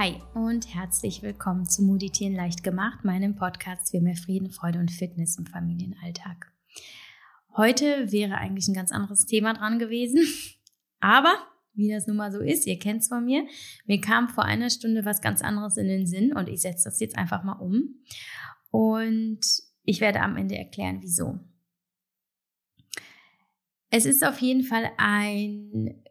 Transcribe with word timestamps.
Hi 0.00 0.14
und 0.32 0.74
herzlich 0.74 1.20
willkommen 1.20 1.68
zu 1.68 1.82
Meditieren 1.82 2.34
leicht 2.34 2.64
gemacht, 2.64 3.04
meinem 3.04 3.36
Podcast 3.36 3.90
für 3.90 4.00
mehr 4.00 4.16
Frieden, 4.16 4.50
Freude 4.50 4.78
und 4.78 4.90
Fitness 4.90 5.36
im 5.36 5.44
Familienalltag. 5.44 6.50
Heute 7.54 8.10
wäre 8.10 8.36
eigentlich 8.36 8.66
ein 8.66 8.72
ganz 8.72 8.92
anderes 8.92 9.26
Thema 9.26 9.52
dran 9.52 9.78
gewesen, 9.78 10.22
aber 11.00 11.34
wie 11.74 11.90
das 11.90 12.06
nun 12.06 12.16
mal 12.16 12.32
so 12.32 12.40
ist, 12.40 12.66
ihr 12.66 12.78
kennt 12.78 13.02
es 13.02 13.08
von 13.08 13.26
mir, 13.26 13.46
mir 13.84 14.00
kam 14.00 14.30
vor 14.30 14.46
einer 14.46 14.70
Stunde 14.70 15.04
was 15.04 15.20
ganz 15.20 15.42
anderes 15.42 15.76
in 15.76 15.88
den 15.88 16.06
Sinn 16.06 16.32
und 16.32 16.48
ich 16.48 16.62
setze 16.62 16.84
das 16.84 16.98
jetzt 16.98 17.18
einfach 17.18 17.44
mal 17.44 17.60
um 17.60 17.96
und 18.70 19.40
ich 19.82 20.00
werde 20.00 20.22
am 20.22 20.38
Ende 20.38 20.56
erklären, 20.56 21.00
wieso. 21.02 21.40
Es 23.90 24.06
ist 24.06 24.24
auf 24.24 24.38
jeden 24.38 24.62
Fall 24.62 24.92
ein, 24.96 26.02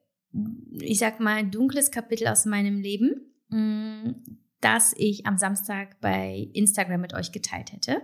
ich 0.74 1.00
sag 1.00 1.20
mal, 1.20 1.44
dunkles 1.50 1.90
Kapitel 1.90 2.28
aus 2.28 2.46
meinem 2.46 2.82
Leben 2.82 3.26
das 3.50 4.94
ich 4.98 5.26
am 5.26 5.38
Samstag 5.38 6.00
bei 6.02 6.50
Instagram 6.54 7.02
mit 7.02 7.14
euch 7.14 7.32
geteilt 7.32 7.72
hätte. 7.72 8.02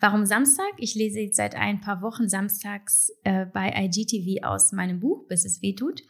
Warum 0.00 0.26
Samstag? 0.26 0.72
Ich 0.78 0.94
lese 0.94 1.20
jetzt 1.20 1.36
seit 1.36 1.54
ein 1.54 1.80
paar 1.80 2.02
Wochen 2.02 2.28
samstags 2.28 3.10
äh, 3.24 3.46
bei 3.46 3.72
IGTV 3.74 4.44
aus 4.44 4.72
meinem 4.72 5.00
Buch, 5.00 5.26
bis 5.26 5.44
es 5.44 5.62
weh 5.62 5.74
tut. 5.74 6.02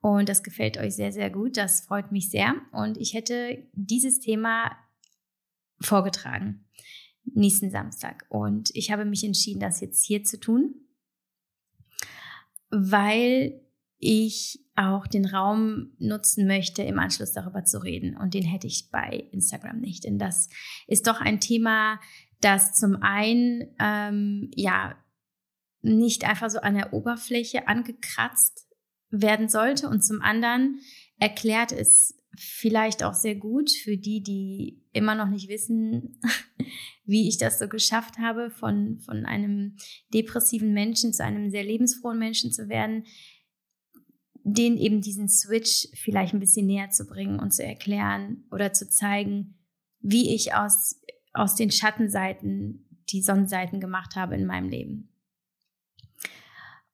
Und 0.00 0.28
das 0.28 0.42
gefällt 0.42 0.78
euch 0.78 0.94
sehr, 0.94 1.12
sehr 1.12 1.30
gut. 1.30 1.56
Das 1.56 1.82
freut 1.82 2.12
mich 2.12 2.30
sehr. 2.30 2.54
Und 2.72 2.98
ich 2.98 3.14
hätte 3.14 3.66
dieses 3.72 4.20
Thema 4.20 4.70
vorgetragen 5.80 6.64
nächsten 7.34 7.70
Samstag. 7.70 8.26
Und 8.28 8.70
ich 8.74 8.90
habe 8.90 9.04
mich 9.04 9.24
entschieden, 9.24 9.60
das 9.60 9.80
jetzt 9.80 10.04
hier 10.04 10.24
zu 10.24 10.40
tun, 10.40 10.74
weil 12.70 13.60
ich 13.98 14.60
auch 14.76 15.06
den 15.06 15.26
Raum 15.26 15.92
nutzen 15.98 16.46
möchte, 16.46 16.82
im 16.82 16.98
Anschluss 16.98 17.32
darüber 17.32 17.64
zu 17.64 17.82
reden. 17.82 18.16
Und 18.16 18.34
den 18.34 18.44
hätte 18.44 18.66
ich 18.66 18.90
bei 18.90 19.28
Instagram 19.32 19.80
nicht. 19.80 20.04
Denn 20.04 20.18
das 20.18 20.48
ist 20.86 21.06
doch 21.06 21.20
ein 21.20 21.40
Thema, 21.40 21.98
das 22.40 22.74
zum 22.74 23.02
einen 23.02 23.74
ähm, 23.80 24.50
ja 24.54 24.96
nicht 25.80 26.24
einfach 26.24 26.50
so 26.50 26.60
an 26.60 26.74
der 26.74 26.92
Oberfläche 26.92 27.66
angekratzt 27.66 28.68
werden 29.10 29.48
sollte 29.48 29.88
und 29.88 30.04
zum 30.04 30.20
anderen 30.22 30.80
erklärt 31.18 31.72
es 31.72 32.14
vielleicht 32.36 33.02
auch 33.02 33.14
sehr 33.14 33.34
gut 33.34 33.70
für 33.70 33.96
die, 33.96 34.22
die 34.22 34.82
immer 34.92 35.14
noch 35.14 35.28
nicht 35.28 35.48
wissen, 35.48 36.20
wie 37.04 37.28
ich 37.28 37.38
das 37.38 37.58
so 37.58 37.68
geschafft 37.68 38.18
habe, 38.18 38.50
von, 38.50 39.00
von 39.00 39.24
einem 39.24 39.76
depressiven 40.12 40.72
Menschen 40.72 41.12
zu 41.12 41.24
einem 41.24 41.50
sehr 41.50 41.64
lebensfrohen 41.64 42.18
Menschen 42.18 42.52
zu 42.52 42.68
werden, 42.68 43.04
denen 44.54 44.78
eben 44.78 45.00
diesen 45.00 45.28
Switch 45.28 45.88
vielleicht 45.94 46.34
ein 46.34 46.40
bisschen 46.40 46.66
näher 46.66 46.90
zu 46.90 47.06
bringen 47.06 47.38
und 47.38 47.52
zu 47.52 47.64
erklären 47.64 48.44
oder 48.50 48.72
zu 48.72 48.88
zeigen, 48.88 49.58
wie 50.00 50.34
ich 50.34 50.54
aus, 50.54 51.00
aus 51.32 51.54
den 51.54 51.70
Schattenseiten 51.70 52.84
die 53.10 53.22
Sonnenseiten 53.22 53.80
gemacht 53.80 54.16
habe 54.16 54.36
in 54.36 54.46
meinem 54.46 54.68
Leben. 54.68 55.08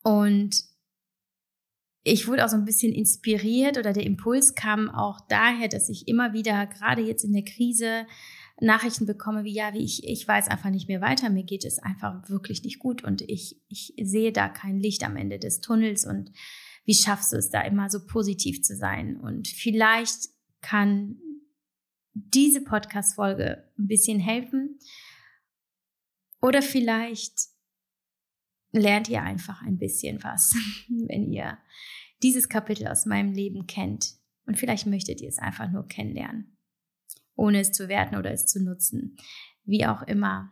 Und 0.03 0.65
ich 2.03 2.29
wurde 2.29 2.45
auch 2.45 2.51
so 2.51 2.57
ein 2.57 2.67
bisschen 2.67 2.93
inspiriert 2.93 3.79
oder 3.79 3.93
der 3.93 4.05
Impuls 4.05 4.55
kam 4.55 4.91
auch 4.91 5.21
daher, 5.29 5.69
dass 5.69 5.89
ich 5.89 6.07
immer 6.07 6.35
wieder, 6.35 6.67
gerade 6.67 7.03
jetzt 7.03 7.25
in 7.25 7.33
der 7.33 7.45
Krise, 7.45 8.07
Nachrichten 8.61 9.07
bekomme, 9.07 9.45
wie 9.45 9.53
ja, 9.53 9.73
wie 9.73 9.83
ich, 9.83 10.07
ich 10.07 10.29
weiß 10.29 10.49
einfach 10.49 10.71
nicht 10.71 10.87
mehr 10.87 11.01
weiter, 11.01 11.29
mir 11.29 11.43
geht 11.43 11.65
es 11.65 11.79
einfach 11.81 12.29
wirklich 12.29 12.63
nicht 12.63 12.79
gut 12.79 13.03
und 13.03 13.23
ich, 13.23 13.61
ich 13.69 13.95
sehe 14.01 14.33
da 14.33 14.49
kein 14.49 14.79
Licht 14.79 15.03
am 15.03 15.17
Ende 15.17 15.39
des 15.39 15.61
Tunnels 15.61 16.07
und 16.07 16.31
wie 16.85 16.95
schaffst 16.95 17.33
du 17.33 17.37
es 17.37 17.51
da 17.51 17.63
immer 17.63 17.91
so 17.91 18.05
positiv 18.05 18.63
zu 18.63 18.77
sein? 18.77 19.17
Und 19.17 19.49
vielleicht 19.49 20.29
kann 20.61 21.19
diese 22.13 22.63
Podcast-Folge 22.63 23.71
ein 23.79 23.87
bisschen 23.87 24.21
helfen. 24.21 24.79
Oder 26.41 26.63
vielleicht 26.63 27.49
lernt 28.73 29.09
ihr 29.09 29.23
einfach 29.23 29.63
ein 29.63 29.79
bisschen 29.79 30.23
was, 30.23 30.55
wenn 30.89 31.31
ihr 31.33 31.59
dieses 32.23 32.49
Kapitel 32.49 32.87
aus 32.87 33.07
meinem 33.07 33.33
Leben 33.33 33.67
kennt. 33.67 34.15
Und 34.47 34.59
vielleicht 34.59 34.87
möchtet 34.87 35.21
ihr 35.21 35.29
es 35.29 35.39
einfach 35.39 35.71
nur 35.71 35.89
kennenlernen, 35.89 36.59
ohne 37.35 37.61
es 37.61 37.73
zu 37.73 37.89
werten 37.89 38.17
oder 38.17 38.31
es 38.31 38.47
zu 38.47 38.63
nutzen. 38.63 39.17
Wie 39.65 39.87
auch 39.87 40.03
immer. 40.03 40.51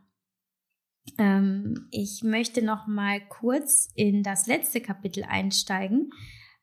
Ähm, 1.18 1.88
ich 1.90 2.22
möchte 2.22 2.62
noch 2.62 2.86
mal 2.86 3.20
kurz 3.28 3.90
in 3.94 4.22
das 4.22 4.46
letzte 4.46 4.80
Kapitel 4.80 5.24
einsteigen, 5.24 6.10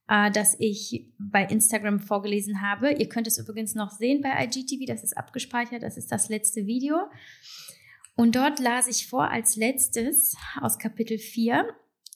äh, 0.07 0.31
das 0.31 0.55
ich 0.59 1.11
bei 1.17 1.43
Instagram 1.43 1.99
vorgelesen 1.99 2.61
habe. 2.61 2.91
Ihr 2.93 3.09
könnt 3.09 3.27
es 3.27 3.37
übrigens 3.37 3.75
noch 3.75 3.91
sehen 3.91 4.21
bei 4.21 4.43
IGTV, 4.43 4.85
das 4.87 5.03
ist 5.03 5.17
abgespeichert, 5.17 5.83
das 5.83 5.97
ist 5.97 6.11
das 6.11 6.29
letzte 6.29 6.65
Video. 6.65 6.97
Und 8.15 8.35
dort 8.35 8.59
las 8.59 8.87
ich 8.87 9.07
vor 9.07 9.29
als 9.29 9.55
letztes 9.55 10.35
aus 10.59 10.77
Kapitel 10.77 11.17
4. 11.17 11.65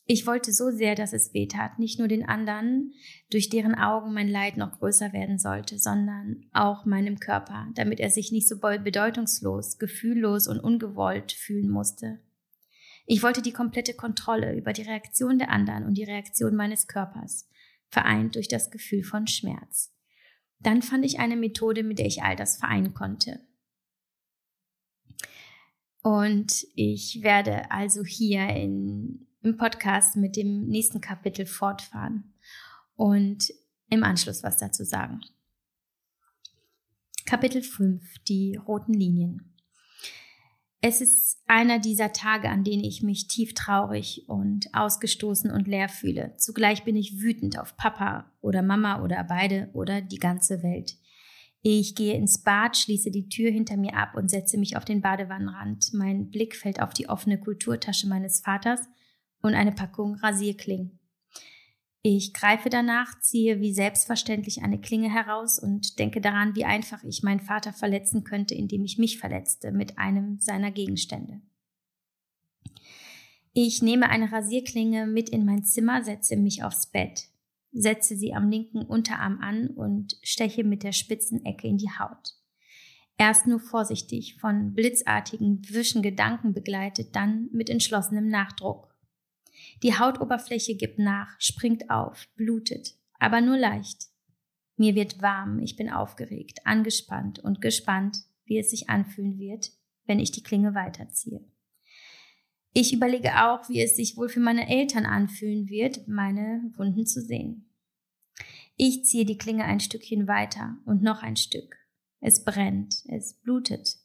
Ich 0.06 0.28
wollte 0.28 0.52
so 0.52 0.70
sehr, 0.70 0.96
dass 0.96 1.14
es 1.14 1.34
weh 1.34 1.48
tat, 1.48 1.80
nicht 1.80 1.98
nur 1.98 2.10
den 2.10 2.28
anderen, 2.28 2.94
durch 3.30 3.50
deren 3.50 3.74
Augen 3.74 4.14
mein 4.14 4.28
Leid 4.28 4.58
noch 4.58 4.80
größer 4.80 5.14
werden 5.14 5.40
sollte, 5.40 5.80
sondern 5.80 6.46
auch 6.52 6.86
meinem 6.86 7.20
Körper, 7.20 7.68
damit 7.76 8.02
er 8.02 8.10
sich 8.10 8.32
nicht 8.32 8.50
so 8.50 8.60
bedeutungslos, 8.60 9.80
gefühllos 9.80 10.48
und 10.48 10.60
ungewollt 10.60 11.32
fühlen 11.32 11.70
musste. 11.70 12.20
Ich 13.06 13.24
wollte 13.24 13.42
die 13.42 13.54
komplette 13.54 13.94
Kontrolle 13.94 14.56
über 14.56 14.74
die 14.74 14.82
Reaktion 14.82 15.40
der 15.40 15.50
anderen 15.50 15.86
und 15.86 15.98
die 15.98 16.04
Reaktion 16.04 16.56
meines 16.56 16.88
Körpers, 16.88 17.50
vereint 17.88 18.36
durch 18.36 18.48
das 18.48 18.72
Gefühl 18.72 19.04
von 19.04 19.28
Schmerz. 19.28 19.94
Dann 20.60 20.82
fand 20.82 21.06
ich 21.06 21.20
eine 21.20 21.36
Methode, 21.36 21.84
mit 21.84 22.00
der 22.00 22.08
ich 22.08 22.24
all 22.24 22.36
das 22.36 22.58
vereinen 22.58 22.94
konnte. 22.94 23.42
Und 26.02 26.66
ich 26.76 27.20
werde 27.22 27.72
also 27.72 28.04
hier 28.04 28.48
in, 28.50 29.28
im 29.44 29.58
Podcast 29.58 30.16
mit 30.16 30.38
dem 30.38 30.68
nächsten 30.68 31.02
Kapitel 31.02 31.46
fortfahren 31.46 32.34
und 32.96 33.52
im 33.90 34.04
Anschluss 34.04 34.42
was 34.42 34.58
dazu 34.58 34.84
sagen. 34.84 35.22
Kapitel 37.26 37.62
5, 37.62 38.20
die 38.28 38.56
roten 38.56 38.94
Linien. 38.94 39.54
Es 40.82 41.00
ist 41.00 41.42
einer 41.48 41.80
dieser 41.80 42.12
Tage, 42.12 42.50
an 42.50 42.64
denen 42.64 42.84
ich 42.84 43.04
mich 43.04 43.28
tief 43.28 43.54
traurig 43.54 44.26
und 44.28 44.74
ausgestoßen 44.74 45.50
und 45.52 45.68
leer 45.68 45.88
fühle. 45.88 46.34
Zugleich 46.38 46.84
bin 46.84 46.96
ich 46.96 47.22
wütend 47.22 47.58
auf 47.58 47.78
Papa 47.78 48.32
oder 48.42 48.62
Mama 48.62 49.02
oder 49.02 49.24
beide 49.24 49.70
oder 49.74 50.02
die 50.02 50.20
ganze 50.20 50.62
Welt. 50.64 50.98
Ich 51.62 51.96
gehe 51.96 52.16
ins 52.16 52.44
Bad, 52.44 52.76
schließe 52.76 53.12
die 53.12 53.30
Tür 53.30 53.50
hinter 53.50 53.78
mir 53.78 53.96
ab 53.96 54.16
und 54.16 54.30
setze 54.30 54.58
mich 54.58 54.76
auf 54.76 54.84
den 54.84 55.02
Badewannenrand. 55.02 55.94
Mein 55.94 56.30
Blick 56.30 56.56
fällt 56.56 56.82
auf 56.82 56.94
die 56.94 57.08
offene 57.08 57.40
Kulturtasche 57.40 58.08
meines 58.08 58.42
Vaters 58.42 58.82
und 59.44 59.54
eine 59.54 59.74
Packung 59.74 60.16
Rasierklingen. 60.16 61.00
Ich 62.02 62.34
greife 62.34 62.70
danach, 62.70 63.20
ziehe 63.22 63.62
wie 63.62 63.74
selbstverständlich 63.74 64.62
eine 64.62 64.82
Klinge 64.82 65.10
heraus 65.10 65.60
und 65.60 66.00
denke 66.00 66.20
daran, 66.20 66.56
wie 66.56 66.66
einfach 66.66 67.04
ich 67.04 67.24
meinen 67.24 67.40
Vater 67.40 67.72
verletzen 67.72 68.24
könnte, 68.24 68.56
indem 68.56 68.84
ich 68.84 68.98
mich 68.98 69.20
verletzte 69.20 69.72
mit 69.72 69.98
einem 69.98 70.40
seiner 70.40 70.72
Gegenstände. 70.72 71.42
Ich 73.54 73.82
nehme 73.82 74.10
eine 74.10 74.32
Rasierklinge 74.32 75.06
mit 75.06 75.30
in 75.30 75.46
mein 75.46 75.64
Zimmer, 75.64 76.04
setze 76.04 76.36
mich 76.36 76.64
aufs 76.64 76.88
Bett, 76.88 77.28
setze 77.72 78.18
sie 78.18 78.34
am 78.34 78.50
linken 78.50 78.82
Unterarm 78.82 79.40
an 79.40 79.68
und 79.68 80.18
steche 80.24 80.64
mit 80.64 80.84
der 80.84 80.92
spitzen 80.92 81.46
Ecke 81.46 81.68
in 81.68 81.78
die 81.78 81.92
Haut. 81.92 82.34
Erst 83.18 83.48
nur 83.48 83.60
vorsichtig, 83.60 84.36
von 84.40 84.74
blitzartigen 84.74 85.62
Wischen 85.70 86.02
Gedanken 86.02 86.54
begleitet, 86.54 87.16
dann 87.16 87.50
mit 87.54 87.70
entschlossenem 87.70 88.28
Nachdruck. 88.28 88.93
Die 89.82 89.98
Hautoberfläche 89.98 90.76
gibt 90.76 91.00
nach, 91.00 91.36
springt 91.40 91.90
auf, 91.90 92.28
blutet, 92.36 92.96
aber 93.20 93.42
nur 93.42 93.58
leicht. 93.58 94.06
Mir 94.78 94.96
wird 94.96 95.22
warm, 95.22 95.60
ich 95.60 95.76
bin 95.76 95.90
aufgeregt, 95.90 96.66
angespannt 96.66 97.40
und 97.40 97.62
gespannt, 97.62 98.18
wie 98.46 98.58
es 98.58 98.72
sich 98.72 98.90
anfühlen 98.90 99.38
wird, 99.38 99.72
wenn 100.06 100.20
ich 100.20 100.32
die 100.32 100.44
Klinge 100.44 100.74
weiterziehe. 100.74 101.44
Ich 102.74 102.92
überlege 102.92 103.46
auch, 103.46 103.70
wie 103.70 103.82
es 103.82 103.96
sich 103.96 104.18
wohl 104.18 104.30
für 104.30 104.40
meine 104.40 104.68
Eltern 104.68 105.06
anfühlen 105.06 105.70
wird, 105.70 106.08
meine 106.08 106.72
Wunden 106.76 107.06
zu 107.06 107.22
sehen. 107.22 107.70
Ich 108.76 109.06
ziehe 109.06 109.26
die 109.26 109.38
Klinge 109.38 109.66
ein 109.66 109.80
Stückchen 109.80 110.28
weiter 110.28 110.78
und 110.86 111.04
noch 111.04 111.22
ein 111.22 111.36
Stück. 111.36 111.78
Es 112.20 112.44
brennt, 112.44 112.96
es 113.08 113.40
blutet, 113.42 113.98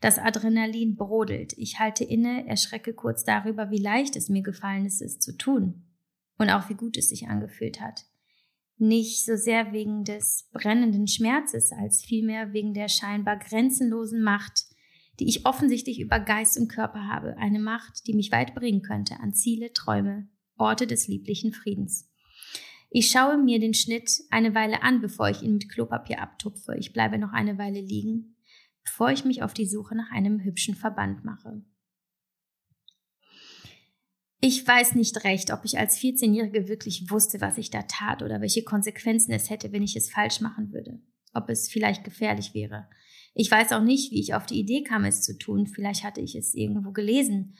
das 0.00 0.18
Adrenalin 0.18 0.96
brodelt. 0.96 1.54
Ich 1.56 1.78
halte 1.78 2.04
inne, 2.04 2.46
erschrecke 2.46 2.94
kurz 2.94 3.24
darüber, 3.24 3.70
wie 3.70 3.82
leicht 3.82 4.16
es 4.16 4.28
mir 4.28 4.42
gefallen 4.42 4.86
ist, 4.86 5.02
es 5.02 5.18
zu 5.18 5.36
tun. 5.36 5.84
Und 6.38 6.50
auch 6.50 6.68
wie 6.68 6.74
gut 6.74 6.96
es 6.96 7.08
sich 7.08 7.26
angefühlt 7.28 7.80
hat. 7.80 8.04
Nicht 8.76 9.24
so 9.24 9.34
sehr 9.34 9.72
wegen 9.72 10.04
des 10.04 10.48
brennenden 10.52 11.08
Schmerzes, 11.08 11.72
als 11.72 12.04
vielmehr 12.04 12.52
wegen 12.52 12.74
der 12.74 12.88
scheinbar 12.88 13.36
grenzenlosen 13.36 14.22
Macht, 14.22 14.66
die 15.18 15.28
ich 15.28 15.46
offensichtlich 15.46 15.98
über 15.98 16.20
Geist 16.20 16.56
und 16.56 16.68
Körper 16.68 17.08
habe. 17.08 17.36
Eine 17.38 17.58
Macht, 17.58 18.06
die 18.06 18.14
mich 18.14 18.30
weit 18.30 18.54
bringen 18.54 18.82
könnte 18.82 19.18
an 19.18 19.34
Ziele, 19.34 19.72
Träume, 19.72 20.28
Orte 20.56 20.86
des 20.86 21.08
lieblichen 21.08 21.52
Friedens. 21.52 22.08
Ich 22.90 23.10
schaue 23.10 23.36
mir 23.36 23.58
den 23.58 23.74
Schnitt 23.74 24.22
eine 24.30 24.54
Weile 24.54 24.82
an, 24.82 25.00
bevor 25.00 25.28
ich 25.28 25.42
ihn 25.42 25.54
mit 25.54 25.68
Klopapier 25.68 26.22
abtupfe. 26.22 26.76
Ich 26.78 26.92
bleibe 26.92 27.18
noch 27.18 27.32
eine 27.32 27.58
Weile 27.58 27.80
liegen, 27.80 28.36
bevor 28.84 29.10
ich 29.10 29.24
mich 29.24 29.42
auf 29.42 29.54
die 29.54 29.66
Suche 29.66 29.94
nach 29.94 30.10
einem 30.10 30.40
hübschen 30.40 30.74
Verband 30.74 31.24
mache. 31.24 31.62
Ich 34.40 34.66
weiß 34.66 34.94
nicht 34.94 35.24
recht, 35.24 35.52
ob 35.52 35.64
ich 35.64 35.78
als 35.78 35.98
14-Jährige 35.98 36.68
wirklich 36.68 37.10
wusste, 37.10 37.40
was 37.40 37.58
ich 37.58 37.70
da 37.70 37.82
tat 37.82 38.22
oder 38.22 38.40
welche 38.40 38.62
Konsequenzen 38.62 39.32
es 39.32 39.50
hätte, 39.50 39.72
wenn 39.72 39.82
ich 39.82 39.96
es 39.96 40.10
falsch 40.10 40.40
machen 40.40 40.72
würde. 40.72 41.00
Ob 41.34 41.50
es 41.50 41.68
vielleicht 41.68 42.04
gefährlich 42.04 42.54
wäre. 42.54 42.88
Ich 43.34 43.50
weiß 43.50 43.72
auch 43.72 43.82
nicht, 43.82 44.12
wie 44.12 44.20
ich 44.20 44.34
auf 44.34 44.46
die 44.46 44.60
Idee 44.60 44.82
kam, 44.82 45.04
es 45.04 45.22
zu 45.22 45.36
tun. 45.36 45.66
Vielleicht 45.66 46.04
hatte 46.04 46.20
ich 46.20 46.36
es 46.36 46.54
irgendwo 46.54 46.92
gelesen. 46.92 47.54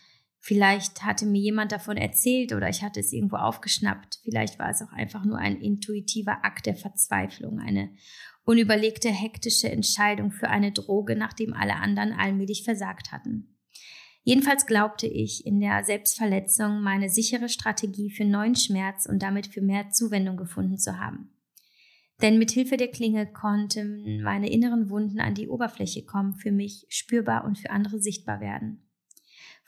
Vielleicht 0.49 1.05
hatte 1.05 1.27
mir 1.27 1.43
jemand 1.43 1.73
davon 1.73 1.99
erzählt 1.99 2.55
oder 2.55 2.71
ich 2.71 2.83
hatte 2.83 3.01
es 3.01 3.13
irgendwo 3.13 3.37
aufgeschnappt. 3.37 4.21
Vielleicht 4.25 4.59
war 4.59 4.71
es 4.71 4.81
auch 4.81 4.95
einfach 4.95 5.23
nur 5.27 5.37
ein 5.37 5.61
intuitiver 5.61 6.43
Akt 6.43 6.65
der 6.65 6.75
Verzweiflung, 6.75 7.59
eine 7.59 7.91
unüberlegte, 8.45 9.11
hektische 9.11 9.71
Entscheidung 9.71 10.31
für 10.31 10.49
eine 10.49 10.73
Droge, 10.73 11.17
nachdem 11.17 11.53
alle 11.53 11.77
anderen 11.77 12.15
allmählich 12.15 12.65
versagt 12.65 13.13
hatten. 13.13 13.59
Jedenfalls 14.23 14.65
glaubte 14.65 15.07
ich, 15.07 15.45
in 15.45 15.61
der 15.61 15.85
Selbstverletzung 15.85 16.81
meine 16.81 17.11
sichere 17.11 17.51
Strategie 17.51 18.11
für 18.11 18.25
neuen 18.25 18.57
Schmerz 18.57 19.05
und 19.05 19.23
damit 19.23 19.49
für 19.49 19.61
mehr 19.61 19.91
Zuwendung 19.91 20.39
gefunden 20.39 20.79
zu 20.79 20.99
haben. 20.99 21.29
Denn 22.23 22.39
mit 22.39 22.53
Hilfe 22.53 22.79
der 22.79 22.89
Klinge 22.89 23.31
konnten 23.31 24.23
meine 24.23 24.51
inneren 24.51 24.89
Wunden 24.89 25.21
an 25.21 25.35
die 25.35 25.49
Oberfläche 25.49 26.07
kommen, 26.07 26.37
für 26.37 26.53
mich 26.53 26.87
spürbar 26.89 27.45
und 27.45 27.59
für 27.59 27.69
andere 27.69 28.01
sichtbar 28.01 28.41
werden. 28.41 28.88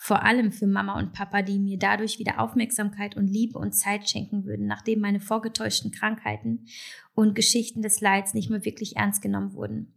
Vor 0.03 0.23
allem 0.23 0.51
für 0.51 0.67
Mama 0.67 0.99
und 0.99 1.13
Papa, 1.13 1.43
die 1.43 1.59
mir 1.59 1.79
dadurch 1.79 2.19
wieder 2.19 2.41
Aufmerksamkeit 2.41 3.19
und 3.19 3.27
Liebe 3.27 3.59
und 3.59 3.73
Zeit 3.73 4.09
schenken 4.09 4.47
würden, 4.47 4.67
nachdem 4.67 5.01
meine 5.01 5.21
vorgetäuschten 5.21 5.91
Krankheiten 5.91 6.65
und 7.15 7.35
Geschichten 7.35 7.83
des 7.83 8.01
Leids 8.01 8.33
nicht 8.33 8.49
mehr 8.49 8.65
wirklich 8.65 8.97
ernst 8.97 9.21
genommen 9.21 9.53
wurden. 9.53 9.93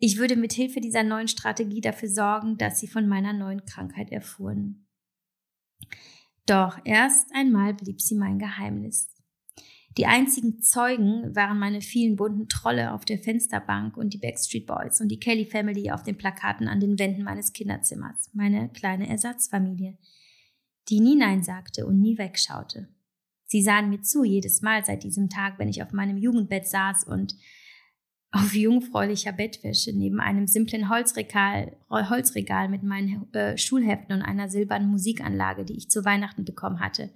Ich 0.00 0.18
würde 0.18 0.34
mit 0.34 0.52
Hilfe 0.52 0.80
dieser 0.80 1.04
neuen 1.04 1.28
Strategie 1.28 1.80
dafür 1.80 2.08
sorgen, 2.08 2.58
dass 2.58 2.80
sie 2.80 2.88
von 2.88 3.06
meiner 3.06 3.32
neuen 3.32 3.64
Krankheit 3.64 4.10
erfuhren. 4.10 4.88
Doch 6.46 6.80
erst 6.84 7.28
einmal 7.32 7.74
blieb 7.74 8.00
sie 8.00 8.16
mein 8.16 8.40
Geheimnis. 8.40 9.13
Die 9.96 10.06
einzigen 10.06 10.60
Zeugen 10.60 11.36
waren 11.36 11.58
meine 11.58 11.80
vielen 11.80 12.16
bunten 12.16 12.48
Trolle 12.48 12.92
auf 12.92 13.04
der 13.04 13.18
Fensterbank 13.18 13.96
und 13.96 14.12
die 14.12 14.18
Backstreet 14.18 14.66
Boys 14.66 15.00
und 15.00 15.08
die 15.08 15.20
Kelly 15.20 15.46
Family 15.46 15.90
auf 15.92 16.02
den 16.02 16.18
Plakaten 16.18 16.66
an 16.66 16.80
den 16.80 16.98
Wänden 16.98 17.22
meines 17.22 17.52
Kinderzimmers, 17.52 18.30
meine 18.32 18.68
kleine 18.70 19.08
Ersatzfamilie, 19.08 19.96
die 20.88 20.98
nie 20.98 21.14
Nein 21.14 21.44
sagte 21.44 21.86
und 21.86 22.00
nie 22.00 22.18
wegschaute. 22.18 22.88
Sie 23.46 23.62
sahen 23.62 23.88
mir 23.88 24.02
zu 24.02 24.24
jedes 24.24 24.62
Mal 24.62 24.84
seit 24.84 25.04
diesem 25.04 25.28
Tag, 25.28 25.60
wenn 25.60 25.68
ich 25.68 25.82
auf 25.82 25.92
meinem 25.92 26.16
Jugendbett 26.16 26.66
saß 26.66 27.04
und 27.04 27.36
auf 28.32 28.52
jungfräulicher 28.52 29.30
Bettwäsche 29.30 29.92
neben 29.96 30.18
einem 30.18 30.48
simplen 30.48 30.88
Holzregal, 30.88 31.76
Holzregal 31.88 32.68
mit 32.68 32.82
meinen 32.82 33.32
äh, 33.32 33.56
Schulheften 33.56 34.16
und 34.16 34.22
einer 34.22 34.48
silbernen 34.48 34.90
Musikanlage, 34.90 35.64
die 35.64 35.76
ich 35.76 35.88
zu 35.88 36.04
Weihnachten 36.04 36.44
bekommen 36.44 36.80
hatte 36.80 37.10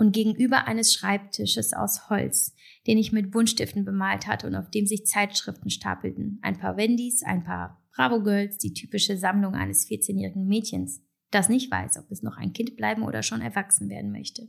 und 0.00 0.12
gegenüber 0.12 0.66
eines 0.66 0.94
Schreibtisches 0.94 1.74
aus 1.74 2.08
Holz, 2.08 2.54
den 2.86 2.96
ich 2.96 3.12
mit 3.12 3.30
Buntstiften 3.30 3.84
bemalt 3.84 4.26
hatte 4.26 4.46
und 4.46 4.54
auf 4.54 4.70
dem 4.70 4.86
sich 4.86 5.04
Zeitschriften 5.06 5.68
stapelten. 5.68 6.38
Ein 6.40 6.58
paar 6.58 6.78
Wendys, 6.78 7.22
ein 7.22 7.44
paar 7.44 7.84
Bravo 7.94 8.22
Girls, 8.22 8.56
die 8.56 8.72
typische 8.72 9.18
Sammlung 9.18 9.54
eines 9.54 9.86
14-jährigen 9.86 10.46
Mädchens, 10.46 11.02
das 11.30 11.50
nicht 11.50 11.70
weiß, 11.70 11.98
ob 11.98 12.10
es 12.10 12.22
noch 12.22 12.38
ein 12.38 12.54
Kind 12.54 12.76
bleiben 12.76 13.02
oder 13.02 13.22
schon 13.22 13.42
erwachsen 13.42 13.90
werden 13.90 14.10
möchte. 14.10 14.48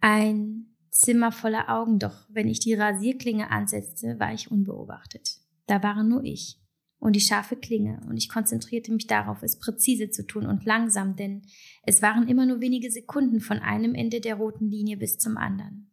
Ein 0.00 0.74
Zimmer 0.90 1.30
voller 1.30 1.68
Augen, 1.68 2.00
doch 2.00 2.26
wenn 2.30 2.48
ich 2.48 2.58
die 2.58 2.74
Rasierklinge 2.74 3.50
ansetzte, 3.50 4.18
war 4.18 4.34
ich 4.34 4.50
unbeobachtet. 4.50 5.38
Da 5.66 5.84
waren 5.84 6.08
nur 6.08 6.24
ich 6.24 6.59
und 7.00 7.16
die 7.16 7.20
scharfe 7.20 7.56
Klinge, 7.56 8.00
und 8.08 8.16
ich 8.18 8.28
konzentrierte 8.28 8.92
mich 8.92 9.06
darauf, 9.06 9.42
es 9.42 9.58
präzise 9.58 10.10
zu 10.10 10.26
tun 10.26 10.46
und 10.46 10.66
langsam, 10.66 11.16
denn 11.16 11.42
es 11.82 12.02
waren 12.02 12.28
immer 12.28 12.46
nur 12.46 12.60
wenige 12.60 12.90
Sekunden 12.90 13.40
von 13.40 13.58
einem 13.58 13.94
Ende 13.94 14.20
der 14.20 14.36
roten 14.36 14.68
Linie 14.68 14.98
bis 14.98 15.18
zum 15.18 15.36
anderen. 15.36 15.90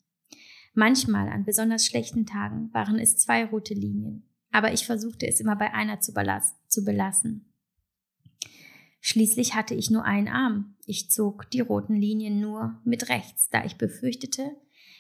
Manchmal, 0.74 1.30
an 1.30 1.46
besonders 1.46 1.86
schlechten 1.86 2.26
Tagen, 2.26 2.72
waren 2.74 3.00
es 3.00 3.18
zwei 3.18 3.46
rote 3.46 3.74
Linien, 3.74 4.30
aber 4.52 4.74
ich 4.74 4.86
versuchte 4.86 5.26
es 5.28 5.40
immer 5.40 5.56
bei 5.56 5.74
einer 5.74 6.02
zu, 6.02 6.14
zu 6.68 6.84
belassen. 6.84 7.46
Schließlich 9.00 9.56
hatte 9.56 9.74
ich 9.74 9.90
nur 9.90 10.04
einen 10.04 10.28
Arm. 10.28 10.76
Ich 10.86 11.10
zog 11.10 11.50
die 11.52 11.62
roten 11.62 11.96
Linien 11.96 12.42
nur 12.42 12.82
mit 12.84 13.08
rechts, 13.08 13.50
da 13.50 13.64
ich 13.64 13.78
befürchtete, 13.78 14.52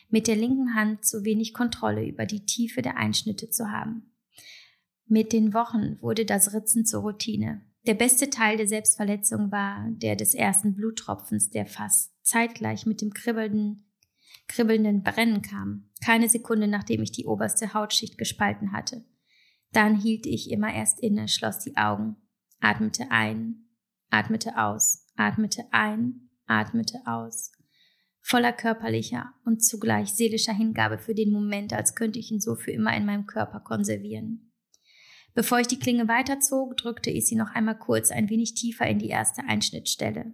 mit 0.09 0.27
der 0.27 0.37
linken 0.37 0.75
Hand 0.75 1.03
zu 1.03 1.25
wenig 1.25 1.53
Kontrolle 1.53 2.07
über 2.07 2.25
die 2.25 2.45
Tiefe 2.45 2.81
der 2.81 2.95
Einschnitte 2.95 3.49
zu 3.49 3.69
haben. 3.71 4.09
Mit 5.09 5.31
den 5.31 5.53
Wochen 5.53 6.01
wurde 6.01 6.25
das 6.25 6.53
Ritzen 6.53 6.85
zur 6.85 7.01
Routine. 7.01 7.61
Der 7.85 7.93
beste 7.93 8.29
Teil 8.29 8.57
der 8.57 8.67
Selbstverletzung 8.67 9.53
war 9.53 9.87
der 9.91 10.17
des 10.17 10.33
ersten 10.33 10.75
Bluttropfens, 10.75 11.49
der 11.49 11.65
fast 11.65 12.11
zeitgleich 12.23 12.85
mit 12.85 13.01
dem 13.01 13.13
kribbelnden, 13.13 13.89
kribbelnden 14.49 15.03
Brennen 15.03 15.41
kam. 15.41 15.89
Keine 16.03 16.27
Sekunde 16.27 16.67
nachdem 16.67 17.01
ich 17.01 17.13
die 17.13 17.25
oberste 17.25 17.73
Hautschicht 17.73 18.17
gespalten 18.17 18.73
hatte. 18.73 19.05
Dann 19.71 19.95
hielt 19.95 20.25
ich 20.25 20.51
immer 20.51 20.73
erst 20.73 20.99
inne, 20.99 21.29
schloss 21.29 21.59
die 21.59 21.77
Augen, 21.77 22.17
atmete 22.59 23.09
ein, 23.09 23.69
atmete 24.09 24.57
aus, 24.57 25.05
atmete 25.15 25.63
ein, 25.71 26.29
atmete 26.47 26.99
aus. 27.05 27.53
Voller 28.19 28.51
körperlicher 28.51 29.33
und 29.45 29.63
zugleich 29.63 30.09
seelischer 30.09 30.53
Hingabe 30.53 30.97
für 30.97 31.15
den 31.15 31.31
Moment, 31.31 31.71
als 31.71 31.95
könnte 31.95 32.19
ich 32.19 32.29
ihn 32.29 32.41
so 32.41 32.55
für 32.55 32.71
immer 32.71 32.93
in 32.97 33.05
meinem 33.05 33.25
Körper 33.25 33.61
konservieren. 33.61 34.46
Bevor 35.37 35.59
ich 35.59 35.67
die 35.67 35.77
Klinge 35.77 36.07
weiterzog, 36.07 36.77
drückte 36.77 37.11
ich 37.11 37.27
sie 37.27 37.35
noch 37.35 37.51
einmal 37.53 37.77
kurz 37.77 38.09
ein 38.09 38.27
wenig 38.27 38.55
tiefer 38.55 38.87
in 38.87 38.97
die 38.97 39.09
erste 39.09 39.43
Einschnittstelle. 39.43 40.33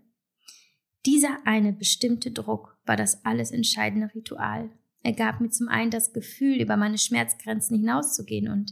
Dieser 1.06 1.40
eine 1.44 1.74
bestimmte 1.74 2.32
Druck 2.32 2.78
war 2.86 2.96
das 2.96 3.26
alles 3.26 3.52
entscheidende 3.52 4.16
Ritual. 4.16 4.70
Er 5.02 5.12
gab 5.12 5.42
mir 5.42 5.50
zum 5.50 5.68
einen 5.68 5.92
das 5.92 6.14
Gefühl, 6.14 6.62
über 6.62 6.78
meine 6.78 6.98
Schmerzgrenzen 6.98 7.80
hinauszugehen 7.80 8.48
und 8.48 8.72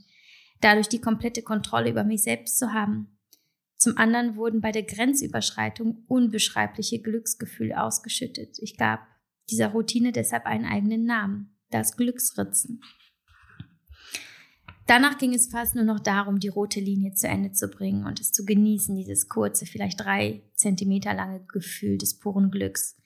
dadurch 0.62 0.88
die 0.88 1.02
komplette 1.02 1.42
Kontrolle 1.42 1.90
über 1.90 2.06
mich 2.06 2.24
selbst 2.24 2.58
zu 2.58 2.72
haben. 2.72 3.20
Zum 3.76 3.98
anderen 3.98 4.38
wurden 4.38 4.62
bei 4.62 4.72
der 4.72 4.84
Grenzüberschreitung 4.84 6.06
unbeschreibliche 6.08 7.02
Glücksgefühle 7.02 7.84
ausgeschüttet. 7.84 8.58
Ich 8.62 8.78
gab 8.78 9.06
dieser 9.50 9.68
Routine 9.68 10.14
deshalb 10.14 10.46
einen 10.46 10.64
eigenen 10.64 11.04
Namen, 11.04 11.58
das 11.72 11.98
Glücksritzen. 11.98 12.80
Danach 14.88 15.18
ging 15.18 15.34
es 15.34 15.48
fast 15.48 15.76
nur 15.76 15.86
noch 15.86 16.00
darum, 16.00 16.40
die 16.40 16.48
rote 16.48 16.80
Linie 16.80 17.14
zu 17.14 17.28
Ende 17.28 17.52
zu 17.52 17.68
bringen 17.68 18.06
und 18.06 18.20
es 18.20 18.32
zu 18.32 18.46
genießen, 18.46 18.96
dieses 18.96 19.30
kurze, 19.30 19.66
vielleicht 19.66 20.00
drei 20.00 20.42
Zentimeter 20.56 21.14
lange 21.14 21.46
Gefühl 21.46 21.98
des 21.98 22.20
puren 22.20 22.52
Glücks. 22.52 22.98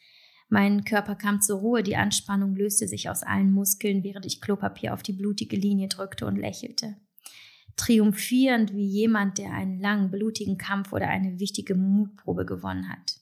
Mein 0.50 0.86
Körper 0.86 1.15
kam 1.15 1.41
zur 1.41 1.60
Ruhe, 1.60 1.84
die 1.84 1.96
Anspannung 1.96 2.55
löste 2.55 2.88
sich 2.88 3.10
aus 3.10 3.24
allen 3.24 3.51
Muskeln, 3.51 4.03
während 4.03 4.25
ich 4.25 4.41
Klopapier 4.41 4.94
auf 4.94 5.03
die 5.03 5.13
blutige 5.13 5.55
Linie 5.55 5.88
drückte 5.88 6.25
und 6.25 6.38
lächelte. 6.38 6.96
Triumphierend 7.75 8.74
wie 8.74 8.88
jemand, 8.88 9.38
der 9.38 9.51
einen 9.51 9.79
langen, 9.79 10.12
blutigen 10.12 10.58
Kampf 10.58 10.94
oder 10.94 11.10
eine 11.10 11.39
wichtige 11.39 11.75
Mutprobe 11.75 12.46
gewonnen 12.46 12.89
hat. 12.89 13.14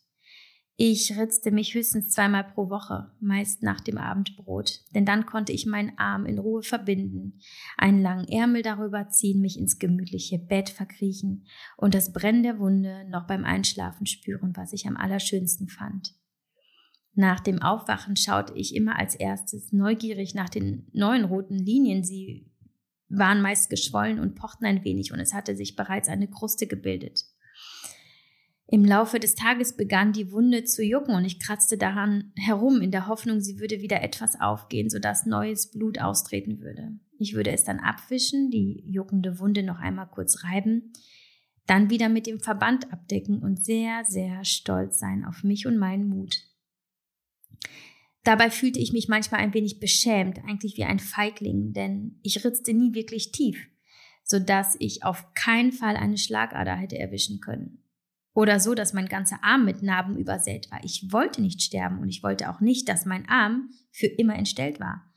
Ich 0.75 1.15
ritzte 1.15 1.51
mich 1.51 1.75
höchstens 1.75 2.09
zweimal 2.09 2.43
pro 2.43 2.69
Woche, 2.71 3.11
meist 3.19 3.61
nach 3.61 3.79
dem 3.79 3.99
Abendbrot, 3.99 4.81
denn 4.95 5.05
dann 5.05 5.27
konnte 5.27 5.51
ich 5.51 5.67
meinen 5.67 5.95
Arm 5.99 6.25
in 6.25 6.39
Ruhe 6.39 6.63
verbinden, 6.63 7.39
einen 7.77 8.01
langen 8.01 8.27
Ärmel 8.27 8.63
darüber 8.63 9.07
ziehen, 9.09 9.39
mich 9.39 9.59
ins 9.59 9.77
gemütliche 9.77 10.39
Bett 10.39 10.71
verkriechen 10.71 11.45
und 11.77 11.93
das 11.93 12.11
Brennen 12.11 12.41
der 12.41 12.57
Wunde 12.57 13.07
noch 13.07 13.27
beim 13.27 13.45
Einschlafen 13.45 14.07
spüren, 14.07 14.53
was 14.55 14.73
ich 14.73 14.87
am 14.87 14.97
allerschönsten 14.97 15.69
fand. 15.69 16.15
Nach 17.13 17.39
dem 17.39 17.61
Aufwachen 17.61 18.15
schaute 18.15 18.55
ich 18.55 18.75
immer 18.75 18.97
als 18.97 19.13
erstes 19.13 19.71
neugierig 19.71 20.33
nach 20.33 20.49
den 20.49 20.87
neuen 20.91 21.25
roten 21.25 21.59
Linien. 21.59 22.03
Sie 22.03 22.49
waren 23.09 23.43
meist 23.43 23.69
geschwollen 23.69 24.19
und 24.19 24.33
pochten 24.33 24.65
ein 24.65 24.83
wenig 24.83 25.13
und 25.13 25.19
es 25.19 25.35
hatte 25.35 25.55
sich 25.55 25.75
bereits 25.75 26.09
eine 26.09 26.27
Kruste 26.27 26.65
gebildet. 26.65 27.25
Im 28.73 28.85
Laufe 28.85 29.19
des 29.19 29.35
Tages 29.35 29.77
begann 29.77 30.13
die 30.13 30.31
Wunde 30.31 30.63
zu 30.63 30.83
jucken 30.83 31.13
und 31.13 31.25
ich 31.25 31.39
kratzte 31.39 31.77
daran 31.77 32.31
herum 32.35 32.81
in 32.81 32.89
der 32.89 33.05
Hoffnung, 33.05 33.39
sie 33.39 33.59
würde 33.59 33.81
wieder 33.81 34.01
etwas 34.01 34.41
aufgehen, 34.41 34.89
sodass 34.89 35.27
neues 35.27 35.69
Blut 35.69 36.01
austreten 36.01 36.59
würde. 36.59 36.97
Ich 37.19 37.35
würde 37.35 37.51
es 37.51 37.63
dann 37.63 37.79
abwischen, 37.79 38.49
die 38.49 38.83
juckende 38.87 39.37
Wunde 39.37 39.61
noch 39.61 39.77
einmal 39.77 40.07
kurz 40.07 40.43
reiben, 40.43 40.91
dann 41.67 41.91
wieder 41.91 42.09
mit 42.09 42.25
dem 42.25 42.39
Verband 42.39 42.91
abdecken 42.91 43.43
und 43.43 43.63
sehr, 43.63 44.05
sehr 44.05 44.43
stolz 44.43 44.97
sein 44.97 45.23
auf 45.23 45.43
mich 45.43 45.67
und 45.67 45.77
meinen 45.77 46.09
Mut. 46.09 46.37
Dabei 48.23 48.49
fühlte 48.49 48.79
ich 48.79 48.91
mich 48.91 49.07
manchmal 49.07 49.41
ein 49.41 49.53
wenig 49.53 49.79
beschämt, 49.79 50.39
eigentlich 50.47 50.77
wie 50.77 50.85
ein 50.85 50.97
Feigling, 50.97 51.73
denn 51.73 52.17
ich 52.23 52.43
ritzte 52.43 52.73
nie 52.73 52.95
wirklich 52.95 53.31
tief, 53.31 53.67
sodass 54.23 54.75
ich 54.79 55.03
auf 55.03 55.31
keinen 55.35 55.73
Fall 55.73 55.95
eine 55.95 56.17
Schlagader 56.17 56.75
hätte 56.75 56.97
erwischen 56.97 57.39
können. 57.39 57.82
Oder 58.33 58.59
so, 58.59 58.73
dass 58.73 58.93
mein 58.93 59.07
ganzer 59.07 59.43
Arm 59.43 59.65
mit 59.65 59.83
Narben 59.83 60.17
übersät 60.17 60.71
war. 60.71 60.83
Ich 60.83 61.11
wollte 61.11 61.41
nicht 61.41 61.61
sterben 61.61 61.99
und 61.99 62.09
ich 62.09 62.23
wollte 62.23 62.49
auch 62.49 62.61
nicht, 62.61 62.89
dass 62.89 63.05
mein 63.05 63.27
Arm 63.29 63.69
für 63.91 64.07
immer 64.07 64.35
entstellt 64.35 64.79
war. 64.79 65.13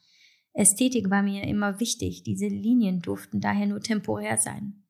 Ästhetik 0.53 1.11
war 1.11 1.23
mir 1.23 1.45
immer 1.45 1.81
wichtig, 1.81 2.23
diese 2.23 2.49
Linien 2.49 3.01
durften 3.01 3.41
daher 3.41 3.67
nur 3.67 3.81
temporär 3.81 4.37
sein. 4.37 4.85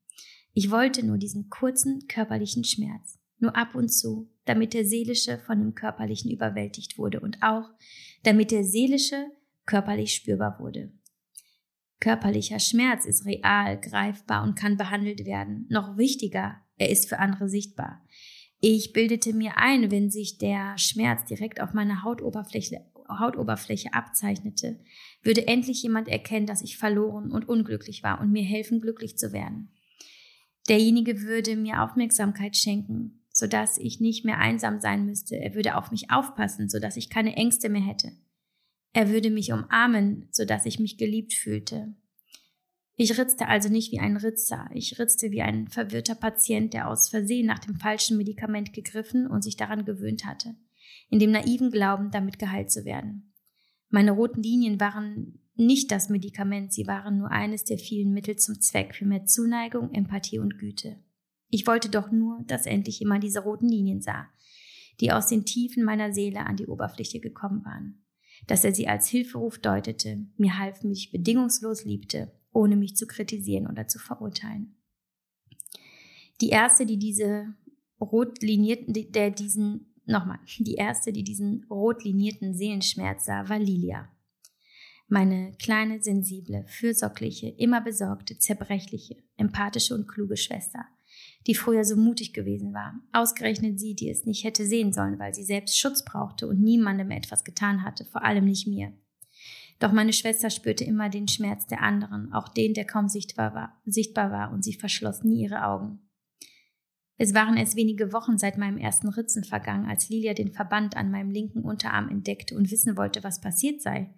Ich 0.54 0.70
wollte 0.70 1.04
nur 1.04 1.18
diesen 1.18 1.50
kurzen 1.50 2.06
körperlichen 2.08 2.64
Schmerz, 2.64 3.18
nur 3.38 3.56
ab 3.56 3.74
und 3.74 3.88
zu, 3.88 4.30
damit 4.44 4.74
der 4.74 4.84
seelische 4.84 5.38
von 5.38 5.58
dem 5.58 5.74
körperlichen 5.74 6.30
überwältigt 6.30 6.98
wurde 6.98 7.20
und 7.20 7.42
auch, 7.42 7.68
damit 8.22 8.50
der 8.50 8.64
seelische 8.64 9.26
körperlich 9.66 10.14
spürbar 10.14 10.58
wurde. 10.60 10.92
Körperlicher 12.00 12.60
Schmerz 12.60 13.04
ist 13.04 13.24
real, 13.24 13.80
greifbar 13.80 14.44
und 14.44 14.54
kann 14.54 14.76
behandelt 14.76 15.24
werden. 15.24 15.66
Noch 15.68 15.96
wichtiger, 15.96 16.60
er 16.76 16.90
ist 16.90 17.08
für 17.08 17.18
andere 17.18 17.48
sichtbar. 17.48 18.02
Ich 18.60 18.92
bildete 18.92 19.32
mir 19.34 19.58
ein, 19.58 19.90
wenn 19.90 20.10
sich 20.10 20.38
der 20.38 20.76
Schmerz 20.78 21.24
direkt 21.26 21.60
auf 21.60 21.74
meiner 21.74 22.02
Hautoberfläche, 22.02 22.84
Hautoberfläche 23.08 23.92
abzeichnete, 23.92 24.80
würde 25.22 25.46
endlich 25.46 25.82
jemand 25.82 26.08
erkennen, 26.08 26.46
dass 26.46 26.62
ich 26.62 26.78
verloren 26.78 27.30
und 27.30 27.48
unglücklich 27.48 28.02
war 28.02 28.20
und 28.20 28.32
mir 28.32 28.42
helfen, 28.42 28.80
glücklich 28.80 29.18
zu 29.18 29.32
werden. 29.32 29.72
Derjenige 30.68 31.22
würde 31.22 31.54
mir 31.56 31.82
Aufmerksamkeit 31.82 32.56
schenken, 32.56 33.24
sodass 33.30 33.78
ich 33.78 34.00
nicht 34.00 34.24
mehr 34.24 34.38
einsam 34.38 34.80
sein 34.80 35.06
müsste. 35.06 35.36
Er 35.36 35.54
würde 35.54 35.76
auf 35.76 35.90
mich 35.90 36.10
aufpassen, 36.10 36.68
sodass 36.68 36.96
ich 36.96 37.10
keine 37.10 37.36
Ängste 37.36 37.68
mehr 37.68 37.82
hätte. 37.82 38.12
Er 38.92 39.10
würde 39.10 39.30
mich 39.30 39.52
umarmen, 39.52 40.28
sodass 40.32 40.64
ich 40.64 40.80
mich 40.80 40.96
geliebt 40.96 41.34
fühlte. 41.34 41.94
Ich 42.98 43.18
ritzte 43.18 43.46
also 43.46 43.68
nicht 43.68 43.92
wie 43.92 44.00
ein 44.00 44.16
Ritzer, 44.16 44.70
ich 44.72 44.98
ritzte 44.98 45.30
wie 45.30 45.42
ein 45.42 45.68
verwirrter 45.68 46.14
Patient, 46.14 46.72
der 46.72 46.88
aus 46.88 47.10
Versehen 47.10 47.46
nach 47.46 47.58
dem 47.58 47.76
falschen 47.76 48.16
Medikament 48.16 48.72
gegriffen 48.72 49.26
und 49.26 49.42
sich 49.42 49.56
daran 49.56 49.84
gewöhnt 49.84 50.24
hatte, 50.24 50.56
in 51.10 51.18
dem 51.18 51.30
naiven 51.30 51.70
Glauben, 51.70 52.10
damit 52.10 52.38
geheilt 52.38 52.70
zu 52.70 52.86
werden. 52.86 53.34
Meine 53.90 54.12
roten 54.12 54.42
Linien 54.42 54.80
waren 54.80 55.40
nicht 55.54 55.90
das 55.90 56.08
Medikament, 56.08 56.72
sie 56.72 56.86
waren 56.86 57.18
nur 57.18 57.30
eines 57.30 57.64
der 57.64 57.76
vielen 57.76 58.12
Mittel 58.12 58.36
zum 58.36 58.60
Zweck 58.60 58.94
für 58.94 59.04
mehr 59.04 59.26
Zuneigung, 59.26 59.92
Empathie 59.92 60.38
und 60.38 60.58
Güte. 60.58 60.98
Ich 61.50 61.66
wollte 61.66 61.90
doch 61.90 62.10
nur, 62.10 62.42
dass 62.46 62.66
endlich 62.66 63.00
jemand 63.00 63.22
diese 63.22 63.40
roten 63.40 63.68
Linien 63.68 64.00
sah, 64.00 64.26
die 65.00 65.12
aus 65.12 65.26
den 65.26 65.44
Tiefen 65.44 65.84
meiner 65.84 66.14
Seele 66.14 66.46
an 66.46 66.56
die 66.56 66.66
Oberfläche 66.66 67.20
gekommen 67.20 67.64
waren 67.64 68.06
dass 68.46 68.64
er 68.64 68.74
sie 68.74 68.88
als 68.88 69.08
Hilferuf 69.08 69.58
deutete, 69.58 70.26
mir 70.36 70.58
half, 70.58 70.82
mich 70.82 71.10
bedingungslos 71.10 71.84
liebte, 71.84 72.32
ohne 72.56 72.76
mich 72.76 72.96
zu 72.96 73.06
kritisieren 73.06 73.66
oder 73.66 73.86
zu 73.86 73.98
verurteilen. 73.98 74.74
Die 76.40 76.48
erste, 76.48 76.86
die 76.86 76.98
diese 76.98 77.54
rot 78.00 78.42
linierten, 78.42 78.92
der 79.12 79.30
diesen, 79.30 79.94
nochmal, 80.06 80.38
die 80.58 80.74
erste, 80.74 81.12
die 81.12 81.22
diesen 81.24 81.64
rot 81.70 82.04
linierten 82.04 82.54
Seelenschmerz 82.54 83.26
sah, 83.26 83.48
war 83.48 83.58
Lilia. 83.58 84.10
Meine 85.08 85.52
kleine, 85.62 86.02
sensible, 86.02 86.64
fürsorgliche, 86.66 87.48
immer 87.48 87.80
besorgte, 87.80 88.38
zerbrechliche, 88.38 89.22
empathische 89.36 89.94
und 89.94 90.08
kluge 90.08 90.36
Schwester, 90.36 90.84
die 91.46 91.54
früher 91.54 91.84
so 91.84 91.96
mutig 91.96 92.32
gewesen 92.32 92.74
war. 92.74 92.94
Ausgerechnet 93.12 93.78
sie, 93.78 93.94
die 93.94 94.10
es 94.10 94.26
nicht 94.26 94.42
hätte 94.42 94.66
sehen 94.66 94.92
sollen, 94.92 95.18
weil 95.18 95.32
sie 95.32 95.44
selbst 95.44 95.78
Schutz 95.78 96.04
brauchte 96.04 96.48
und 96.48 96.60
niemandem 96.60 97.12
etwas 97.12 97.44
getan 97.44 97.84
hatte, 97.84 98.04
vor 98.04 98.24
allem 98.24 98.46
nicht 98.46 98.66
mir. 98.66 98.92
Doch 99.78 99.92
meine 99.92 100.12
Schwester 100.12 100.48
spürte 100.50 100.84
immer 100.84 101.10
den 101.10 101.28
Schmerz 101.28 101.66
der 101.66 101.82
anderen, 101.82 102.32
auch 102.32 102.48
den, 102.48 102.72
der 102.72 102.86
kaum 102.86 103.08
sichtbar 103.08 103.54
war, 103.54 103.80
sichtbar 103.84 104.30
war, 104.30 104.52
und 104.52 104.64
sie 104.64 104.74
verschloss 104.74 105.22
nie 105.22 105.42
ihre 105.42 105.64
Augen. 105.64 106.00
Es 107.18 107.34
waren 107.34 107.56
erst 107.56 107.76
wenige 107.76 108.12
Wochen 108.12 108.38
seit 108.38 108.58
meinem 108.58 108.78
ersten 108.78 109.08
Ritzen 109.08 109.44
vergangen, 109.44 109.86
als 109.86 110.08
Lilia 110.08 110.34
den 110.34 110.52
Verband 110.52 110.96
an 110.96 111.10
meinem 111.10 111.30
linken 111.30 111.62
Unterarm 111.62 112.08
entdeckte 112.08 112.56
und 112.56 112.70
wissen 112.70 112.96
wollte, 112.96 113.24
was 113.24 113.40
passiert 113.40 113.80
sei. 113.80 114.14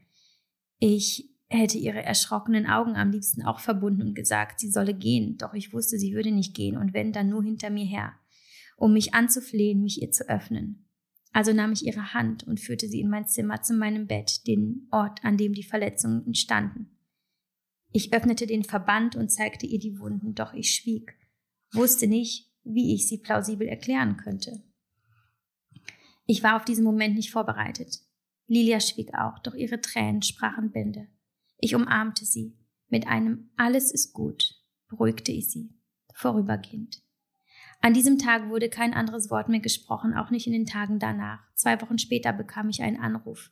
Ich 0.78 1.30
hätte 1.48 1.78
ihre 1.78 2.02
erschrockenen 2.02 2.66
Augen 2.66 2.96
am 2.96 3.10
liebsten 3.10 3.42
auch 3.42 3.60
verbunden 3.60 4.02
und 4.02 4.14
gesagt, 4.14 4.60
sie 4.60 4.70
solle 4.70 4.94
gehen, 4.94 5.36
doch 5.38 5.54
ich 5.54 5.72
wusste, 5.72 5.98
sie 5.98 6.12
würde 6.12 6.30
nicht 6.32 6.54
gehen 6.54 6.76
und 6.76 6.92
wenn, 6.92 7.12
dann 7.12 7.30
nur 7.30 7.42
hinter 7.42 7.70
mir 7.70 7.86
her, 7.86 8.14
um 8.76 8.92
mich 8.92 9.14
anzuflehen, 9.14 9.82
mich 9.82 10.02
ihr 10.02 10.10
zu 10.10 10.28
öffnen. 10.28 10.87
Also 11.32 11.52
nahm 11.52 11.72
ich 11.72 11.84
ihre 11.84 12.14
Hand 12.14 12.44
und 12.44 12.60
führte 12.60 12.88
sie 12.88 13.00
in 13.00 13.10
mein 13.10 13.26
Zimmer 13.26 13.62
zu 13.62 13.74
meinem 13.74 14.06
Bett, 14.06 14.46
den 14.46 14.88
Ort, 14.90 15.24
an 15.24 15.36
dem 15.36 15.52
die 15.52 15.62
Verletzungen 15.62 16.26
entstanden. 16.26 16.96
Ich 17.90 18.12
öffnete 18.12 18.46
den 18.46 18.64
Verband 18.64 19.16
und 19.16 19.30
zeigte 19.30 19.66
ihr 19.66 19.78
die 19.78 19.98
Wunden, 19.98 20.34
doch 20.34 20.52
ich 20.54 20.74
schwieg, 20.74 21.14
wusste 21.72 22.06
nicht, 22.06 22.52
wie 22.64 22.94
ich 22.94 23.08
sie 23.08 23.18
plausibel 23.18 23.66
erklären 23.66 24.16
könnte. 24.16 24.62
Ich 26.26 26.42
war 26.42 26.56
auf 26.56 26.64
diesen 26.64 26.84
Moment 26.84 27.14
nicht 27.14 27.30
vorbereitet. 27.30 28.00
Lilia 28.46 28.80
schwieg 28.80 29.14
auch, 29.14 29.38
doch 29.38 29.54
ihre 29.54 29.80
Tränen 29.80 30.22
sprachen 30.22 30.70
Bände. 30.70 31.08
Ich 31.58 31.74
umarmte 31.74 32.24
sie. 32.24 32.58
Mit 32.88 33.06
einem 33.06 33.50
Alles 33.56 33.92
ist 33.92 34.12
gut 34.12 34.58
beruhigte 34.88 35.32
ich 35.32 35.50
sie, 35.50 35.70
vorübergehend. 36.14 37.02
An 37.80 37.94
diesem 37.94 38.18
Tag 38.18 38.48
wurde 38.48 38.68
kein 38.68 38.92
anderes 38.92 39.30
Wort 39.30 39.48
mehr 39.48 39.60
gesprochen, 39.60 40.14
auch 40.14 40.30
nicht 40.30 40.46
in 40.46 40.52
den 40.52 40.66
Tagen 40.66 40.98
danach. 40.98 41.40
Zwei 41.54 41.80
Wochen 41.80 41.98
später 41.98 42.32
bekam 42.32 42.68
ich 42.68 42.82
einen 42.82 42.98
Anruf. 42.98 43.50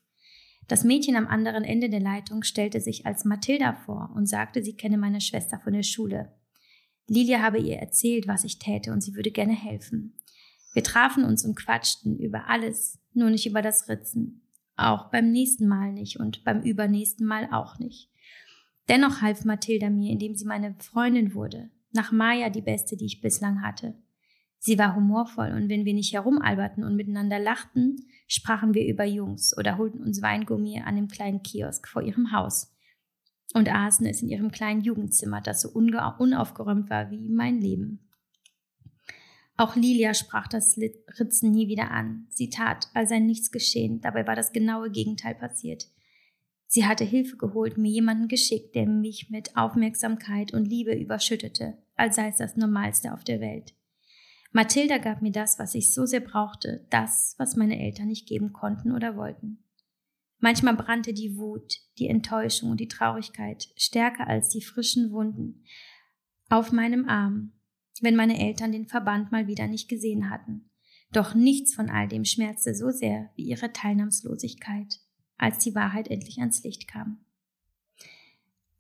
Das 0.69 0.83
Mädchen 0.83 1.15
am 1.15 1.29
anderen 1.29 1.63
Ende 1.63 1.89
der 1.89 2.01
Leitung 2.01 2.43
stellte 2.43 2.81
sich 2.81 3.07
als 3.07 3.25
Mathilda 3.25 3.73
vor 3.73 4.11
und 4.17 4.27
sagte, 4.27 4.65
sie 4.65 4.77
kenne 4.77 4.99
meine 4.99 5.21
Schwester 5.21 5.61
von 5.61 5.73
der 5.73 5.85
Schule. 5.85 6.35
Lilia 7.07 7.41
habe 7.41 7.59
ihr 7.59 7.77
erzählt, 7.77 8.27
was 8.27 8.43
ich 8.43 8.59
täte 8.59 8.93
und 8.93 9.01
sie 9.01 9.15
würde 9.15 9.31
gerne 9.31 9.55
helfen. 9.55 10.15
Wir 10.73 10.83
trafen 10.83 11.25
uns 11.25 11.45
und 11.45 11.55
quatschten 11.55 12.19
über 12.19 12.49
alles, 12.49 12.99
nur 13.15 13.31
nicht 13.31 13.47
über 13.47 13.63
das 13.63 13.89
Ritzen. 13.89 14.43
Auch 14.77 15.11
beim 15.11 15.31
nächsten 15.31 15.69
Mal 15.69 15.93
nicht 15.93 16.19
und 16.19 16.45
beim 16.45 16.63
übernächsten 16.63 17.27
Mal 17.27 17.49
auch 17.53 17.79
nicht. 17.79 18.11
Dennoch 18.89 19.23
half 19.23 19.45
Mathilda 19.45 19.89
mir, 19.89 20.13
indem 20.13 20.35
sie 20.35 20.45
meine 20.45 20.75
Freundin 20.81 21.33
wurde, 21.33 21.71
nach 21.93 22.11
Maya 22.13 22.51
die 22.51 22.61
beste, 22.61 22.97
die 22.97 23.07
ich 23.07 23.21
bislang 23.21 23.63
hatte. 23.63 23.95
Sie 24.59 24.79
war 24.79 24.97
humorvoll 24.97 25.53
und 25.53 25.69
wenn 25.69 25.85
wir 25.85 25.95
nicht 25.95 26.13
herumalberten 26.13 26.83
und 26.83 26.97
miteinander 26.97 27.39
lachten, 27.39 28.07
sprachen 28.27 28.75
wir 28.75 28.87
über 28.87 29.05
Jungs 29.05 29.57
oder 29.57 29.79
holten 29.79 30.03
uns 30.03 30.23
Weingummi 30.23 30.83
an 30.85 30.97
dem 30.97 31.09
kleinen 31.09 31.43
Kiosk 31.43 31.87
vor 31.87 32.03
ihrem 32.03 32.33
Haus 32.33 32.75
und 33.55 33.73
aßen 33.73 34.07
es 34.07 34.23
in 34.23 34.29
ihrem 34.29 34.51
kleinen 34.51 34.81
Jugendzimmer, 34.81 35.41
das 35.41 35.61
so 35.61 35.71
unaufgeräumt 35.71 36.91
war 36.91 37.11
wie 37.11 37.29
mein 37.29 37.61
Leben. 37.61 38.01
Auch 39.57 39.75
Lilia 39.75 40.13
sprach 40.13 40.49
das 40.49 40.77
Ritzen 40.77 41.53
nie 41.53 41.69
wieder 41.69 41.91
an. 41.91 42.27
Sie 42.29 42.51
tat, 42.51 42.89
als 42.93 43.09
sei 43.09 43.21
nichts 43.21 43.51
geschehen. 43.51 44.03
Dabei 44.03 44.27
war 44.27 44.37
das 44.37 44.53
genaue 44.53 44.91
Gegenteil 44.91 45.35
passiert. 45.35 45.87
Sie 46.67 46.85
hatte 46.85 47.05
Hilfe 47.05 47.37
geholt, 47.37 47.79
mir 47.79 47.91
jemanden 47.91 48.29
geschickt, 48.29 48.75
der 48.75 48.87
mich 48.87 49.31
mit 49.31 49.57
Aufmerksamkeit 49.57 50.53
und 50.53 50.67
Liebe 50.67 50.95
überschüttete, 50.95 51.79
als 51.95 52.17
sei 52.17 52.29
es 52.29 52.37
das 52.37 52.57
Normalste 52.57 53.15
auf 53.15 53.25
der 53.25 53.41
Welt. 53.41 53.76
Mathilda 54.57 54.97
gab 54.97 55.21
mir 55.21 55.33
das, 55.33 55.59
was 55.59 55.75
ich 55.75 55.93
so 55.93 56.07
sehr 56.07 56.21
brauchte, 56.21 56.87
das, 56.89 57.35
was 57.37 57.57
meine 57.57 57.79
Eltern 57.79 58.07
nicht 58.07 58.27
geben 58.27 58.55
konnten 58.55 58.91
oder 58.91 59.15
wollten. 59.15 59.63
Manchmal 60.39 60.75
brannte 60.75 61.13
die 61.13 61.37
Wut, 61.37 61.75
die 61.99 62.09
Enttäuschung 62.09 62.71
und 62.71 62.81
die 62.81 62.89
Traurigkeit 62.89 63.69
stärker 63.77 64.27
als 64.27 64.49
die 64.49 64.63
frischen 64.63 65.13
Wunden 65.13 65.63
auf 66.49 66.73
meinem 66.73 67.07
Arm, 67.07 67.53
wenn 68.01 68.17
meine 68.17 68.41
Eltern 68.41 68.73
den 68.73 68.87
Verband 68.87 69.31
mal 69.31 69.47
wieder 69.47 69.67
nicht 69.67 69.91
gesehen 69.91 70.31
hatten. 70.31 70.71
Doch 71.13 71.35
nichts 71.35 71.75
von 71.75 71.91
all 71.91 72.09
dem 72.09 72.25
schmerzte 72.25 72.75
so 72.75 72.89
sehr 72.89 73.29
wie 73.37 73.45
ihre 73.45 73.75
Teilnahmslosigkeit, 73.75 75.01
als 75.37 75.59
die 75.59 75.75
Wahrheit 75.75 76.09
endlich 76.09 76.39
ans 76.39 76.65
Licht 76.65 76.89
kam. 76.89 77.26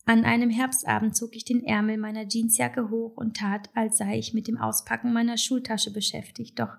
An 0.08 0.24
einem 0.24 0.50
Herbstabend 0.50 1.16
zog 1.16 1.34
ich 1.34 1.44
den 1.44 1.64
Ärmel 1.64 1.98
meiner 1.98 2.28
Jeansjacke 2.28 2.90
hoch 2.90 3.16
und 3.16 3.36
tat, 3.36 3.70
als 3.74 3.98
sei 3.98 4.18
ich 4.18 4.34
mit 4.34 4.46
dem 4.46 4.56
Auspacken 4.56 5.12
meiner 5.12 5.36
Schultasche 5.36 5.92
beschäftigt, 5.92 6.58
doch 6.60 6.76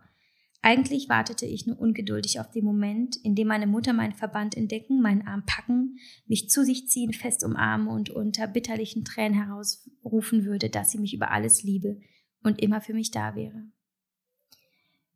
eigentlich 0.62 1.10
wartete 1.10 1.46
ich 1.46 1.68
nur 1.68 1.78
ungeduldig 1.78 2.40
auf 2.40 2.50
den 2.50 2.64
Moment, 2.64 3.18
in 3.18 3.36
dem 3.36 3.48
meine 3.48 3.68
Mutter 3.68 3.92
meinen 3.92 4.14
Verband 4.14 4.56
entdecken, 4.56 5.02
meinen 5.02 5.28
Arm 5.28 5.44
packen, 5.46 5.98
mich 6.26 6.50
zu 6.50 6.64
sich 6.64 6.88
ziehen, 6.88 7.12
fest 7.14 7.44
umarmen 7.44 7.90
und 7.90 8.10
unter 8.10 8.48
bitterlichen 8.48 9.04
Tränen 9.04 9.38
herausrufen 9.38 10.46
würde, 10.46 10.70
dass 10.70 10.92
sie 10.92 10.98
mich 10.98 11.14
über 11.14 11.32
alles 11.32 11.64
liebe, 11.64 12.00
und 12.44 12.62
immer 12.62 12.80
für 12.82 12.94
mich 12.94 13.12
da 13.12 13.36
wäre. 13.36 13.66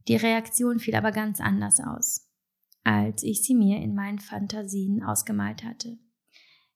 Die 0.07 0.15
Reaktion 0.15 0.79
fiel 0.79 0.95
aber 0.95 1.11
ganz 1.11 1.39
anders 1.39 1.79
aus, 1.79 2.29
als 2.83 3.23
ich 3.23 3.43
sie 3.43 3.55
mir 3.55 3.81
in 3.81 3.95
meinen 3.95 4.19
Fantasien 4.19 5.01
ausgemalt 5.01 5.63
hatte. 5.63 5.97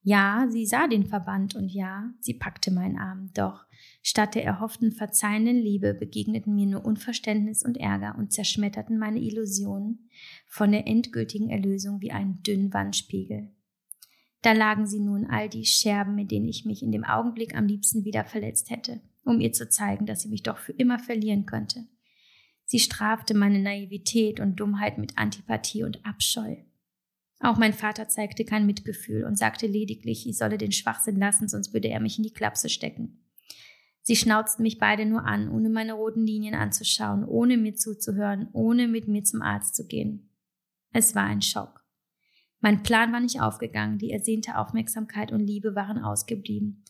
Ja, 0.06 0.48
sie 0.50 0.66
sah 0.66 0.88
den 0.88 1.06
Verband 1.06 1.56
und 1.56 1.70
ja, 1.70 2.10
sie 2.22 2.36
packte 2.36 2.72
meinen 2.72 2.98
Arm, 2.98 3.32
doch 3.34 3.66
statt 4.02 4.36
der 4.36 4.46
erhofften 4.46 4.92
verzeihenden 4.92 5.58
Liebe 5.58 5.94
begegneten 5.94 6.56
mir 6.56 6.68
nur 6.68 6.86
Unverständnis 6.86 7.66
und 7.66 7.76
Ärger 7.76 8.16
und 8.18 8.32
zerschmetterten 8.32 8.98
meine 8.98 9.20
Illusionen 9.20 10.08
von 10.48 10.72
der 10.72 10.88
endgültigen 10.88 11.50
Erlösung 11.50 12.02
wie 12.02 12.12
ein 12.12 12.42
dünn 12.44 12.72
Wandspiegel. 12.72 13.52
Da 14.42 14.54
lagen 14.54 14.86
sie 14.86 15.00
nun 15.00 15.26
all 15.26 15.50
die 15.50 15.66
Scherben, 15.66 16.16
mit 16.16 16.30
denen 16.32 16.48
ich 16.48 16.66
mich 16.66 16.84
in 16.84 16.92
dem 16.92 17.04
Augenblick 17.04 17.58
am 17.58 17.66
liebsten 17.66 18.06
wieder 18.06 18.24
verletzt 18.24 18.70
hätte 18.70 19.02
um 19.26 19.42
ihr 19.42 19.52
zu 19.52 19.68
zeigen, 19.68 20.06
dass 20.06 20.22
sie 20.22 20.30
mich 20.30 20.44
doch 20.44 20.58
für 20.58 20.72
immer 20.72 21.00
verlieren 21.00 21.46
könnte. 21.46 21.86
Sie 22.64 22.80
strafte 22.80 23.34
meine 23.34 23.60
Naivität 23.60 24.40
und 24.40 24.56
Dummheit 24.56 24.98
mit 24.98 25.18
Antipathie 25.18 25.84
und 25.84 26.06
Abscheu. 26.06 26.56
Auch 27.40 27.58
mein 27.58 27.74
Vater 27.74 28.08
zeigte 28.08 28.46
kein 28.46 28.66
Mitgefühl 28.66 29.26
und 29.26 29.38
sagte 29.38 29.68
lediglich, 29.68 30.28
ich 30.28 30.38
solle 30.38 30.58
den 30.58 30.72
Schwachsinn 30.72 31.18
lassen, 31.18 31.48
sonst 31.48 31.74
würde 31.74 31.90
er 31.90 32.00
mich 32.00 32.18
in 32.18 32.24
die 32.24 32.34
Klapse 32.34 32.70
stecken. 32.70 33.26
Sie 34.02 34.16
schnauzten 34.16 34.64
mich 34.64 34.78
beide 34.78 35.06
nur 35.06 35.26
an, 35.26 35.50
ohne 35.50 35.70
meine 35.70 35.94
roten 35.94 36.26
Linien 36.26 36.54
anzuschauen, 36.54 37.26
ohne 37.26 37.58
mir 37.58 37.76
zuzuhören, 37.76 38.50
ohne 38.54 38.88
mit 38.88 39.08
mir 39.08 39.24
zum 39.24 39.42
Arzt 39.42 39.76
zu 39.76 39.88
gehen. 39.88 40.30
Es 40.92 41.16
war 41.16 41.24
ein 41.24 41.42
Schock. 41.42 41.84
Mein 42.62 42.84
Plan 42.84 43.12
war 43.12 43.20
nicht 43.20 43.42
aufgegangen, 43.42 43.98
die 43.98 44.12
ersehnte 44.12 44.58
Aufmerksamkeit 44.58 45.32
und 45.32 45.46
Liebe 45.46 45.76
waren 45.76 45.98
ausgeblieben. 45.98 46.86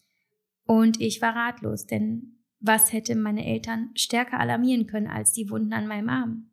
Und 0.66 1.00
ich 1.00 1.22
war 1.22 1.36
ratlos, 1.36 1.86
denn 1.86 2.40
was 2.60 2.92
hätte 2.94 3.16
meine 3.16 3.46
Eltern 3.46 3.92
stärker 3.96 4.40
alarmieren 4.40 4.88
können 4.88 5.08
als 5.08 5.32
die 5.32 5.50
Wunden 5.50 5.74
an 5.74 5.88
meinem 5.88 6.10
Arm? 6.10 6.52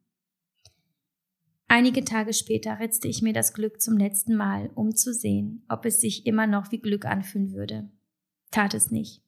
Einige 1.75 2.05
Tage 2.05 2.35
später 2.35 2.81
ritzte 2.81 3.09
ich 3.09 3.23
mir 3.23 3.33
das 3.33 3.55
Glück 3.55 3.81
zum 3.81 3.97
letzten 3.97 4.37
Mal, 4.37 4.69
um 4.75 4.95
zu 4.95 5.15
sehen, 5.15 5.65
ob 5.71 5.87
es 5.87 6.03
sich 6.03 6.27
immer 6.27 6.47
noch 6.47 6.71
wie 6.71 6.81
Glück 6.81 7.07
anfühlen 7.07 7.55
würde. 7.55 7.91
Tat 8.51 8.75
es 8.75 8.91
nicht. 8.91 9.23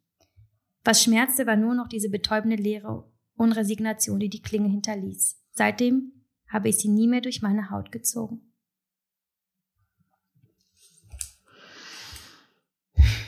Was 0.84 1.02
schmerzte, 1.02 1.46
war 1.46 1.56
nur 1.56 1.74
noch 1.74 1.88
diese 1.88 2.10
betäubende 2.10 2.56
Leere 2.56 3.10
und 3.34 3.52
Resignation, 3.52 4.20
die 4.20 4.28
die 4.28 4.42
Klinge 4.42 4.68
hinterließ. 4.68 5.40
Seitdem 5.52 6.12
habe 6.46 6.68
ich 6.68 6.76
sie 6.76 6.90
nie 6.90 7.08
mehr 7.08 7.22
durch 7.22 7.40
meine 7.40 7.70
Haut 7.70 7.90
gezogen. 7.90 8.42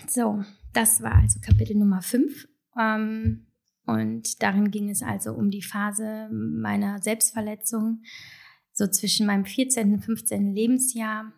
So, 0.08 0.44
das 0.74 1.00
war 1.00 1.14
also 1.14 1.40
Kapitel 1.40 1.78
Nummer 1.78 2.02
5. 2.02 2.48
Ähm, 2.78 3.46
und 3.86 4.42
darin 4.42 4.70
ging 4.70 4.90
es 4.90 5.02
also 5.02 5.32
um 5.32 5.50
die 5.50 5.62
Phase 5.62 6.28
meiner 6.30 7.00
Selbstverletzung, 7.00 8.02
so 8.76 8.86
zwischen 8.86 9.26
meinem 9.26 9.46
14. 9.46 9.94
und 9.94 10.04
15. 10.04 10.54
Lebensjahr. 10.54 11.32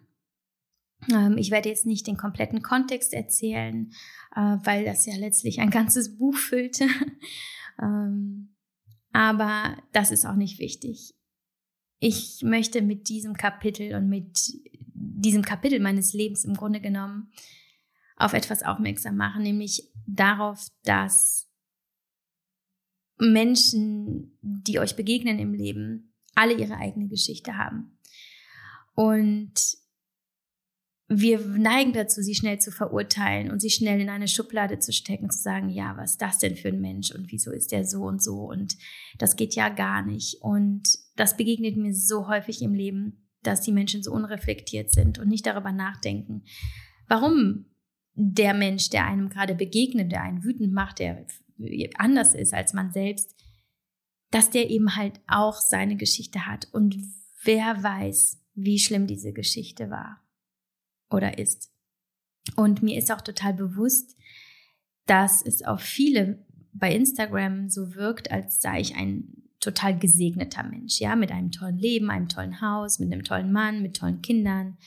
Ähm, 1.09 1.39
ich 1.39 1.53
werde 1.53 1.69
jetzt 1.69 1.87
nicht 1.87 2.07
den 2.09 2.17
kompletten 2.17 2.63
Kontext 2.63 3.15
erzählen, 3.15 3.93
äh, 4.35 4.57
weil 4.65 4.85
das 4.85 5.07
ja 5.07 5.15
letztlich 5.17 5.61
ein 5.61 5.71
ganzes 5.79 6.19
Buch 6.19 6.37
füllte. 6.37 6.89
ähm, 7.81 8.57
aber 9.13 9.77
das 9.93 10.11
ist 10.11 10.27
auch 10.27 10.35
nicht 10.35 10.59
wichtig. 10.59 11.15
Ich 12.01 12.43
möchte 12.43 12.83
mit 12.83 13.09
diesem 13.09 13.35
Kapitel 13.35 13.95
und 13.95 14.09
mit 14.09 14.53
diesem 14.93 15.43
Kapitel 15.43 15.79
meines 15.79 16.13
Lebens 16.13 16.45
im 16.45 16.55
Grunde 16.55 16.81
genommen 16.81 17.31
auf 18.17 18.33
etwas 18.33 18.65
aufmerksam 18.65 19.17
machen, 19.17 19.45
nämlich 19.45 19.93
darauf, 20.07 20.67
dass 20.83 21.49
Menschen, 23.21 24.37
die 24.43 24.81
euch 24.81 24.97
begegnen 24.97 25.39
im 25.39 25.55
Leben, 25.55 26.08
alle 26.39 26.55
ihre 26.55 26.77
eigene 26.77 27.09
Geschichte 27.09 27.57
haben. 27.57 27.99
Und 28.95 29.53
wir 31.09 31.41
neigen 31.41 31.95
dazu, 31.95 32.23
sie 32.23 32.35
schnell 32.35 32.61
zu 32.61 32.71
verurteilen 32.71 33.51
und 33.51 33.61
sie 33.61 33.71
schnell 33.71 34.01
in 34.01 34.11
eine 34.11 34.29
Schublade 34.29 34.79
zu 34.79 34.93
stecken, 34.93 35.31
zu 35.31 35.39
sagen, 35.39 35.71
ja, 35.71 35.97
was 35.97 36.13
ist 36.13 36.23
das 36.23 36.39
denn 36.39 36.55
für 36.55 36.69
ein 36.69 36.81
Mensch 36.81 37.11
und 37.13 37.33
wieso 37.33 37.51
ist 37.51 37.73
der 37.73 37.85
so 37.85 38.03
und 38.03 38.23
so 38.23 38.45
und 38.45 38.77
das 39.19 39.37
geht 39.37 39.55
ja 39.55 39.69
gar 39.71 40.05
nicht. 40.05 40.43
Und 40.43 40.83
das 41.17 41.37
begegnet 41.37 41.77
mir 41.77 41.95
so 41.95 42.29
häufig 42.29 42.63
im 42.63 42.75
Leben, 42.75 43.27
dass 43.43 43.63
die 43.63 43.73
Menschen 43.73 44.03
so 44.03 44.13
unreflektiert 44.13 44.93
sind 44.93 45.19
und 45.19 45.29
nicht 45.29 45.47
darüber 45.47 45.73
nachdenken, 45.73 46.45
warum 47.09 47.65
der 48.15 48.53
Mensch, 48.53 48.91
der 48.91 49.07
einem 49.07 49.29
gerade 49.29 49.55
begegnet, 49.55 50.13
der 50.13 50.23
einen 50.23 50.45
wütend 50.45 50.73
macht, 50.73 50.99
der 50.99 51.25
anders 51.97 52.35
ist 52.35 52.53
als 52.53 52.75
man 52.75 52.93
selbst, 52.93 53.35
dass 54.31 54.51
der 54.51 54.71
eben 54.71 54.97
halt 54.97 55.21
auch 55.27 55.61
seine 55.61 55.97
Geschichte 55.97 56.47
hat. 56.47 56.69
Und 56.73 56.97
wer 57.43 57.83
weiß, 57.83 58.41
wie 58.55 58.79
schlimm 58.79 59.07
diese 59.07 59.33
Geschichte 59.33 59.91
war 59.91 60.21
oder 61.11 61.39
ist. 61.39 61.73
Und 62.57 62.83
mir 62.83 62.99
ist 62.99 63.11
auch 63.13 63.21
total 63.21 63.55
bewusst, 63.55 64.17
dass 65.07 65.43
es 65.43 65.63
auf 65.63 65.81
viele 65.81 66.45
bei 66.73 66.95
Instagram 66.95 67.69
so 67.71 67.95
wirkt, 67.95 68.31
als 68.31 68.61
sei 68.61 68.81
ich 68.81 68.95
ein 68.95 69.49
total 69.61 69.99
gesegneter 69.99 70.63
Mensch, 70.63 71.01
ja, 71.01 71.17
mit 71.17 71.33
einem 71.33 71.51
tollen 71.51 71.79
Leben, 71.79 72.11
einem 72.11 72.29
tollen 72.29 72.61
Haus, 72.61 72.99
mit 72.99 73.13
einem 73.13 73.25
tollen 73.25 73.53
Mann, 73.53 73.83
mit 73.83 73.97
tollen 73.97 74.23
Kindern, 74.23 74.79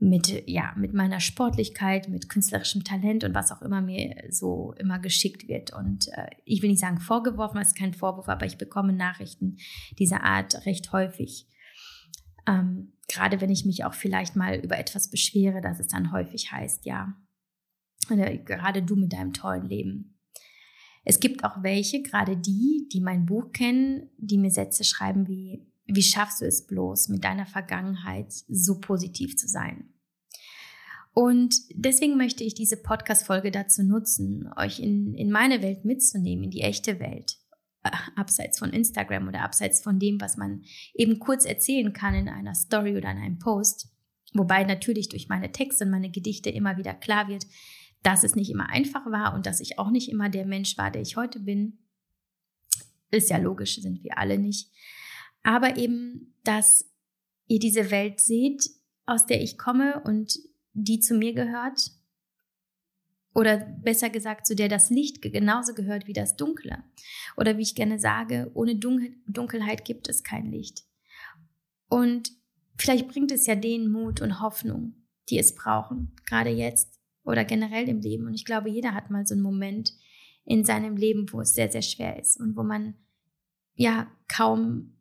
mit, 0.00 0.44
ja, 0.48 0.72
mit 0.76 0.94
meiner 0.94 1.18
Sportlichkeit, 1.18 2.08
mit 2.08 2.28
künstlerischem 2.28 2.84
Talent 2.84 3.24
und 3.24 3.34
was 3.34 3.50
auch 3.50 3.62
immer 3.62 3.80
mir 3.80 4.14
so 4.30 4.72
immer 4.78 4.98
geschickt 5.00 5.48
wird. 5.48 5.72
Und 5.72 6.08
äh, 6.08 6.28
ich 6.44 6.62
will 6.62 6.70
nicht 6.70 6.80
sagen 6.80 7.00
vorgeworfen, 7.00 7.60
es 7.60 7.68
ist 7.68 7.78
kein 7.78 7.94
Vorwurf, 7.94 8.28
aber 8.28 8.46
ich 8.46 8.58
bekomme 8.58 8.92
Nachrichten 8.92 9.56
dieser 9.98 10.22
Art 10.22 10.66
recht 10.66 10.92
häufig. 10.92 11.48
Ähm, 12.46 12.92
gerade 13.08 13.40
wenn 13.40 13.50
ich 13.50 13.64
mich 13.64 13.84
auch 13.84 13.94
vielleicht 13.94 14.36
mal 14.36 14.54
über 14.56 14.78
etwas 14.78 15.10
beschwere, 15.10 15.60
dass 15.60 15.80
es 15.80 15.88
dann 15.88 16.12
häufig 16.12 16.52
heißt, 16.52 16.86
ja, 16.86 17.14
gerade 18.06 18.82
du 18.82 18.94
mit 18.94 19.12
deinem 19.12 19.32
tollen 19.32 19.68
Leben. 19.68 20.18
Es 21.04 21.20
gibt 21.20 21.42
auch 21.42 21.62
welche, 21.62 22.02
gerade 22.02 22.36
die, 22.36 22.88
die 22.92 23.00
mein 23.00 23.26
Buch 23.26 23.50
kennen, 23.52 24.10
die 24.18 24.38
mir 24.38 24.50
Sätze 24.50 24.84
schreiben 24.84 25.26
wie, 25.26 25.66
wie 25.88 26.02
schaffst 26.02 26.42
du 26.42 26.44
es 26.44 26.66
bloß, 26.66 27.08
mit 27.08 27.24
deiner 27.24 27.46
Vergangenheit 27.46 28.32
so 28.46 28.78
positiv 28.78 29.36
zu 29.36 29.48
sein? 29.48 29.94
Und 31.14 31.56
deswegen 31.74 32.16
möchte 32.16 32.44
ich 32.44 32.54
diese 32.54 32.76
Podcast-Folge 32.76 33.50
dazu 33.50 33.82
nutzen, 33.82 34.48
euch 34.56 34.78
in, 34.78 35.14
in 35.14 35.30
meine 35.30 35.62
Welt 35.62 35.84
mitzunehmen, 35.84 36.44
in 36.44 36.50
die 36.50 36.60
echte 36.60 37.00
Welt. 37.00 37.38
Äh, 37.82 37.90
abseits 38.16 38.58
von 38.58 38.70
Instagram 38.70 39.26
oder 39.26 39.40
abseits 39.40 39.80
von 39.80 39.98
dem, 39.98 40.20
was 40.20 40.36
man 40.36 40.62
eben 40.94 41.18
kurz 41.18 41.44
erzählen 41.44 41.92
kann 41.92 42.14
in 42.14 42.28
einer 42.28 42.54
Story 42.54 42.96
oder 42.96 43.10
in 43.10 43.18
einem 43.18 43.38
Post. 43.38 43.88
Wobei 44.34 44.64
natürlich 44.64 45.08
durch 45.08 45.28
meine 45.28 45.50
Texte 45.52 45.84
und 45.84 45.90
meine 45.90 46.10
Gedichte 46.10 46.50
immer 46.50 46.76
wieder 46.76 46.92
klar 46.92 47.28
wird, 47.28 47.46
dass 48.02 48.24
es 48.24 48.36
nicht 48.36 48.50
immer 48.50 48.68
einfach 48.68 49.06
war 49.06 49.34
und 49.34 49.46
dass 49.46 49.60
ich 49.60 49.78
auch 49.78 49.90
nicht 49.90 50.10
immer 50.10 50.28
der 50.28 50.46
Mensch 50.46 50.76
war, 50.76 50.90
der 50.90 51.02
ich 51.02 51.16
heute 51.16 51.40
bin. 51.40 51.78
Ist 53.10 53.30
ja 53.30 53.38
logisch, 53.38 53.76
sind 53.76 54.04
wir 54.04 54.18
alle 54.18 54.38
nicht 54.38 54.70
aber 55.42 55.76
eben, 55.76 56.34
dass 56.44 56.90
ihr 57.46 57.58
diese 57.58 57.90
Welt 57.90 58.20
seht, 58.20 58.70
aus 59.06 59.26
der 59.26 59.42
ich 59.42 59.58
komme 59.58 60.02
und 60.04 60.38
die 60.74 61.00
zu 61.00 61.14
mir 61.14 61.32
gehört. 61.32 61.92
Oder 63.34 63.58
besser 63.58 64.10
gesagt, 64.10 64.46
zu 64.46 64.54
der 64.54 64.68
das 64.68 64.90
Licht 64.90 65.22
genauso 65.22 65.74
gehört 65.74 66.06
wie 66.06 66.12
das 66.12 66.36
Dunkle. 66.36 66.82
Oder 67.36 67.56
wie 67.56 67.62
ich 67.62 67.74
gerne 67.74 67.98
sage, 67.98 68.50
ohne 68.54 68.76
Dunkelheit 68.76 69.84
gibt 69.84 70.08
es 70.08 70.24
kein 70.24 70.50
Licht. 70.50 70.84
Und 71.88 72.32
vielleicht 72.76 73.08
bringt 73.08 73.32
es 73.32 73.46
ja 73.46 73.54
denen 73.54 73.90
Mut 73.90 74.20
und 74.20 74.40
Hoffnung, 74.40 74.94
die 75.28 75.38
es 75.38 75.54
brauchen, 75.54 76.14
gerade 76.26 76.50
jetzt 76.50 76.98
oder 77.24 77.44
generell 77.44 77.88
im 77.88 78.00
Leben. 78.00 78.26
Und 78.26 78.34
ich 78.34 78.44
glaube, 78.44 78.70
jeder 78.70 78.94
hat 78.94 79.10
mal 79.10 79.26
so 79.26 79.34
einen 79.34 79.42
Moment 79.42 79.92
in 80.44 80.64
seinem 80.64 80.96
Leben, 80.96 81.26
wo 81.30 81.40
es 81.40 81.54
sehr, 81.54 81.70
sehr 81.70 81.82
schwer 81.82 82.18
ist 82.18 82.40
und 82.40 82.56
wo 82.56 82.62
man 82.62 82.94
ja 83.74 84.10
kaum 84.28 84.97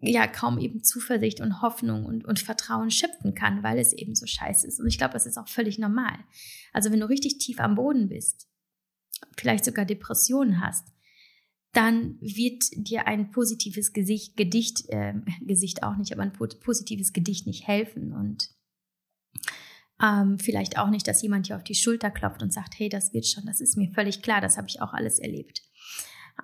ja 0.00 0.26
kaum 0.26 0.58
eben 0.58 0.84
Zuversicht 0.84 1.40
und 1.40 1.60
Hoffnung 1.60 2.04
und, 2.04 2.24
und 2.24 2.38
Vertrauen 2.38 2.90
schöpfen 2.90 3.34
kann, 3.34 3.62
weil 3.62 3.78
es 3.78 3.92
eben 3.92 4.14
so 4.14 4.26
scheiße 4.26 4.66
ist. 4.66 4.80
Und 4.80 4.86
ich 4.86 4.98
glaube, 4.98 5.12
das 5.12 5.26
ist 5.26 5.38
auch 5.38 5.48
völlig 5.48 5.78
normal. 5.78 6.18
Also 6.72 6.92
wenn 6.92 7.00
du 7.00 7.08
richtig 7.08 7.38
tief 7.38 7.58
am 7.58 7.74
Boden 7.74 8.08
bist, 8.08 8.48
vielleicht 9.36 9.64
sogar 9.64 9.84
Depressionen 9.84 10.60
hast, 10.60 10.88
dann 11.72 12.16
wird 12.20 12.64
dir 12.72 13.06
ein 13.06 13.30
positives 13.30 13.92
Gesicht, 13.92 14.36
Gedicht, 14.36 14.88
äh, 14.88 15.14
Gesicht 15.40 15.82
auch 15.82 15.96
nicht, 15.96 16.12
aber 16.12 16.22
ein 16.22 16.32
positives 16.32 17.12
Gedicht 17.12 17.46
nicht 17.46 17.66
helfen 17.66 18.12
und 18.12 18.50
ähm, 20.00 20.38
vielleicht 20.38 20.78
auch 20.78 20.90
nicht, 20.90 21.08
dass 21.08 21.22
jemand 21.22 21.48
dir 21.48 21.56
auf 21.56 21.64
die 21.64 21.74
Schulter 21.74 22.10
klopft 22.10 22.42
und 22.42 22.52
sagt, 22.52 22.78
hey, 22.78 22.88
das 22.88 23.12
wird 23.12 23.26
schon, 23.26 23.46
das 23.46 23.60
ist 23.60 23.76
mir 23.76 23.90
völlig 23.90 24.22
klar, 24.22 24.40
das 24.40 24.56
habe 24.56 24.68
ich 24.68 24.80
auch 24.80 24.92
alles 24.92 25.18
erlebt. 25.18 25.62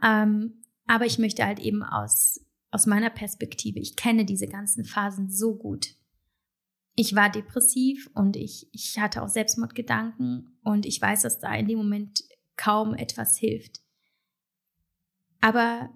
Ähm, 0.02 0.64
aber 0.86 1.06
ich 1.06 1.18
möchte 1.18 1.46
halt 1.46 1.60
eben 1.60 1.84
aus 1.84 2.44
aus 2.74 2.86
meiner 2.86 3.10
Perspektive, 3.10 3.78
ich 3.78 3.94
kenne 3.94 4.24
diese 4.24 4.48
ganzen 4.48 4.84
Phasen 4.84 5.30
so 5.30 5.54
gut. 5.54 5.94
Ich 6.96 7.14
war 7.14 7.30
depressiv 7.30 8.10
und 8.14 8.34
ich, 8.34 8.68
ich 8.72 8.98
hatte 8.98 9.22
auch 9.22 9.28
Selbstmordgedanken 9.28 10.58
und 10.64 10.84
ich 10.84 11.00
weiß, 11.00 11.22
dass 11.22 11.38
da 11.38 11.54
in 11.54 11.68
dem 11.68 11.78
Moment 11.78 12.24
kaum 12.56 12.94
etwas 12.94 13.38
hilft. 13.38 13.80
Aber 15.40 15.88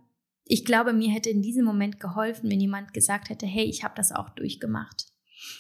ich 0.45 0.64
glaube, 0.64 0.93
mir 0.93 1.11
hätte 1.11 1.31
in 1.31 1.43
diesem 1.43 1.64
Moment 1.64 1.99
geholfen, 1.99 2.49
wenn 2.49 2.61
jemand 2.61 2.95
gesagt 2.95 3.29
hätte, 3.29 3.47
hey, 3.47 3.64
ich 3.64 3.83
habe 3.83 3.95
das 3.97 4.12
auch 4.12 4.29
durchgemacht 4.31 5.07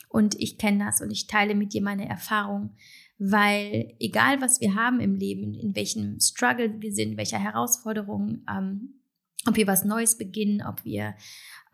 und 0.08 0.36
ich 0.36 0.56
kenne 0.56 0.84
das 0.84 1.00
und 1.00 1.10
ich 1.10 1.26
teile 1.26 1.56
mit 1.56 1.72
dir 1.72 1.82
meine 1.82 2.08
Erfahrung, 2.08 2.76
weil 3.18 3.92
egal 3.98 4.40
was 4.40 4.60
wir 4.60 4.76
haben 4.76 5.00
im 5.00 5.16
Leben, 5.16 5.52
in 5.54 5.74
welchem 5.74 6.20
Struggle 6.20 6.80
wir 6.80 6.92
sind, 6.92 7.16
welcher 7.16 7.40
Herausforderung 7.40 8.44
ähm, 8.48 8.97
ob 9.46 9.56
wir 9.56 9.66
was 9.66 9.84
Neues 9.84 10.18
beginnen, 10.18 10.62
ob 10.62 10.84
wir 10.84 11.14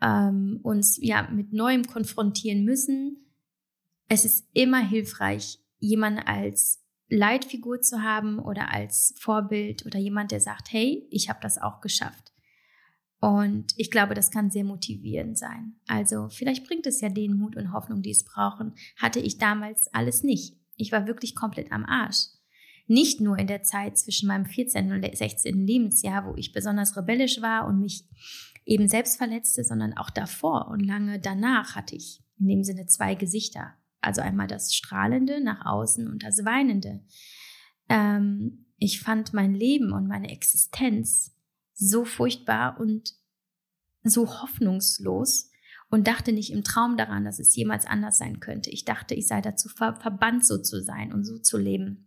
ähm, 0.01 0.59
uns 0.63 0.97
ja 1.01 1.29
mit 1.31 1.53
Neuem 1.53 1.85
konfrontieren 1.85 2.63
müssen. 2.63 3.31
Es 4.07 4.25
ist 4.25 4.47
immer 4.53 4.85
hilfreich, 4.85 5.59
jemanden 5.79 6.19
als 6.19 6.83
Leitfigur 7.09 7.81
zu 7.81 8.01
haben 8.01 8.39
oder 8.39 8.73
als 8.73 9.13
Vorbild 9.19 9.85
oder 9.85 9.99
jemand, 9.99 10.31
der 10.31 10.41
sagt, 10.41 10.71
hey, 10.71 11.07
ich 11.11 11.29
habe 11.29 11.39
das 11.41 11.57
auch 11.57 11.81
geschafft. 11.81 12.33
Und 13.19 13.73
ich 13.77 13.89
glaube, 13.89 14.13
das 14.13 14.29
kann 14.29 14.51
sehr 14.51 14.63
motivierend 14.63 15.37
sein. 15.37 15.75
Also 15.87 16.29
vielleicht 16.29 16.67
bringt 16.67 16.85
es 16.85 17.01
ja 17.01 17.09
den 17.09 17.37
Mut 17.37 17.55
und 17.55 17.71
Hoffnung, 17.71 18.01
die 18.01 18.11
es 18.11 18.23
brauchen. 18.23 18.75
Hatte 18.97 19.19
ich 19.19 19.37
damals 19.37 19.91
alles 19.93 20.23
nicht. 20.23 20.57
Ich 20.75 20.91
war 20.91 21.07
wirklich 21.07 21.35
komplett 21.35 21.71
am 21.71 21.85
Arsch. 21.85 22.27
Nicht 22.87 23.19
nur 23.19 23.37
in 23.37 23.47
der 23.47 23.63
Zeit 23.63 23.97
zwischen 23.97 24.27
meinem 24.27 24.45
14. 24.45 24.91
und 24.91 25.17
16. 25.17 25.65
Lebensjahr, 25.65 26.25
wo 26.25 26.35
ich 26.35 26.53
besonders 26.53 26.95
rebellisch 26.95 27.41
war 27.41 27.67
und 27.67 27.79
mich 27.79 28.05
eben 28.65 28.87
selbst 28.87 29.17
verletzte, 29.17 29.63
sondern 29.63 29.97
auch 29.97 30.09
davor 30.09 30.67
und 30.69 30.81
lange 30.81 31.19
danach 31.19 31.75
hatte 31.75 31.95
ich 31.95 32.21
in 32.39 32.47
dem 32.47 32.63
Sinne 32.63 32.87
zwei 32.87 33.15
Gesichter. 33.15 33.73
Also 34.01 34.21
einmal 34.21 34.47
das 34.47 34.73
Strahlende 34.73 35.43
nach 35.43 35.65
außen 35.65 36.07
und 36.07 36.23
das 36.23 36.45
Weinende. 36.45 37.01
Ähm, 37.89 38.65
ich 38.77 39.01
fand 39.01 39.33
mein 39.33 39.53
Leben 39.53 39.93
und 39.93 40.07
meine 40.07 40.29
Existenz 40.29 41.35
so 41.73 42.05
furchtbar 42.05 42.79
und 42.79 43.13
so 44.03 44.41
hoffnungslos 44.41 45.49
und 45.89 46.07
dachte 46.07 46.33
nicht 46.33 46.51
im 46.51 46.63
Traum 46.63 46.97
daran, 46.97 47.25
dass 47.25 47.39
es 47.39 47.55
jemals 47.55 47.85
anders 47.85 48.17
sein 48.17 48.39
könnte. 48.39 48.69
Ich 48.69 48.85
dachte, 48.85 49.15
ich 49.15 49.27
sei 49.27 49.41
dazu 49.41 49.69
ver 49.69 49.95
verbannt, 49.95 50.45
so 50.45 50.57
zu 50.57 50.81
sein 50.81 51.13
und 51.13 51.23
so 51.23 51.37
zu 51.39 51.57
leben. 51.57 52.04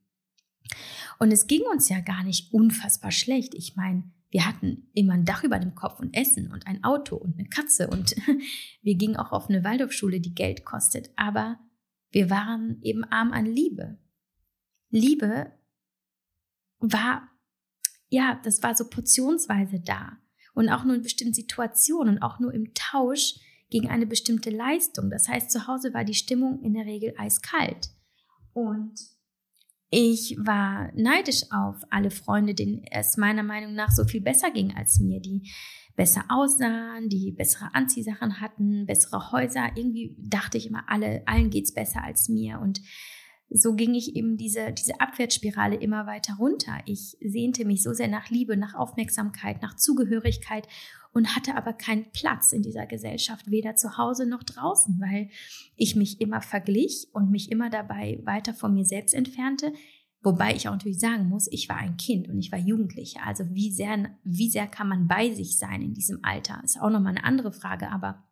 Und 1.19 1.33
es 1.33 1.47
ging 1.47 1.63
uns 1.73 1.89
ja 1.89 2.01
gar 2.01 2.23
nicht 2.23 2.53
unfassbar 2.53 3.11
schlecht. 3.11 3.55
Ich 3.55 3.77
meine, 3.77 4.05
wir 4.31 4.47
hatten 4.47 4.91
immer 4.95 5.15
ein 5.15 5.25
Dach 5.25 5.43
über 5.43 5.59
dem 5.59 5.75
Kopf 5.75 6.01
und 6.01 6.15
Essen 6.15 6.53
und 6.53 6.67
ein 6.67 6.85
Auto 6.85 7.17
und 7.17 7.39
eine 7.39 7.49
Katze 7.49 7.89
und 7.89 8.15
wir 8.83 8.95
gingen 8.95 9.17
auch 9.17 9.33
auf 9.33 9.49
eine 9.49 9.65
Waldorfschule, 9.65 10.21
die 10.21 10.35
Geld 10.35 10.65
kostet. 10.65 11.11
Aber 11.17 11.59
wir 12.11 12.31
waren 12.31 12.79
eben 12.83 13.05
arm 13.05 13.33
an 13.33 13.47
Liebe. 13.47 13.99
Liebe 14.91 15.53
war 16.79 17.29
ja, 18.09 18.41
das 18.43 18.63
war 18.63 18.75
so 18.75 18.89
portionsweise 18.89 19.81
da. 19.81 20.19
Und 20.55 20.69
auch 20.69 20.85
nur 20.85 20.97
in 20.97 21.03
bestimmten 21.03 21.35
Situationen 21.35 22.17
und 22.17 22.23
auch 22.23 22.41
nur 22.41 22.53
im 22.53 22.73
Tausch 22.75 23.35
gegen 23.71 23.89
eine 23.89 24.07
bestimmte 24.07 24.51
Leistung. 24.51 25.11
Das 25.11 25.29
heißt, 25.29 25.51
zu 25.51 25.67
Hause 25.67 25.93
war 25.95 26.05
die 26.05 26.15
Stimmung 26.15 26.63
in 26.63 26.75
der 26.75 26.87
Regel 26.87 27.15
eiskalt. 27.17 27.91
Und 28.55 28.99
ich 29.91 30.37
war 30.39 30.91
neidisch 30.95 31.45
auf 31.51 31.77
alle 31.91 32.11
Freunde, 32.11 32.55
denen 32.55 32.83
es 32.91 33.17
meiner 33.17 33.43
Meinung 33.43 33.75
nach 33.75 33.91
so 33.91 34.05
viel 34.05 34.21
besser 34.21 34.51
ging 34.51 34.75
als 34.77 34.99
mir, 34.99 35.21
die 35.21 35.51
besser 35.97 36.25
aussahen, 36.29 37.09
die 37.09 37.33
bessere 37.33 37.75
Anziehsachen 37.75 38.41
hatten, 38.41 38.87
bessere 38.87 39.33
Häuser. 39.33 39.71
Irgendwie 39.75 40.15
dachte 40.19 40.59
ich 40.59 40.67
immer, 40.67 40.85
alle, 40.89 41.23
allen 41.27 41.51
geht's 41.51 41.73
besser 41.73 42.05
als 42.05 42.29
mir. 42.29 42.61
Und 42.61 42.81
so 43.51 43.75
ging 43.75 43.95
ich 43.95 44.15
eben 44.15 44.37
diese, 44.37 44.73
diese 44.73 45.01
Abwärtsspirale 45.01 45.77
immer 45.77 46.07
weiter 46.07 46.35
runter. 46.39 46.79
Ich 46.85 47.17
sehnte 47.21 47.65
mich 47.65 47.83
so 47.83 47.93
sehr 47.95 48.09
nach 48.09 48.29
Liebe, 48.29 48.57
nach 48.57 48.75
Aufmerksamkeit, 48.75 49.63
nach 49.63 49.75
Zugehörigkeit 49.75 50.69
und 51.19 51.35
hatte 51.35 51.57
aber 51.57 51.73
keinen 51.73 52.13
Platz 52.13 52.53
in 52.53 52.63
dieser 52.63 52.87
Gesellschaft, 52.87 53.51
weder 53.51 53.75
zu 53.75 53.99
Hause 53.99 54.25
noch 54.25 54.45
draußen, 54.45 55.01
weil 55.01 55.31
ich 55.75 55.97
mich 55.97 56.21
immer 56.21 56.41
verglich 56.41 57.09
und 57.13 57.33
mich 57.33 57.51
immer 57.51 57.71
dabei 57.71 58.21
weiter 58.23 58.55
von 58.55 58.73
mir 58.73 58.85
selbst 58.85 59.15
entfernte. 59.15 59.73
Wobei 60.23 60.55
ich 60.55 60.69
auch 60.69 60.73
natürlich 60.73 61.01
sagen 61.01 61.29
muss, 61.29 61.49
ich 61.51 61.69
war 61.69 61.79
ein 61.79 61.97
Kind 61.97 62.29
und 62.29 62.39
ich 62.39 62.53
war 62.53 62.59
Jugendliche. 62.61 63.21
Also 63.25 63.53
wie 63.53 63.73
sehr, 63.73 64.17
wie 64.23 64.49
sehr 64.49 64.69
kann 64.69 64.89
man 64.89 65.09
bei 65.09 65.35
sich 65.35 65.59
sein 65.59 65.83
in 65.83 65.93
diesem 65.93 66.21
Alter? 66.23 66.61
Ist 66.63 66.81
auch 66.81 66.91
nochmal 66.91 67.17
eine 67.17 67.25
andere 67.25 67.51
Frage, 67.51 67.91
aber 67.91 68.25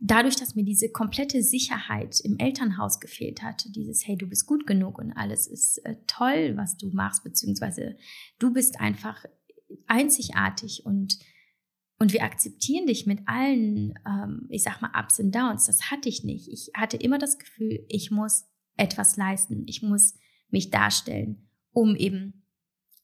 dadurch, 0.00 0.36
dass 0.36 0.54
mir 0.54 0.64
diese 0.64 0.88
komplette 0.88 1.42
Sicherheit 1.42 2.20
im 2.20 2.38
Elternhaus 2.38 3.00
gefehlt 3.00 3.42
hat, 3.42 3.66
dieses, 3.76 4.06
hey, 4.06 4.16
du 4.16 4.26
bist 4.26 4.46
gut 4.46 4.66
genug 4.66 4.98
und 4.98 5.12
alles 5.12 5.46
ist 5.46 5.84
äh, 5.84 5.96
toll, 6.06 6.54
was 6.56 6.78
du 6.78 6.88
machst, 6.88 7.22
beziehungsweise 7.22 7.98
du 8.38 8.50
bist 8.50 8.80
einfach 8.80 9.26
einzigartig 9.86 10.86
und 10.86 11.18
und 12.00 12.14
wir 12.14 12.24
akzeptieren 12.24 12.86
dich 12.86 13.04
mit 13.04 13.20
allen, 13.26 13.92
ähm, 14.08 14.46
ich 14.48 14.62
sag 14.62 14.80
mal, 14.80 14.90
Ups 14.98 15.20
und 15.20 15.34
Downs. 15.34 15.66
Das 15.66 15.90
hatte 15.90 16.08
ich 16.08 16.24
nicht. 16.24 16.48
Ich 16.48 16.70
hatte 16.74 16.96
immer 16.96 17.18
das 17.18 17.38
Gefühl, 17.38 17.84
ich 17.88 18.10
muss 18.10 18.46
etwas 18.78 19.18
leisten. 19.18 19.64
Ich 19.66 19.82
muss 19.82 20.14
mich 20.48 20.70
darstellen, 20.70 21.46
um 21.72 21.94
eben 21.94 22.46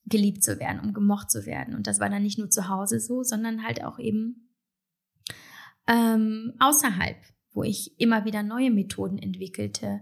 geliebt 0.06 0.42
zu 0.42 0.58
werden, 0.58 0.80
um 0.80 0.94
gemocht 0.94 1.30
zu 1.30 1.44
werden. 1.44 1.74
Und 1.74 1.86
das 1.86 2.00
war 2.00 2.08
dann 2.08 2.22
nicht 2.22 2.38
nur 2.38 2.48
zu 2.48 2.70
Hause 2.70 2.98
so, 2.98 3.22
sondern 3.22 3.64
halt 3.64 3.84
auch 3.84 3.98
eben 3.98 4.48
ähm, 5.86 6.54
außerhalb, 6.58 7.18
wo 7.52 7.64
ich 7.64 8.00
immer 8.00 8.24
wieder 8.24 8.42
neue 8.42 8.70
Methoden 8.70 9.18
entwickelte, 9.18 10.00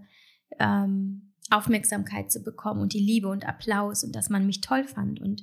ähm, 0.61 1.35
Aufmerksamkeit 1.50 2.30
zu 2.30 2.44
bekommen 2.44 2.80
und 2.80 2.92
die 2.92 3.00
Liebe 3.00 3.26
und 3.26 3.44
Applaus 3.44 4.04
und 4.04 4.14
dass 4.14 4.30
man 4.30 4.46
mich 4.46 4.61
toll 4.61 4.85
fand. 4.85 5.20
Und 5.20 5.42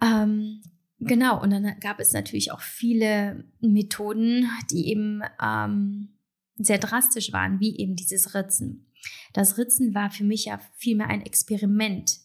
ähm, 0.00 0.62
genau, 1.00 1.42
und 1.42 1.50
dann 1.50 1.78
gab 1.80 2.00
es 2.00 2.12
natürlich 2.12 2.52
auch 2.52 2.60
viele 2.60 3.44
Methoden, 3.60 4.48
die 4.70 4.88
eben 4.88 5.22
ähm, 5.42 6.10
sehr 6.56 6.78
drastisch 6.78 7.32
waren, 7.32 7.60
wie 7.60 7.78
eben 7.78 7.96
dieses 7.96 8.34
Ritzen. 8.34 8.86
Das 9.32 9.58
Ritzen 9.58 9.94
war 9.94 10.10
für 10.10 10.24
mich 10.24 10.46
ja 10.46 10.60
vielmehr 10.76 11.08
ein 11.08 11.22
Experiment 11.22 12.20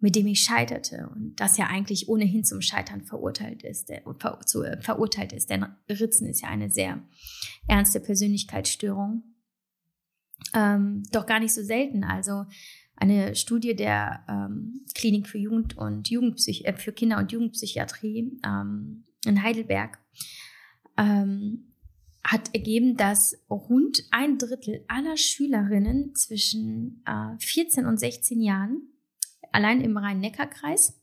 mit 0.00 0.16
dem 0.16 0.26
ich 0.26 0.40
scheiterte 0.40 1.10
und 1.14 1.36
das 1.36 1.58
ja 1.58 1.66
eigentlich 1.66 2.08
ohnehin 2.08 2.42
zum 2.42 2.62
Scheitern 2.62 3.02
verurteilt 3.02 3.62
ist, 3.62 3.92
ver, 4.18 4.40
zu, 4.46 4.62
äh, 4.62 4.80
verurteilt 4.80 5.32
ist. 5.32 5.50
Denn 5.50 5.66
Ritzen 5.88 6.26
ist 6.26 6.40
ja 6.40 6.48
eine 6.48 6.70
sehr 6.70 7.02
ernste 7.68 8.00
Persönlichkeitsstörung. 8.00 9.22
Ähm, 10.54 11.02
doch 11.12 11.26
gar 11.26 11.38
nicht 11.38 11.52
so 11.52 11.62
selten. 11.62 12.02
Also 12.02 12.46
eine 13.00 13.34
Studie 13.34 13.74
der 13.74 14.24
ähm, 14.28 14.84
Klinik 14.94 15.26
für 15.26 15.38
Jugend 15.38 15.76
und 15.76 16.08
Jugendpsych 16.08 16.66
äh, 16.66 16.76
für 16.76 16.92
Kinder- 16.92 17.18
und 17.18 17.32
Jugendpsychiatrie 17.32 18.38
ähm, 18.46 19.04
in 19.24 19.42
Heidelberg 19.42 19.98
ähm, 20.96 21.74
hat 22.22 22.54
ergeben, 22.54 22.96
dass 22.96 23.36
rund 23.48 24.04
ein 24.10 24.36
Drittel 24.38 24.84
aller 24.88 25.16
Schülerinnen 25.16 26.14
zwischen 26.14 27.02
äh, 27.06 27.38
14 27.38 27.86
und 27.86 27.98
16 27.98 28.40
Jahren 28.42 28.82
allein 29.52 29.80
im 29.80 29.96
Rhein-Neckar-Kreis 29.96 31.00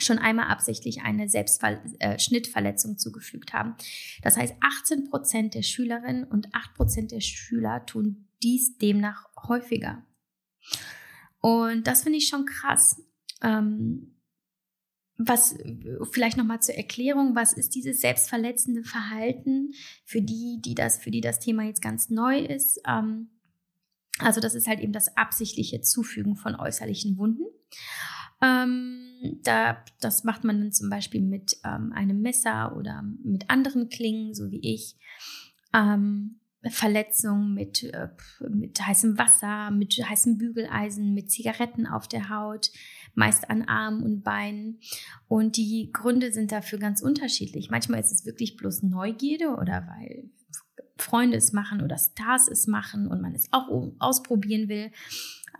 schon 0.00 0.18
einmal 0.18 0.48
absichtlich 0.48 1.02
eine 1.02 1.28
Selbstschnittverletzung 1.28 2.92
äh, 2.92 2.96
zugefügt 2.96 3.52
haben. 3.52 3.74
Das 4.22 4.36
heißt, 4.36 4.54
18 4.60 5.08
Prozent 5.08 5.54
der 5.54 5.62
Schülerinnen 5.62 6.24
und 6.24 6.54
8 6.54 6.74
Prozent 6.74 7.10
der 7.12 7.20
Schüler 7.20 7.86
tun 7.86 8.28
dies 8.42 8.76
demnach 8.76 9.28
häufiger. 9.48 10.04
Und 11.40 11.86
das 11.86 12.02
finde 12.02 12.18
ich 12.18 12.28
schon 12.28 12.46
krass. 12.46 13.02
Ähm, 13.42 14.14
was 15.16 15.56
vielleicht 16.10 16.36
nochmal 16.36 16.60
zur 16.60 16.74
Erklärung, 16.74 17.36
was 17.36 17.52
ist 17.52 17.74
dieses 17.74 18.00
selbstverletzende 18.00 18.82
Verhalten 18.82 19.72
für 20.04 20.20
die, 20.20 20.60
die 20.64 20.74
das, 20.74 20.98
für 20.98 21.10
die 21.10 21.20
das 21.20 21.38
Thema 21.38 21.62
jetzt 21.64 21.82
ganz 21.82 22.10
neu 22.10 22.38
ist? 22.38 22.80
Ähm, 22.86 23.28
also 24.18 24.40
das 24.40 24.54
ist 24.54 24.66
halt 24.66 24.80
eben 24.80 24.92
das 24.92 25.16
absichtliche 25.16 25.80
Zufügen 25.80 26.36
von 26.36 26.54
äußerlichen 26.56 27.16
Wunden. 27.16 27.44
Ähm, 28.42 29.40
da, 29.42 29.84
das 30.00 30.24
macht 30.24 30.44
man 30.44 30.60
dann 30.60 30.72
zum 30.72 30.90
Beispiel 30.90 31.22
mit 31.22 31.56
ähm, 31.64 31.92
einem 31.92 32.20
Messer 32.20 32.76
oder 32.76 33.02
mit 33.22 33.50
anderen 33.50 33.88
Klingen, 33.88 34.34
so 34.34 34.50
wie 34.50 34.60
ich. 34.60 34.96
Ähm, 35.72 36.40
Verletzungen 36.70 37.54
mit, 37.54 37.82
äh, 37.82 38.08
mit 38.48 38.80
heißem 38.80 39.18
Wasser, 39.18 39.70
mit 39.70 39.92
heißem 39.94 40.38
Bügeleisen, 40.38 41.14
mit 41.14 41.30
Zigaretten 41.30 41.86
auf 41.86 42.08
der 42.08 42.28
Haut, 42.28 42.70
meist 43.14 43.50
an 43.50 43.62
Armen 43.62 44.02
und 44.02 44.22
Beinen. 44.22 44.80
Und 45.28 45.56
die 45.56 45.90
Gründe 45.92 46.32
sind 46.32 46.52
dafür 46.52 46.78
ganz 46.78 47.02
unterschiedlich. 47.02 47.70
Manchmal 47.70 48.00
ist 48.00 48.12
es 48.12 48.26
wirklich 48.26 48.56
bloß 48.56 48.82
Neugierde 48.82 49.56
oder 49.56 49.86
weil 49.88 50.30
Freunde 50.96 51.36
es 51.36 51.52
machen 51.52 51.82
oder 51.82 51.98
Stars 51.98 52.48
es 52.48 52.66
machen 52.66 53.08
und 53.08 53.20
man 53.20 53.34
es 53.34 53.48
auch 53.52 53.68
ausprobieren 53.98 54.68
will. 54.68 54.90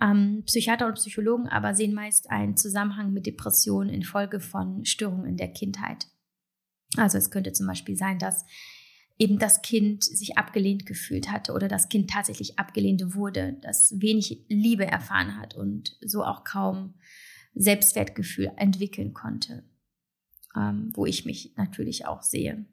Ähm, 0.01 0.43
Psychiater 0.47 0.87
und 0.87 0.95
Psychologen 0.95 1.49
aber 1.49 1.75
sehen 1.75 1.95
meist 1.95 2.31
einen 2.31 2.57
Zusammenhang 2.57 3.12
mit 3.12 3.27
Depressionen 3.27 3.90
infolge 3.90 4.40
von 4.40 4.85
Störungen 4.85 5.27
in 5.27 5.37
der 5.37 5.53
Kindheit. 5.53 6.07
Also 6.97 7.19
es 7.19 7.31
könnte 7.31 7.53
zum 7.53 7.67
Beispiel 7.67 7.97
sein, 7.97 8.19
dass 8.19 8.45
eben 9.18 9.38
das 9.38 9.62
Kind 9.62 10.05
sich 10.05 10.37
abgelehnt 10.38 10.87
gefühlt 10.87 11.31
hatte 11.31 11.53
oder 11.53 11.68
das 11.68 11.88
Kind 11.88 12.11
tatsächlich 12.11 12.59
abgelehnt 12.59 13.14
wurde, 13.14 13.57
das 13.62 13.94
wenig 14.00 14.44
Liebe 14.48 14.87
erfahren 14.87 15.38
hat 15.38 15.55
und 15.55 15.96
so 16.05 16.24
auch 16.24 16.44
kaum 16.44 16.94
Selbstwertgefühl 17.55 18.50
entwickeln 18.57 19.14
konnte, 19.14 19.64
ähm, 20.57 20.90
wo 20.94 21.07
ich 21.07 21.24
mich 21.24 21.53
natürlich 21.57 22.07
auch 22.07 22.22
sehe. 22.22 22.66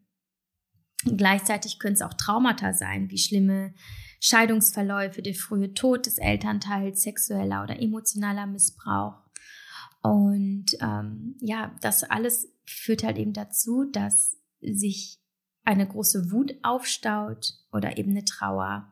Gleichzeitig 1.05 1.79
können 1.79 1.93
es 1.93 2.01
auch 2.01 2.13
Traumata 2.13 2.73
sein, 2.73 3.09
wie 3.09 3.17
schlimme 3.17 3.73
Scheidungsverläufe, 4.19 5.21
der 5.21 5.33
frühe 5.33 5.73
Tod 5.73 6.05
des 6.05 6.19
Elternteils, 6.19 7.01
sexueller 7.01 7.63
oder 7.63 7.79
emotionaler 7.79 8.45
Missbrauch. 8.45 9.19
Und 10.03 10.65
ähm, 10.79 11.35
ja, 11.39 11.75
das 11.81 12.03
alles 12.03 12.51
führt 12.65 13.03
halt 13.03 13.17
eben 13.17 13.33
dazu, 13.33 13.85
dass 13.85 14.37
sich 14.61 15.20
eine 15.63 15.87
große 15.87 16.31
Wut 16.31 16.55
aufstaut 16.63 17.53
oder 17.71 17.97
eben 17.97 18.11
eine 18.11 18.25
Trauer, 18.25 18.91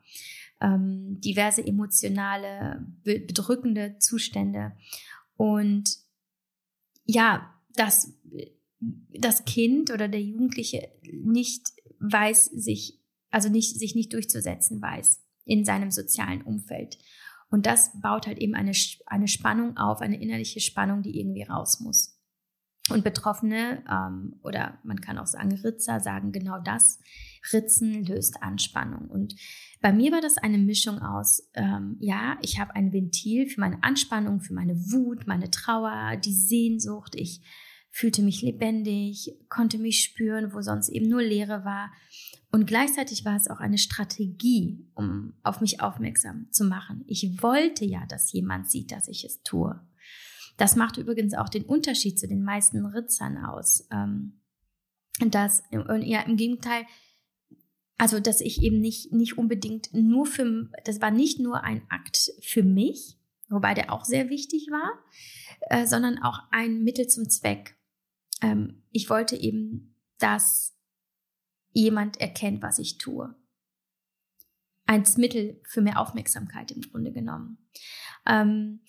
ähm, 0.61 1.19
diverse 1.21 1.65
emotionale, 1.65 2.85
bedrückende 3.03 3.97
Zustände. 3.99 4.73
Und 5.35 5.97
ja, 7.05 7.53
das 7.75 8.13
das 8.79 9.45
Kind 9.45 9.91
oder 9.91 10.07
der 10.07 10.21
Jugendliche 10.21 10.89
nicht 11.11 11.73
weiß, 11.99 12.45
sich, 12.45 12.99
also 13.29 13.49
nicht, 13.49 13.77
sich 13.77 13.95
nicht 13.95 14.13
durchzusetzen 14.13 14.81
weiß 14.81 15.21
in 15.45 15.65
seinem 15.65 15.91
sozialen 15.91 16.41
Umfeld. 16.41 16.97
Und 17.49 17.65
das 17.65 17.99
baut 18.01 18.27
halt 18.27 18.37
eben 18.37 18.55
eine, 18.55 18.71
eine 19.07 19.27
Spannung 19.27 19.77
auf, 19.77 20.01
eine 20.01 20.21
innerliche 20.21 20.59
Spannung, 20.59 21.01
die 21.01 21.19
irgendwie 21.19 21.43
raus 21.43 21.79
muss. 21.79 22.18
Und 22.89 23.03
Betroffene 23.03 23.83
ähm, 23.89 24.39
oder 24.43 24.79
man 24.83 25.01
kann 25.01 25.17
auch 25.17 25.27
sagen 25.27 25.53
Ritzer 25.53 25.99
sagen 25.99 26.31
genau 26.31 26.59
das. 26.59 26.99
Ritzen 27.53 28.03
löst 28.05 28.41
Anspannung. 28.41 29.07
Und 29.09 29.35
bei 29.81 29.93
mir 29.93 30.11
war 30.11 30.21
das 30.21 30.37
eine 30.37 30.57
Mischung 30.57 30.99
aus, 30.99 31.49
ähm, 31.53 31.97
ja, 31.99 32.37
ich 32.41 32.59
habe 32.59 32.75
ein 32.75 32.91
Ventil 32.91 33.47
für 33.47 33.61
meine 33.61 33.81
Anspannung, 33.83 34.41
für 34.41 34.53
meine 34.53 34.75
Wut, 34.75 35.25
meine 35.25 35.49
Trauer, 35.49 36.17
die 36.17 36.33
Sehnsucht. 36.33 37.15
Ich 37.15 37.41
fühlte 37.91 38.21
mich 38.21 38.41
lebendig, 38.41 39.35
konnte 39.49 39.77
mich 39.77 40.03
spüren, 40.03 40.53
wo 40.53 40.61
sonst 40.61 40.89
eben 40.89 41.07
nur 41.07 41.21
Leere 41.21 41.65
war. 41.65 41.91
Und 42.51 42.65
gleichzeitig 42.65 43.25
war 43.25 43.35
es 43.35 43.47
auch 43.47 43.59
eine 43.59 43.77
Strategie, 43.77 44.87
um 44.95 45.33
auf 45.43 45.61
mich 45.61 45.81
aufmerksam 45.81 46.47
zu 46.51 46.65
machen. 46.65 47.03
Ich 47.07 47.41
wollte 47.43 47.85
ja, 47.85 48.05
dass 48.07 48.31
jemand 48.31 48.69
sieht, 48.69 48.91
dass 48.91 49.07
ich 49.07 49.23
es 49.23 49.43
tue. 49.43 49.79
Das 50.59 50.75
macht 50.75 50.97
übrigens 50.97 51.33
auch 51.33 51.47
den 51.47 51.63
Unterschied 51.63 52.19
zu 52.19 52.27
den 52.27 52.43
meisten 52.43 52.85
Ritzern 52.85 53.37
aus. 53.37 53.87
Ähm, 53.91 54.41
dass, 55.25 55.63
ja, 55.71 56.21
im 56.21 56.35
Gegenteil, 56.35 56.85
also, 57.97 58.19
dass 58.19 58.41
ich 58.41 58.61
eben 58.61 58.81
nicht, 58.81 59.13
nicht 59.13 59.37
unbedingt 59.37 59.93
nur 59.93 60.25
für, 60.25 60.69
das 60.83 60.99
war 60.99 61.11
nicht 61.11 61.39
nur 61.39 61.63
ein 61.63 61.81
Akt 61.89 62.33
für 62.41 62.63
mich, 62.63 63.17
wobei 63.47 63.73
der 63.73 63.93
auch 63.93 64.03
sehr 64.03 64.29
wichtig 64.29 64.67
war, 64.69 65.01
äh, 65.69 65.87
sondern 65.87 66.17
auch 66.21 66.39
ein 66.51 66.83
Mittel 66.83 67.07
zum 67.07 67.29
Zweck. 67.29 67.77
Ähm, 68.41 68.83
ich 68.91 69.09
wollte 69.09 69.37
eben, 69.37 69.95
dass 70.17 70.77
jemand 71.71 72.19
erkennt, 72.19 72.61
was 72.61 72.79
ich 72.79 72.97
tue. 72.97 73.33
Als 74.85 75.15
Mittel 75.15 75.61
für 75.63 75.81
mehr 75.81 76.01
Aufmerksamkeit 76.01 76.71
im 76.71 76.81
Grunde 76.81 77.13
genommen. 77.13 77.69
Ähm, 78.25 78.81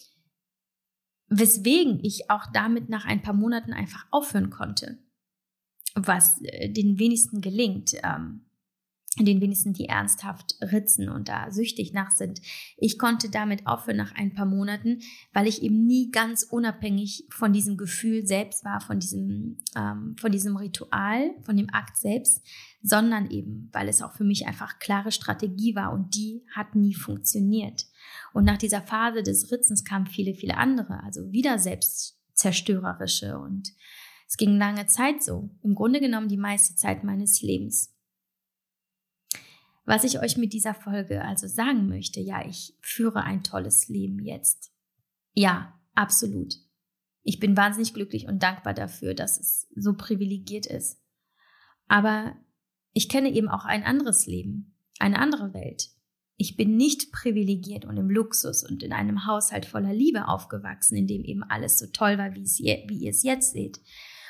weswegen 1.31 2.01
ich 2.03 2.29
auch 2.29 2.47
damit 2.53 2.88
nach 2.88 3.07
ein 3.07 3.23
paar 3.23 3.35
Monaten 3.35 3.73
einfach 3.73 4.07
aufhören 4.11 4.51
konnte, 4.51 4.99
was 5.95 6.40
äh, 6.43 6.69
den 6.69 6.99
wenigsten 6.99 7.40
gelingt, 7.40 7.95
ähm, 8.03 8.47
den 9.19 9.40
wenigsten, 9.40 9.73
die 9.73 9.87
ernsthaft 9.87 10.57
ritzen 10.61 11.09
und 11.09 11.29
da 11.29 11.51
süchtig 11.51 11.93
nach 11.93 12.12
sind. 12.12 12.40
Ich 12.77 12.99
konnte 12.99 13.29
damit 13.29 13.66
aufhören 13.66 13.97
nach 13.97 14.14
ein 14.14 14.35
paar 14.35 14.47
Monaten, 14.47 15.01
weil 15.33 15.49
ich 15.49 15.62
eben 15.62 15.85
nie 15.85 16.11
ganz 16.11 16.45
unabhängig 16.45 17.27
von 17.31 17.53
diesem 17.53 17.77
Gefühl 17.77 18.25
selbst 18.25 18.64
war, 18.64 18.81
von 18.81 19.01
diesem, 19.01 19.59
ähm, 19.77 20.14
von 20.19 20.31
diesem 20.31 20.57
Ritual, 20.57 21.35
von 21.43 21.57
dem 21.57 21.71
Akt 21.71 21.97
selbst, 21.97 22.45
sondern 22.83 23.31
eben, 23.31 23.69
weil 23.73 23.88
es 23.88 24.01
auch 24.01 24.12
für 24.12 24.25
mich 24.25 24.47
einfach 24.47 24.79
klare 24.79 25.11
Strategie 25.11 25.75
war 25.75 25.93
und 25.93 26.14
die 26.14 26.45
hat 26.55 26.77
nie 26.77 26.95
funktioniert. 26.95 27.87
Und 28.33 28.44
nach 28.44 28.59
dieser 28.59 28.83
Phase 28.83 29.23
des 29.23 29.51
Ritzens 29.51 29.85
kamen 29.85 30.07
viele, 30.07 30.35
viele 30.35 30.57
andere, 30.57 31.03
also 31.03 31.33
wieder 31.33 31.59
selbstzerstörerische 31.59 33.38
und 33.38 33.73
es 34.31 34.37
ging 34.37 34.59
lange 34.59 34.87
Zeit 34.87 35.25
so, 35.25 35.51
im 35.64 35.75
Grunde 35.75 35.99
genommen 35.99 36.29
die 36.29 36.37
meiste 36.37 36.77
Zeit 36.77 37.03
meines 37.03 37.42
Lebens. 37.42 37.92
Was 39.85 40.05
ich 40.05 40.20
euch 40.20 40.37
mit 40.37 40.53
dieser 40.53 40.73
Folge 40.73 41.25
also 41.25 41.49
sagen 41.49 41.88
möchte, 41.88 42.20
ja, 42.20 42.46
ich 42.46 42.77
führe 42.81 43.25
ein 43.25 43.42
tolles 43.42 43.88
Leben 43.88 44.20
jetzt. 44.20 44.73
Ja, 45.35 45.77
absolut. 45.96 46.55
Ich 47.23 47.40
bin 47.40 47.57
wahnsinnig 47.57 47.92
glücklich 47.92 48.29
und 48.29 48.40
dankbar 48.40 48.73
dafür, 48.73 49.14
dass 49.14 49.40
es 49.40 49.66
so 49.75 49.94
privilegiert 49.94 50.66
ist. 50.66 51.03
Aber 51.88 52.37
ich 52.92 53.09
kenne 53.09 53.31
eben 53.31 53.49
auch 53.49 53.64
ein 53.64 53.83
anderes 53.83 54.27
Leben, 54.27 54.77
eine 55.01 55.18
andere 55.18 55.53
Welt. 55.55 55.88
Ich 56.40 56.57
bin 56.57 56.79
nicht 56.79 57.12
privilegiert 57.12 57.85
und 57.85 57.98
im 57.98 58.09
Luxus 58.09 58.64
und 58.64 58.83
in 58.83 58.94
einem 58.94 59.26
Haushalt 59.26 59.66
voller 59.66 59.92
Liebe 59.92 60.26
aufgewachsen, 60.26 60.96
in 60.96 61.07
dem 61.07 61.22
eben 61.22 61.42
alles 61.42 61.79
so 61.79 61.85
toll 61.92 62.16
war, 62.16 62.35
wie, 62.35 62.44
je, 62.44 62.83
wie 62.88 62.96
ihr 62.96 63.11
es 63.11 63.22
jetzt 63.22 63.53
seht. 63.53 63.79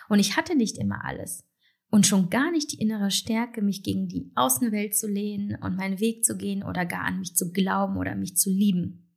Und 0.09 0.19
ich 0.19 0.37
hatte 0.37 0.57
nicht 0.57 0.77
immer 0.77 1.05
alles. 1.05 1.47
Und 1.89 2.09
schon 2.09 2.29
gar 2.29 2.51
nicht 2.51 2.73
die 2.73 2.81
innere 2.81 3.13
Stärke, 3.13 3.63
mich 3.63 3.85
gegen 3.85 4.09
die 4.09 4.33
Außenwelt 4.35 4.97
zu 4.97 5.07
lehnen 5.07 5.57
und 5.63 5.77
meinen 5.77 6.01
Weg 6.01 6.25
zu 6.25 6.37
gehen 6.37 6.65
oder 6.65 6.85
gar 6.85 7.05
an 7.05 7.21
mich 7.21 7.37
zu 7.37 7.53
glauben 7.53 7.97
oder 7.97 8.17
mich 8.17 8.37
zu 8.37 8.51
lieben. 8.51 9.15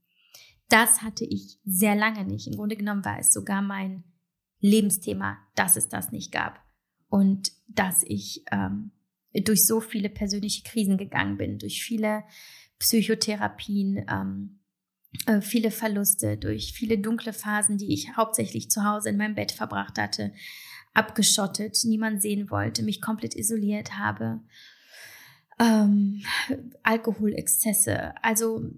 Das 0.70 1.02
hatte 1.02 1.26
ich 1.26 1.60
sehr 1.66 1.96
lange 1.96 2.26
nicht. 2.26 2.46
Im 2.46 2.58
Grunde 2.58 2.76
genommen 2.76 3.04
war 3.04 3.18
es 3.18 3.34
sogar 3.34 3.64
mein 3.64 4.04
Lebensthema, 4.60 5.40
dass 5.56 5.78
es 5.78 5.90
das 5.90 6.12
nicht 6.12 6.32
gab. 6.32 6.60
Und 7.08 7.54
dass 7.68 8.04
ich 8.04 8.44
ähm, 8.52 8.92
durch 9.42 9.66
so 9.66 9.82
viele 9.82 10.10
persönliche 10.10 10.62
Krisen 10.62 10.98
gegangen 10.98 11.38
bin, 11.38 11.58
durch 11.58 11.84
viele 11.84 12.24
Psychotherapien, 12.84 14.06
ähm, 14.10 14.60
äh, 15.26 15.40
viele 15.40 15.72
Verluste, 15.72 16.38
durch 16.38 16.74
viele 16.74 16.98
dunkle 16.98 17.32
Phasen, 17.32 17.78
die 17.78 17.94
ich 17.94 18.18
hauptsächlich 18.18 18.70
zu 18.70 18.84
Hause 18.84 19.10
in 19.10 19.18
meinem 19.18 19.36
Bett 19.36 19.54
verbracht 19.54 19.98
hatte, 19.98 20.34
abgeschottet, 20.94 21.78
niemand 21.86 22.22
sehen 22.22 22.52
wollte, 22.52 22.84
mich 22.84 23.02
komplett 23.02 23.36
isoliert 23.36 23.98
habe, 23.98 24.42
ähm, 25.60 26.24
Alkoholexzesse. 26.84 28.14
Also 28.22 28.70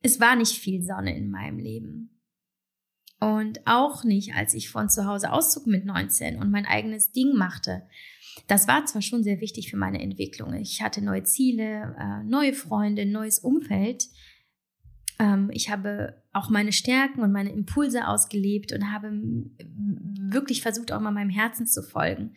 es 0.00 0.18
war 0.18 0.34
nicht 0.34 0.58
viel 0.58 0.82
Sonne 0.82 1.16
in 1.16 1.30
meinem 1.30 1.60
Leben. 1.60 2.20
Und 3.20 3.64
auch 3.64 4.02
nicht, 4.02 4.34
als 4.34 4.54
ich 4.54 4.70
von 4.70 4.88
zu 4.88 5.06
Hause 5.06 5.30
auszog 5.30 5.68
mit 5.68 5.84
19 5.84 6.38
und 6.38 6.50
mein 6.50 6.66
eigenes 6.66 7.12
Ding 7.12 7.36
machte. 7.36 7.86
Das 8.46 8.68
war 8.68 8.84
zwar 8.86 9.02
schon 9.02 9.22
sehr 9.22 9.40
wichtig 9.40 9.70
für 9.70 9.76
meine 9.76 10.00
Entwicklung. 10.00 10.54
Ich 10.54 10.82
hatte 10.82 11.02
neue 11.02 11.24
Ziele, 11.24 11.96
äh, 11.98 12.24
neue 12.24 12.52
Freunde, 12.52 13.06
neues 13.06 13.38
Umfeld. 13.38 14.08
Ähm, 15.18 15.50
ich 15.52 15.70
habe 15.70 16.22
auch 16.32 16.48
meine 16.48 16.72
Stärken 16.72 17.22
und 17.22 17.32
meine 17.32 17.52
Impulse 17.52 18.08
ausgelebt 18.08 18.72
und 18.72 18.90
habe 18.90 19.12
wirklich 20.30 20.62
versucht, 20.62 20.92
auch 20.92 21.00
mal 21.00 21.12
meinem 21.12 21.30
Herzen 21.30 21.66
zu 21.66 21.82
folgen. 21.82 22.34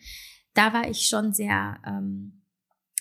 Da 0.54 0.72
war 0.72 0.88
ich 0.88 1.06
schon 1.06 1.32
sehr, 1.32 1.80
ähm, 1.86 2.42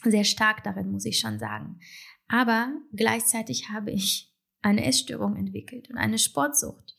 sehr 0.04 0.24
stark 0.24 0.64
darin, 0.64 0.92
muss 0.92 1.06
ich 1.06 1.20
schon 1.20 1.40
sagen. 1.40 1.80
Aber 2.28 2.74
gleichzeitig 2.94 3.70
habe 3.70 3.92
ich 3.92 4.34
eine 4.62 4.86
Essstörung 4.86 5.36
entwickelt 5.36 5.90
und 5.90 5.98
eine 5.98 6.18
Sportsucht 6.18 6.95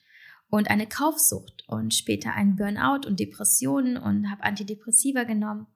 und 0.49 0.71
eine 0.71 0.87
Kaufsucht 0.87 1.65
und 1.69 1.95
später 1.95 2.33
einen 2.33 2.57
Burnout 2.57 3.07
und 3.07 3.21
Depressionen 3.21 3.97
und 3.97 4.31
habe 4.31 4.45
Antidepressiva 4.45 5.25
genommen. 5.25 5.67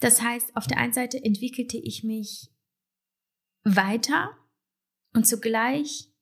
Das 0.00 0.22
heißt, 0.22 0.56
auf 0.56 0.66
der 0.66 0.78
einen 0.78 0.92
Seite 0.92 1.22
entwickelte 1.22 1.76
ich 1.76 2.04
mich 2.04 2.50
weiter 3.64 4.30
und 5.12 5.26
zugleich 5.26 6.12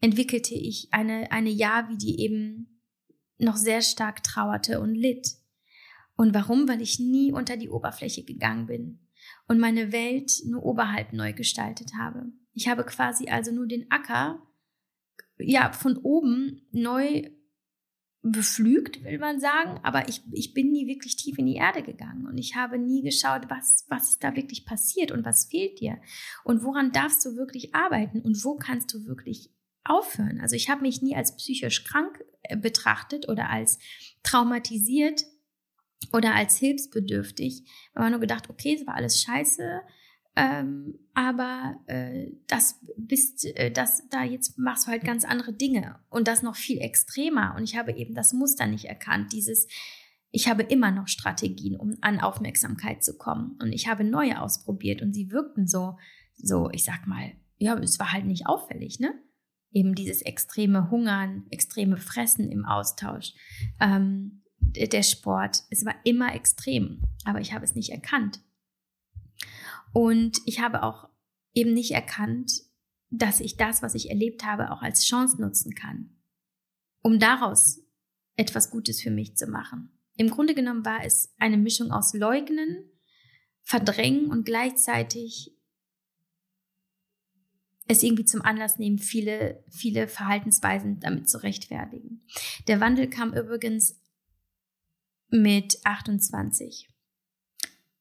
entwickelte 0.00 0.54
ich 0.54 0.88
eine, 0.92 1.30
eine 1.30 1.50
Javi, 1.50 1.96
die 1.96 2.20
eben 2.20 2.80
noch 3.38 3.56
sehr 3.56 3.82
stark 3.82 4.22
trauerte 4.22 4.80
und 4.80 4.94
litt. 4.94 5.28
Und 6.16 6.34
warum? 6.34 6.68
Weil 6.68 6.80
ich 6.80 6.98
nie 7.00 7.32
unter 7.32 7.56
die 7.56 7.68
Oberfläche 7.68 8.24
gegangen 8.24 8.66
bin 8.66 9.00
und 9.48 9.58
meine 9.58 9.92
Welt 9.92 10.32
nur 10.46 10.64
oberhalb 10.64 11.12
neu 11.12 11.32
gestaltet 11.32 11.92
habe. 11.98 12.26
Ich 12.52 12.68
habe 12.68 12.84
quasi 12.84 13.28
also 13.28 13.50
nur 13.52 13.66
den 13.66 13.90
Acker 13.90 14.40
ja 15.38 15.72
von 15.72 15.96
oben 15.98 16.66
neu 16.70 17.30
beflügt, 18.22 19.04
will 19.04 19.18
man 19.18 19.38
sagen, 19.38 19.78
aber 19.82 20.08
ich, 20.08 20.22
ich 20.32 20.54
bin 20.54 20.72
nie 20.72 20.86
wirklich 20.86 21.16
tief 21.16 21.36
in 21.38 21.46
die 21.46 21.56
Erde 21.56 21.82
gegangen. 21.82 22.26
Und 22.26 22.38
ich 22.38 22.56
habe 22.56 22.78
nie 22.78 23.02
geschaut, 23.02 23.50
was, 23.50 23.84
was 23.88 24.18
da 24.18 24.34
wirklich 24.34 24.64
passiert 24.64 25.12
und 25.12 25.26
was 25.26 25.44
fehlt 25.44 25.78
dir. 25.80 26.00
Und 26.42 26.62
woran 26.62 26.90
darfst 26.90 27.24
du 27.26 27.36
wirklich 27.36 27.74
arbeiten? 27.74 28.22
Und 28.22 28.42
wo 28.42 28.56
kannst 28.56 28.94
du 28.94 29.04
wirklich 29.04 29.50
aufhören. 29.84 30.40
Also 30.40 30.56
ich 30.56 30.68
habe 30.68 30.82
mich 30.82 31.02
nie 31.02 31.14
als 31.14 31.36
psychisch 31.36 31.84
krank 31.84 32.24
äh, 32.42 32.56
betrachtet 32.56 33.28
oder 33.28 33.50
als 33.50 33.78
traumatisiert 34.22 35.24
oder 36.12 36.34
als 36.34 36.56
hilfsbedürftig, 36.56 37.64
aber 37.94 38.10
nur 38.10 38.20
gedacht, 38.20 38.48
okay, 38.50 38.76
es 38.78 38.86
war 38.86 38.94
alles 38.94 39.20
scheiße, 39.22 39.82
ähm, 40.36 40.98
aber 41.14 41.76
äh, 41.86 42.32
das 42.48 42.80
bist, 42.96 43.44
äh, 43.56 43.70
das 43.70 44.02
da 44.10 44.24
jetzt 44.24 44.58
machst 44.58 44.86
du 44.86 44.90
halt 44.90 45.04
ganz 45.04 45.24
andere 45.24 45.52
Dinge 45.52 46.00
und 46.10 46.26
das 46.26 46.42
noch 46.42 46.56
viel 46.56 46.78
extremer. 46.78 47.54
Und 47.56 47.64
ich 47.64 47.76
habe 47.76 47.92
eben 47.92 48.14
das 48.14 48.32
Muster 48.32 48.66
nicht 48.66 48.86
erkannt. 48.86 49.32
Dieses, 49.32 49.68
ich 50.30 50.48
habe 50.48 50.64
immer 50.64 50.90
noch 50.90 51.06
Strategien, 51.06 51.76
um 51.76 51.96
an 52.00 52.20
Aufmerksamkeit 52.20 53.04
zu 53.04 53.16
kommen. 53.16 53.56
Und 53.60 53.72
ich 53.72 53.86
habe 53.86 54.02
neue 54.02 54.40
ausprobiert 54.40 55.02
und 55.02 55.12
sie 55.12 55.30
wirkten 55.30 55.68
so, 55.68 55.96
so, 56.36 56.68
ich 56.72 56.84
sag 56.84 57.06
mal, 57.06 57.32
ja, 57.58 57.78
es 57.78 58.00
war 58.00 58.12
halt 58.12 58.26
nicht 58.26 58.46
auffällig, 58.46 58.98
ne? 58.98 59.14
Eben 59.70 59.94
dieses 59.94 60.22
extreme 60.22 60.90
Hungern, 60.90 61.46
extreme 61.50 61.96
Fressen 61.96 62.50
im 62.50 62.64
Austausch, 62.64 63.34
ähm, 63.80 64.42
der 64.60 65.02
Sport, 65.02 65.62
es 65.70 65.84
war 65.84 65.94
immer 66.04 66.34
extrem, 66.34 67.02
aber 67.24 67.40
ich 67.40 67.52
habe 67.52 67.64
es 67.64 67.74
nicht 67.74 67.90
erkannt. 67.90 68.40
Und 69.94 70.40
ich 70.44 70.60
habe 70.60 70.82
auch 70.82 71.08
eben 71.54 71.72
nicht 71.72 71.92
erkannt, 71.92 72.52
dass 73.10 73.38
ich 73.38 73.56
das, 73.56 73.80
was 73.80 73.94
ich 73.94 74.10
erlebt 74.10 74.44
habe, 74.44 74.72
auch 74.72 74.82
als 74.82 75.06
Chance 75.06 75.40
nutzen 75.40 75.74
kann, 75.74 76.16
um 77.00 77.20
daraus 77.20 77.80
etwas 78.34 78.70
Gutes 78.70 79.00
für 79.00 79.12
mich 79.12 79.36
zu 79.36 79.46
machen. 79.46 79.96
Im 80.16 80.30
Grunde 80.30 80.54
genommen 80.54 80.84
war 80.84 81.04
es 81.04 81.32
eine 81.38 81.56
Mischung 81.56 81.92
aus 81.92 82.12
Leugnen, 82.12 82.90
Verdrängen 83.62 84.30
und 84.32 84.44
gleichzeitig 84.44 85.56
es 87.86 88.02
irgendwie 88.02 88.24
zum 88.24 88.42
Anlass 88.42 88.78
nehmen, 88.78 88.98
viele, 88.98 89.62
viele 89.70 90.08
Verhaltensweisen 90.08 90.98
damit 90.98 91.28
zu 91.28 91.40
rechtfertigen. 91.40 92.26
Der 92.66 92.80
Wandel 92.80 93.08
kam 93.08 93.32
übrigens 93.32 94.00
mit 95.28 95.78
28 95.84 96.88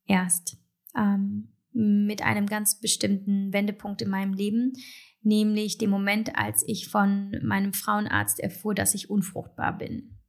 erst 0.06 0.58
ähm, 0.96 1.53
mit 1.74 2.22
einem 2.22 2.46
ganz 2.46 2.80
bestimmten 2.80 3.52
Wendepunkt 3.54 4.02
in 4.02 4.10
meinem 4.10 4.34
Leben, 4.34 4.74
nämlich 5.22 5.78
dem 5.78 5.90
Moment, 5.90 6.36
als 6.36 6.64
ich 6.68 6.90
von 6.90 7.40
meinem 7.44 7.74
Frauenarzt 7.74 8.40
erfuhr, 8.40 8.76
dass 8.76 8.94
ich 8.94 9.10
unfruchtbar 9.10 9.78
bin. 9.78 10.20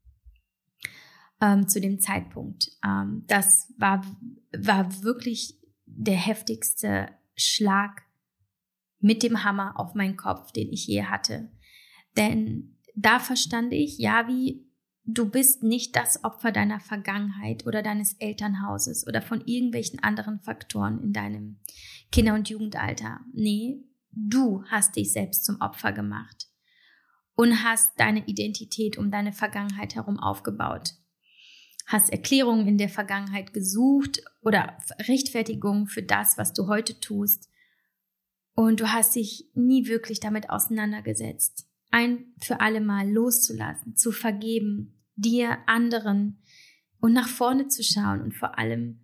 Ähm, 1.40 1.68
zu 1.68 1.80
dem 1.80 1.98
Zeitpunkt. 1.98 2.68
Ähm, 2.84 3.24
das 3.26 3.72
war, 3.76 4.02
war 4.56 5.02
wirklich 5.02 5.58
der 5.84 6.16
heftigste 6.16 7.08
Schlag 7.36 8.02
mit 9.00 9.22
dem 9.22 9.44
Hammer 9.44 9.78
auf 9.78 9.94
meinen 9.94 10.16
Kopf, 10.16 10.52
den 10.52 10.72
ich 10.72 10.86
je 10.86 11.04
hatte. 11.04 11.50
Denn 12.16 12.78
da 12.94 13.18
verstand 13.18 13.72
ich, 13.72 13.98
ja, 13.98 14.28
wie 14.28 14.63
du 15.04 15.28
bist 15.28 15.62
nicht 15.62 15.96
das 15.96 16.24
Opfer 16.24 16.50
deiner 16.50 16.80
Vergangenheit 16.80 17.66
oder 17.66 17.82
deines 17.82 18.14
Elternhauses 18.14 19.06
oder 19.06 19.22
von 19.22 19.42
irgendwelchen 19.46 20.02
anderen 20.02 20.40
Faktoren 20.40 21.02
in 21.02 21.12
deinem 21.12 21.60
Kinder- 22.10 22.34
und 22.34 22.48
Jugendalter. 22.48 23.20
Nee, 23.32 23.82
du 24.10 24.64
hast 24.66 24.96
dich 24.96 25.12
selbst 25.12 25.44
zum 25.44 25.60
Opfer 25.60 25.92
gemacht 25.92 26.48
und 27.34 27.62
hast 27.62 27.92
deine 27.98 28.26
Identität 28.26 28.96
um 28.96 29.10
deine 29.10 29.32
Vergangenheit 29.32 29.94
herum 29.94 30.18
aufgebaut. 30.18 30.94
Hast 31.86 32.10
Erklärungen 32.10 32.66
in 32.66 32.78
der 32.78 32.88
Vergangenheit 32.88 33.52
gesucht 33.52 34.22
oder 34.40 34.78
Rechtfertigungen 35.00 35.86
für 35.86 36.02
das, 36.02 36.38
was 36.38 36.54
du 36.54 36.66
heute 36.66 36.98
tust. 36.98 37.50
Und 38.54 38.80
du 38.80 38.90
hast 38.90 39.16
dich 39.16 39.50
nie 39.54 39.86
wirklich 39.86 40.20
damit 40.20 40.48
auseinandergesetzt 40.48 41.68
ein 41.94 42.34
für 42.40 42.60
alle 42.60 42.80
Mal 42.80 43.08
loszulassen, 43.08 43.94
zu 43.94 44.10
vergeben, 44.10 44.93
dir, 45.16 45.58
anderen 45.66 46.42
und 47.00 47.12
nach 47.12 47.28
vorne 47.28 47.68
zu 47.68 47.82
schauen 47.82 48.20
und 48.20 48.34
vor 48.34 48.58
allem 48.58 49.00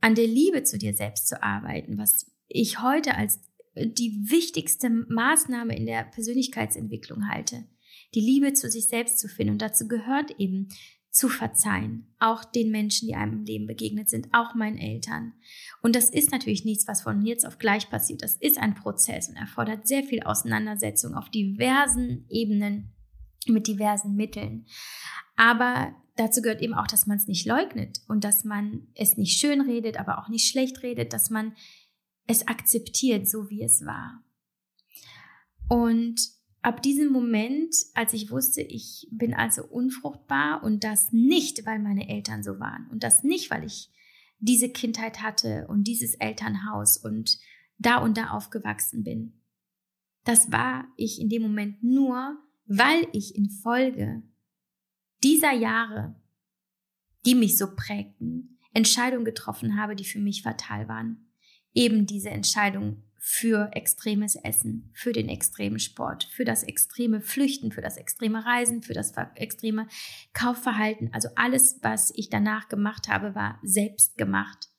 an 0.00 0.14
der 0.14 0.26
Liebe 0.26 0.62
zu 0.62 0.78
dir 0.78 0.94
selbst 0.94 1.28
zu 1.28 1.42
arbeiten, 1.42 1.98
was 1.98 2.30
ich 2.48 2.82
heute 2.82 3.16
als 3.16 3.40
die 3.76 4.26
wichtigste 4.30 4.90
Maßnahme 4.90 5.76
in 5.76 5.86
der 5.86 6.04
Persönlichkeitsentwicklung 6.04 7.28
halte. 7.28 7.66
Die 8.14 8.20
Liebe 8.20 8.52
zu 8.52 8.70
sich 8.70 8.88
selbst 8.88 9.18
zu 9.18 9.28
finden. 9.28 9.52
Und 9.52 9.62
dazu 9.62 9.86
gehört 9.86 10.32
eben 10.38 10.68
zu 11.10 11.28
verzeihen, 11.28 12.14
auch 12.18 12.44
den 12.44 12.70
Menschen, 12.70 13.08
die 13.08 13.14
einem 13.14 13.38
im 13.38 13.44
Leben 13.44 13.66
begegnet 13.66 14.08
sind, 14.08 14.28
auch 14.32 14.54
meinen 14.54 14.78
Eltern. 14.78 15.32
Und 15.82 15.96
das 15.96 16.08
ist 16.08 16.30
natürlich 16.30 16.64
nichts, 16.64 16.86
was 16.86 17.02
von 17.02 17.24
jetzt 17.24 17.46
auf 17.46 17.58
gleich 17.58 17.90
passiert. 17.90 18.22
Das 18.22 18.36
ist 18.36 18.58
ein 18.58 18.74
Prozess 18.74 19.28
und 19.28 19.36
erfordert 19.36 19.88
sehr 19.88 20.04
viel 20.04 20.22
Auseinandersetzung 20.22 21.14
auf 21.14 21.28
diversen 21.28 22.26
Ebenen 22.28 22.92
mit 23.46 23.66
diversen 23.66 24.14
Mitteln. 24.14 24.66
Aber 25.40 25.94
dazu 26.16 26.42
gehört 26.42 26.60
eben 26.60 26.74
auch, 26.74 26.86
dass 26.86 27.06
man 27.06 27.16
es 27.16 27.26
nicht 27.26 27.46
leugnet 27.46 28.02
und 28.08 28.24
dass 28.24 28.44
man 28.44 28.88
es 28.94 29.16
nicht 29.16 29.40
schön 29.40 29.62
redet, 29.62 29.98
aber 29.98 30.18
auch 30.18 30.28
nicht 30.28 30.46
schlecht 30.46 30.82
redet, 30.82 31.14
dass 31.14 31.30
man 31.30 31.54
es 32.26 32.46
akzeptiert, 32.46 33.26
so 33.26 33.48
wie 33.48 33.62
es 33.62 33.86
war. 33.86 34.22
Und 35.66 36.20
ab 36.60 36.82
diesem 36.82 37.10
Moment, 37.10 37.74
als 37.94 38.12
ich 38.12 38.30
wusste, 38.30 38.60
ich 38.60 39.08
bin 39.12 39.32
also 39.32 39.64
unfruchtbar 39.64 40.62
und 40.62 40.84
das 40.84 41.10
nicht, 41.10 41.64
weil 41.64 41.78
meine 41.78 42.10
Eltern 42.10 42.42
so 42.42 42.60
waren 42.60 42.86
und 42.90 43.02
das 43.02 43.24
nicht, 43.24 43.50
weil 43.50 43.64
ich 43.64 43.90
diese 44.40 44.68
Kindheit 44.68 45.22
hatte 45.22 45.68
und 45.68 45.84
dieses 45.84 46.16
Elternhaus 46.16 46.98
und 46.98 47.38
da 47.78 47.96
und 47.96 48.18
da 48.18 48.32
aufgewachsen 48.32 49.04
bin. 49.04 49.40
Das 50.24 50.52
war 50.52 50.86
ich 50.98 51.18
in 51.18 51.30
dem 51.30 51.40
Moment 51.40 51.82
nur, 51.82 52.36
weil 52.66 53.08
ich 53.12 53.34
in 53.36 53.48
Folge 53.48 54.22
dieser 55.22 55.52
Jahre, 55.52 56.14
die 57.26 57.34
mich 57.34 57.58
so 57.58 57.74
prägten, 57.74 58.58
Entscheidungen 58.72 59.24
getroffen 59.24 59.80
habe, 59.80 59.96
die 59.96 60.04
für 60.04 60.20
mich 60.20 60.42
fatal 60.42 60.88
waren. 60.88 61.32
Eben 61.74 62.06
diese 62.06 62.30
Entscheidung 62.30 63.02
für 63.18 63.70
extremes 63.74 64.34
Essen, 64.34 64.90
für 64.94 65.12
den 65.12 65.28
extremen 65.28 65.78
Sport, 65.78 66.24
für 66.24 66.44
das 66.44 66.62
extreme 66.62 67.20
Flüchten, 67.20 67.70
für 67.70 67.82
das 67.82 67.98
extreme 67.98 68.44
Reisen, 68.46 68.82
für 68.82 68.94
das 68.94 69.12
extreme 69.34 69.88
Kaufverhalten. 70.32 71.12
Also 71.12 71.28
alles, 71.36 71.80
was 71.82 72.12
ich 72.16 72.30
danach 72.30 72.68
gemacht 72.68 73.08
habe, 73.08 73.34
war 73.34 73.60
selbst 73.62 74.16
gemacht. 74.16 74.70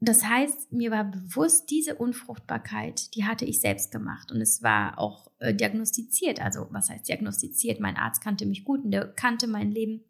Das 0.00 0.24
heißt, 0.26 0.72
mir 0.72 0.90
war 0.90 1.04
bewusst, 1.04 1.70
diese 1.70 1.94
Unfruchtbarkeit, 1.94 3.14
die 3.14 3.24
hatte 3.24 3.46
ich 3.46 3.60
selbst 3.60 3.90
gemacht 3.90 4.30
und 4.30 4.42
es 4.42 4.62
war 4.62 4.98
auch 4.98 5.25
äh, 5.38 5.54
diagnostiziert. 5.54 6.40
Also 6.40 6.66
was 6.70 6.90
heißt 6.90 7.08
diagnostiziert? 7.08 7.80
Mein 7.80 7.96
Arzt 7.96 8.22
kannte 8.22 8.46
mich 8.46 8.64
gut 8.64 8.84
und 8.84 8.90
der 8.90 9.06
kannte 9.06 9.46
mein 9.46 9.70
Leben. 9.70 10.04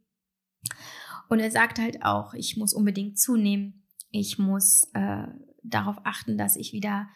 Und 1.28 1.40
er 1.40 1.50
sagt 1.50 1.78
halt 1.78 2.02
auch, 2.02 2.34
ich 2.34 2.56
muss 2.56 2.72
unbedingt 2.72 3.18
zunehmen. 3.18 3.86
Ich 4.10 4.38
muss 4.38 4.88
äh, 4.94 5.26
darauf 5.62 5.96
achten, 6.04 6.38
dass 6.38 6.56
ich 6.56 6.72
wieder 6.72 7.08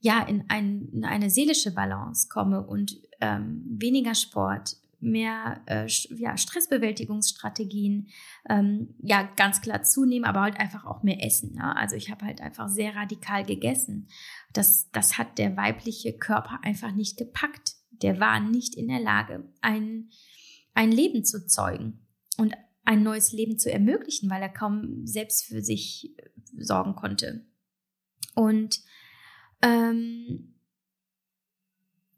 ja 0.00 0.22
in, 0.22 0.44
ein, 0.48 0.88
in 0.92 1.04
eine 1.04 1.30
seelische 1.30 1.72
Balance 1.72 2.28
komme 2.28 2.66
und 2.66 2.96
ähm, 3.20 3.62
weniger 3.68 4.14
Sport, 4.14 4.76
mehr 5.00 5.62
äh, 5.66 5.86
ja, 6.16 6.36
Stressbewältigungsstrategien, 6.36 8.08
ähm, 8.48 8.94
ja 9.02 9.22
ganz 9.36 9.60
klar 9.60 9.82
zunehmen, 9.82 10.24
aber 10.24 10.42
halt 10.42 10.58
einfach 10.58 10.84
auch 10.84 11.02
mehr 11.02 11.24
essen. 11.24 11.54
Ne? 11.54 11.76
Also 11.76 11.96
ich 11.96 12.10
habe 12.10 12.24
halt 12.24 12.40
einfach 12.40 12.68
sehr 12.68 12.94
radikal 12.94 13.44
gegessen. 13.44 14.08
Das, 14.52 14.90
das 14.90 15.18
hat 15.18 15.38
der 15.38 15.56
weibliche 15.56 16.16
Körper 16.16 16.60
einfach 16.62 16.92
nicht 16.92 17.16
gepackt. 17.16 17.74
Der 17.90 18.20
war 18.20 18.40
nicht 18.40 18.74
in 18.74 18.88
der 18.88 19.00
Lage, 19.00 19.52
ein, 19.60 20.10
ein 20.74 20.92
Leben 20.92 21.24
zu 21.24 21.46
zeugen 21.46 22.06
und 22.36 22.54
ein 22.84 23.02
neues 23.02 23.32
Leben 23.32 23.58
zu 23.58 23.72
ermöglichen, 23.72 24.30
weil 24.30 24.42
er 24.42 24.48
kaum 24.48 25.06
selbst 25.06 25.44
für 25.44 25.62
sich 25.62 26.14
äh, 26.18 26.30
sorgen 26.62 26.94
konnte. 26.94 27.46
Und 28.34 28.80
ähm, 29.62 30.54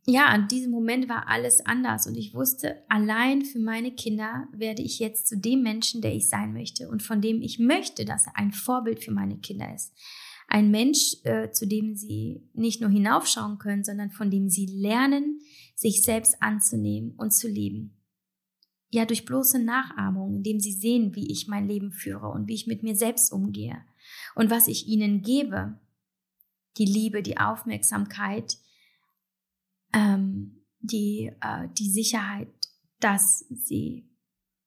ja, 0.04 0.26
an 0.26 0.48
diesem 0.48 0.72
Moment 0.72 1.08
war 1.08 1.28
alles 1.28 1.64
anders 1.64 2.06
und 2.08 2.16
ich 2.16 2.34
wusste, 2.34 2.82
allein 2.88 3.44
für 3.44 3.60
meine 3.60 3.92
Kinder 3.92 4.48
werde 4.52 4.82
ich 4.82 4.98
jetzt 4.98 5.28
zu 5.28 5.38
dem 5.38 5.62
Menschen, 5.62 6.02
der 6.02 6.12
ich 6.12 6.28
sein 6.28 6.52
möchte 6.52 6.88
und 6.88 7.02
von 7.02 7.20
dem 7.20 7.40
ich 7.40 7.60
möchte, 7.60 8.04
dass 8.04 8.26
er 8.26 8.36
ein 8.36 8.52
Vorbild 8.52 9.04
für 9.04 9.12
meine 9.12 9.38
Kinder 9.38 9.72
ist. 9.72 9.92
Ein 10.48 10.72
Mensch, 10.72 11.16
äh, 11.22 11.50
zu 11.52 11.68
dem 11.68 11.94
sie 11.94 12.42
nicht 12.52 12.80
nur 12.80 12.90
hinaufschauen 12.90 13.58
können, 13.58 13.84
sondern 13.84 14.10
von 14.10 14.30
dem 14.30 14.48
sie 14.48 14.66
lernen, 14.66 15.40
sich 15.76 16.02
selbst 16.02 16.42
anzunehmen 16.42 17.12
und 17.16 17.32
zu 17.32 17.48
lieben. 17.48 17.96
Ja, 18.90 19.06
durch 19.06 19.24
bloße 19.24 19.60
Nachahmung, 19.60 20.34
indem 20.34 20.58
sie 20.58 20.72
sehen, 20.72 21.14
wie 21.14 21.30
ich 21.30 21.46
mein 21.46 21.68
Leben 21.68 21.92
führe 21.92 22.28
und 22.28 22.48
wie 22.48 22.54
ich 22.54 22.66
mit 22.66 22.82
mir 22.82 22.96
selbst 22.96 23.32
umgehe 23.32 23.78
und 24.34 24.50
was 24.50 24.66
ich 24.66 24.88
ihnen 24.88 25.22
gebe, 25.22 25.78
die 26.76 26.86
Liebe, 26.86 27.22
die 27.22 27.38
Aufmerksamkeit, 27.38 28.58
ähm, 29.92 30.64
die, 30.80 31.32
äh, 31.40 31.68
die 31.78 31.90
Sicherheit, 31.90 32.48
dass 33.00 33.44
sie, 33.50 34.08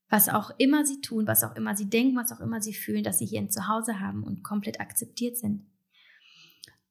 was 0.08 0.28
auch 0.28 0.50
immer 0.58 0.84
sie 0.84 1.00
tun, 1.00 1.26
was 1.26 1.44
auch 1.44 1.56
immer 1.56 1.76
sie 1.76 1.88
denken, 1.88 2.16
was 2.16 2.32
auch 2.32 2.40
immer 2.40 2.60
sie 2.60 2.74
fühlen, 2.74 3.04
dass 3.04 3.18
sie 3.18 3.26
hier 3.26 3.40
ein 3.40 3.50
Zuhause 3.50 4.00
haben 4.00 4.22
und 4.22 4.42
komplett 4.42 4.80
akzeptiert 4.80 5.36
sind. 5.36 5.66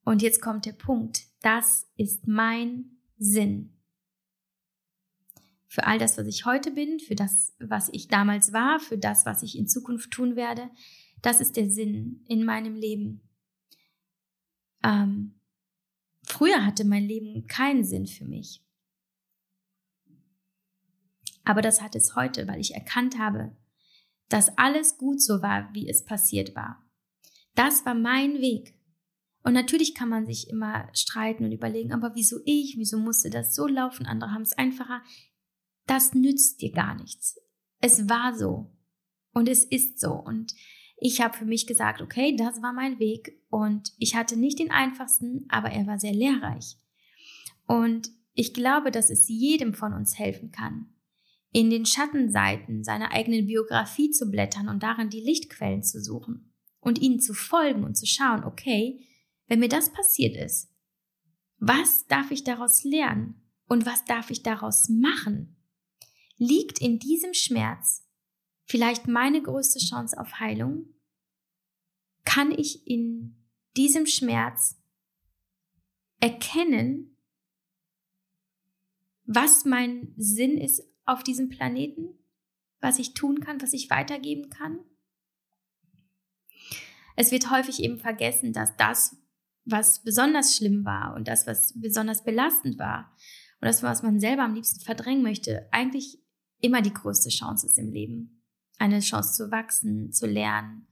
Und 0.03 0.21
jetzt 0.21 0.41
kommt 0.41 0.65
der 0.65 0.73
Punkt. 0.73 1.23
Das 1.41 1.87
ist 1.97 2.27
mein 2.27 2.97
Sinn. 3.17 3.71
Für 5.67 5.87
all 5.87 5.97
das, 5.97 6.17
was 6.17 6.27
ich 6.27 6.45
heute 6.45 6.71
bin, 6.71 6.99
für 6.99 7.15
das, 7.15 7.53
was 7.59 7.89
ich 7.91 8.07
damals 8.07 8.53
war, 8.53 8.79
für 8.79 8.97
das, 8.97 9.25
was 9.25 9.43
ich 9.43 9.57
in 9.57 9.67
Zukunft 9.67 10.11
tun 10.11 10.35
werde. 10.35 10.69
Das 11.21 11.41
ist 11.41 11.57
der 11.57 11.69
Sinn 11.69 12.23
in 12.27 12.45
meinem 12.45 12.75
Leben. 12.75 13.21
Ähm, 14.83 15.34
früher 16.27 16.65
hatte 16.65 16.85
mein 16.85 17.03
Leben 17.03 17.47
keinen 17.47 17.83
Sinn 17.83 18.07
für 18.07 18.25
mich. 18.25 18.61
Aber 21.43 21.61
das 21.61 21.81
hat 21.81 21.95
es 21.95 22.15
heute, 22.15 22.47
weil 22.47 22.59
ich 22.59 22.73
erkannt 22.73 23.19
habe, 23.19 23.55
dass 24.29 24.57
alles 24.57 24.97
gut 24.97 25.21
so 25.21 25.41
war, 25.41 25.71
wie 25.73 25.87
es 25.87 26.03
passiert 26.03 26.55
war. 26.55 26.83
Das 27.53 27.85
war 27.85 27.93
mein 27.93 28.41
Weg. 28.41 28.75
Und 29.43 29.53
natürlich 29.53 29.93
kann 29.93 30.09
man 30.09 30.25
sich 30.25 30.49
immer 30.49 30.89
streiten 30.93 31.45
und 31.45 31.51
überlegen, 31.51 31.93
aber 31.93 32.15
wieso 32.15 32.37
ich, 32.45 32.75
wieso 32.77 32.97
musste 32.97 33.29
das 33.29 33.53
so 33.55 33.67
laufen, 33.67 34.07
andere 34.07 34.31
haben 34.31 34.41
es 34.41 34.57
einfacher. 34.57 35.03
Das 35.85 36.15
nützt 36.15 36.61
dir 36.61 36.71
gar 36.71 36.95
nichts. 36.95 37.39
Es 37.79 38.09
war 38.09 38.35
so 38.35 38.75
und 39.33 39.47
es 39.47 39.63
ist 39.63 39.99
so. 39.99 40.13
Und 40.13 40.55
ich 40.97 41.21
habe 41.21 41.37
für 41.37 41.45
mich 41.45 41.67
gesagt, 41.67 42.01
okay, 42.01 42.35
das 42.35 42.61
war 42.61 42.73
mein 42.73 42.99
Weg 42.99 43.41
und 43.49 43.93
ich 43.97 44.15
hatte 44.15 44.37
nicht 44.37 44.59
den 44.59 44.71
einfachsten, 44.71 45.45
aber 45.49 45.69
er 45.69 45.85
war 45.87 45.99
sehr 45.99 46.13
lehrreich. 46.13 46.77
Und 47.67 48.11
ich 48.33 48.53
glaube, 48.53 48.91
dass 48.91 49.09
es 49.09 49.27
jedem 49.27 49.73
von 49.73 49.93
uns 49.93 50.17
helfen 50.17 50.51
kann, 50.51 50.87
in 51.51 51.69
den 51.69 51.85
Schattenseiten 51.85 52.83
seiner 52.83 53.11
eigenen 53.11 53.47
Biografie 53.47 54.11
zu 54.11 54.29
blättern 54.29 54.67
und 54.67 54.83
darin 54.83 55.09
die 55.09 55.21
Lichtquellen 55.21 55.83
zu 55.83 56.01
suchen 56.01 56.53
und 56.81 56.99
ihnen 56.99 57.19
zu 57.19 57.33
folgen 57.33 57.83
und 57.83 57.95
zu 57.95 58.05
schauen, 58.05 58.43
okay, 58.43 58.99
wenn 59.47 59.59
mir 59.59 59.69
das 59.69 59.91
passiert 59.91 60.35
ist, 60.35 60.69
was 61.57 62.05
darf 62.07 62.31
ich 62.31 62.43
daraus 62.43 62.83
lernen 62.83 63.41
und 63.67 63.85
was 63.85 64.03
darf 64.05 64.29
ich 64.29 64.43
daraus 64.43 64.89
machen? 64.89 65.55
Liegt 66.37 66.79
in 66.81 66.99
diesem 66.99 67.33
Schmerz 67.33 68.04
vielleicht 68.65 69.07
meine 69.07 69.41
größte 69.41 69.79
Chance 69.79 70.19
auf 70.19 70.39
Heilung? 70.39 70.93
Kann 72.25 72.51
ich 72.51 72.85
in 72.87 73.45
diesem 73.77 74.05
Schmerz 74.05 74.77
erkennen, 76.19 77.17
was 79.25 79.65
mein 79.65 80.13
Sinn 80.17 80.57
ist 80.57 80.83
auf 81.05 81.23
diesem 81.23 81.49
Planeten, 81.49 82.19
was 82.79 82.99
ich 82.99 83.13
tun 83.13 83.39
kann, 83.39 83.61
was 83.61 83.73
ich 83.73 83.89
weitergeben 83.89 84.49
kann? 84.49 84.79
Es 87.15 87.31
wird 87.31 87.49
häufig 87.49 87.81
eben 87.81 87.97
vergessen, 87.97 88.53
dass 88.53 88.75
das, 88.75 89.17
was 89.63 90.03
besonders 90.03 90.55
schlimm 90.55 90.85
war 90.85 91.15
und 91.15 91.27
das, 91.27 91.47
was 91.47 91.79
besonders 91.79 92.23
belastend 92.23 92.77
war 92.77 93.15
und 93.61 93.67
das, 93.67 93.83
was 93.83 94.03
man 94.03 94.19
selber 94.19 94.43
am 94.43 94.53
liebsten 94.53 94.81
verdrängen 94.81 95.23
möchte, 95.23 95.67
eigentlich 95.71 96.19
immer 96.59 96.81
die 96.81 96.93
größte 96.93 97.29
Chance 97.29 97.67
ist 97.67 97.77
im 97.77 97.91
Leben. 97.91 98.44
Eine 98.77 98.99
Chance 98.99 99.33
zu 99.33 99.51
wachsen, 99.51 100.11
zu 100.11 100.27
lernen, 100.27 100.87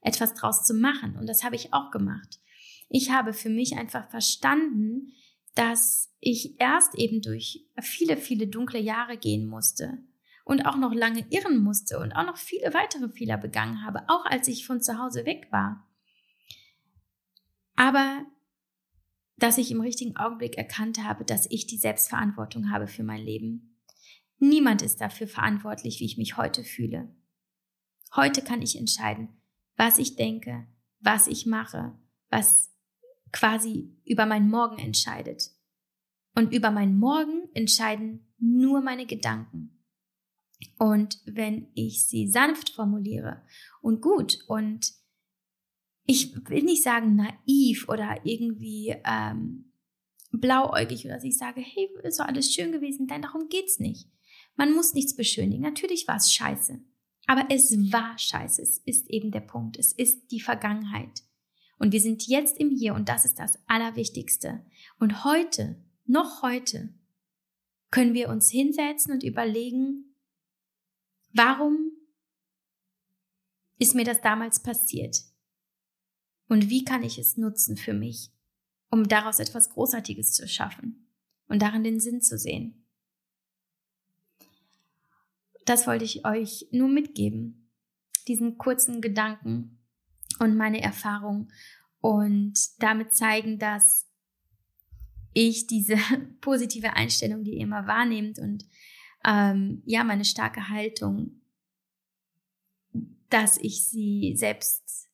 etwas 0.00 0.34
draus 0.34 0.64
zu 0.64 0.74
machen. 0.74 1.16
Und 1.16 1.26
das 1.26 1.44
habe 1.44 1.56
ich 1.56 1.72
auch 1.72 1.90
gemacht. 1.90 2.40
Ich 2.88 3.10
habe 3.10 3.32
für 3.32 3.48
mich 3.48 3.76
einfach 3.76 4.10
verstanden, 4.10 5.12
dass 5.54 6.12
ich 6.20 6.60
erst 6.60 6.94
eben 6.94 7.22
durch 7.22 7.66
viele, 7.80 8.16
viele 8.16 8.46
dunkle 8.46 8.80
Jahre 8.80 9.16
gehen 9.16 9.46
musste 9.46 9.98
und 10.44 10.66
auch 10.66 10.76
noch 10.76 10.92
lange 10.92 11.26
irren 11.30 11.62
musste 11.62 11.98
und 11.98 12.12
auch 12.12 12.26
noch 12.26 12.36
viele 12.36 12.74
weitere 12.74 13.08
Fehler 13.08 13.38
begangen 13.38 13.84
habe, 13.84 14.02
auch 14.08 14.24
als 14.26 14.48
ich 14.48 14.66
von 14.66 14.80
zu 14.80 14.98
Hause 14.98 15.24
weg 15.24 15.48
war. 15.50 15.86
Aber 17.76 18.26
dass 19.36 19.58
ich 19.58 19.70
im 19.70 19.80
richtigen 19.80 20.16
Augenblick 20.16 20.56
erkannt 20.56 21.02
habe, 21.02 21.24
dass 21.24 21.50
ich 21.50 21.66
die 21.66 21.78
Selbstverantwortung 21.78 22.70
habe 22.70 22.86
für 22.86 23.02
mein 23.02 23.22
Leben. 23.22 23.80
Niemand 24.38 24.82
ist 24.82 25.00
dafür 25.00 25.26
verantwortlich, 25.26 25.98
wie 25.98 26.04
ich 26.04 26.16
mich 26.16 26.36
heute 26.36 26.62
fühle. 26.62 27.12
Heute 28.14 28.42
kann 28.42 28.60
ich 28.60 28.76
entscheiden, 28.76 29.28
was 29.76 29.98
ich 29.98 30.16
denke, 30.16 30.66
was 31.00 31.26
ich 31.26 31.46
mache, 31.46 31.98
was 32.28 32.70
quasi 33.32 33.96
über 34.04 34.26
mein 34.26 34.48
Morgen 34.48 34.78
entscheidet. 34.78 35.50
Und 36.34 36.52
über 36.52 36.70
mein 36.70 36.96
Morgen 36.96 37.48
entscheiden 37.54 38.32
nur 38.38 38.80
meine 38.80 39.06
Gedanken. 39.06 39.82
Und 40.78 41.20
wenn 41.24 41.68
ich 41.74 42.06
sie 42.06 42.28
sanft 42.28 42.70
formuliere 42.70 43.42
und 43.80 44.00
gut 44.00 44.38
und 44.46 44.92
ich 46.04 46.34
will 46.48 46.62
nicht 46.62 46.82
sagen 46.82 47.16
naiv 47.16 47.88
oder 47.88 48.20
irgendwie 48.24 48.94
ähm, 49.04 49.72
blauäugig 50.32 51.04
oder 51.04 51.14
dass 51.14 51.24
ich 51.24 51.36
sage, 51.36 51.60
hey, 51.60 51.88
ist 52.02 52.20
doch 52.20 52.26
alles 52.26 52.52
schön 52.52 52.72
gewesen, 52.72 53.06
denn 53.06 53.22
darum 53.22 53.48
geht's 53.48 53.78
nicht. 53.78 54.08
Man 54.56 54.74
muss 54.74 54.94
nichts 54.94 55.14
beschönigen. 55.16 55.62
Natürlich 55.62 56.06
war 56.08 56.16
es 56.16 56.32
scheiße. 56.32 56.80
Aber 57.26 57.46
es 57.50 57.70
war 57.92 58.18
scheiße. 58.18 58.60
Es 58.60 58.78
ist 58.78 59.08
eben 59.08 59.30
der 59.30 59.40
Punkt. 59.40 59.78
Es 59.78 59.92
ist 59.92 60.30
die 60.30 60.40
Vergangenheit. 60.40 61.22
Und 61.78 61.92
wir 61.92 62.00
sind 62.00 62.26
jetzt 62.26 62.58
im 62.58 62.70
Hier 62.70 62.94
und 62.94 63.08
das 63.08 63.24
ist 63.24 63.38
das 63.38 63.58
Allerwichtigste. 63.66 64.64
Und 64.98 65.24
heute, 65.24 65.82
noch 66.06 66.42
heute, 66.42 66.94
können 67.90 68.14
wir 68.14 68.28
uns 68.28 68.50
hinsetzen 68.50 69.12
und 69.12 69.22
überlegen, 69.22 70.14
warum 71.32 71.92
ist 73.78 73.94
mir 73.94 74.04
das 74.04 74.20
damals 74.20 74.62
passiert? 74.62 75.24
Und 76.48 76.70
wie 76.70 76.84
kann 76.84 77.02
ich 77.02 77.18
es 77.18 77.36
nutzen 77.36 77.76
für 77.76 77.94
mich, 77.94 78.30
um 78.90 79.08
daraus 79.08 79.38
etwas 79.38 79.70
Großartiges 79.70 80.34
zu 80.34 80.46
schaffen 80.46 81.08
und 81.48 81.62
darin 81.62 81.82
den 81.82 81.98
Sinn 81.98 82.20
zu 82.20 82.38
sehen? 82.38 82.81
Das 85.64 85.86
wollte 85.86 86.04
ich 86.04 86.24
euch 86.24 86.66
nur 86.72 86.88
mitgeben, 86.88 87.70
diesen 88.26 88.58
kurzen 88.58 89.00
Gedanken 89.00 89.78
und 90.38 90.56
meine 90.56 90.82
Erfahrung. 90.82 91.50
Und 92.00 92.54
damit 92.78 93.14
zeigen, 93.14 93.58
dass 93.58 94.08
ich 95.32 95.66
diese 95.66 95.96
positive 96.40 96.94
Einstellung, 96.94 97.44
die 97.44 97.54
ihr 97.54 97.62
immer 97.62 97.86
wahrnehmt 97.86 98.38
und 98.38 98.66
ähm, 99.24 99.82
ja, 99.86 100.02
meine 100.02 100.24
starke 100.24 100.68
Haltung, 100.68 101.42
dass 103.30 103.56
ich 103.56 103.86
sie 103.86 104.34
selbst 104.36 105.08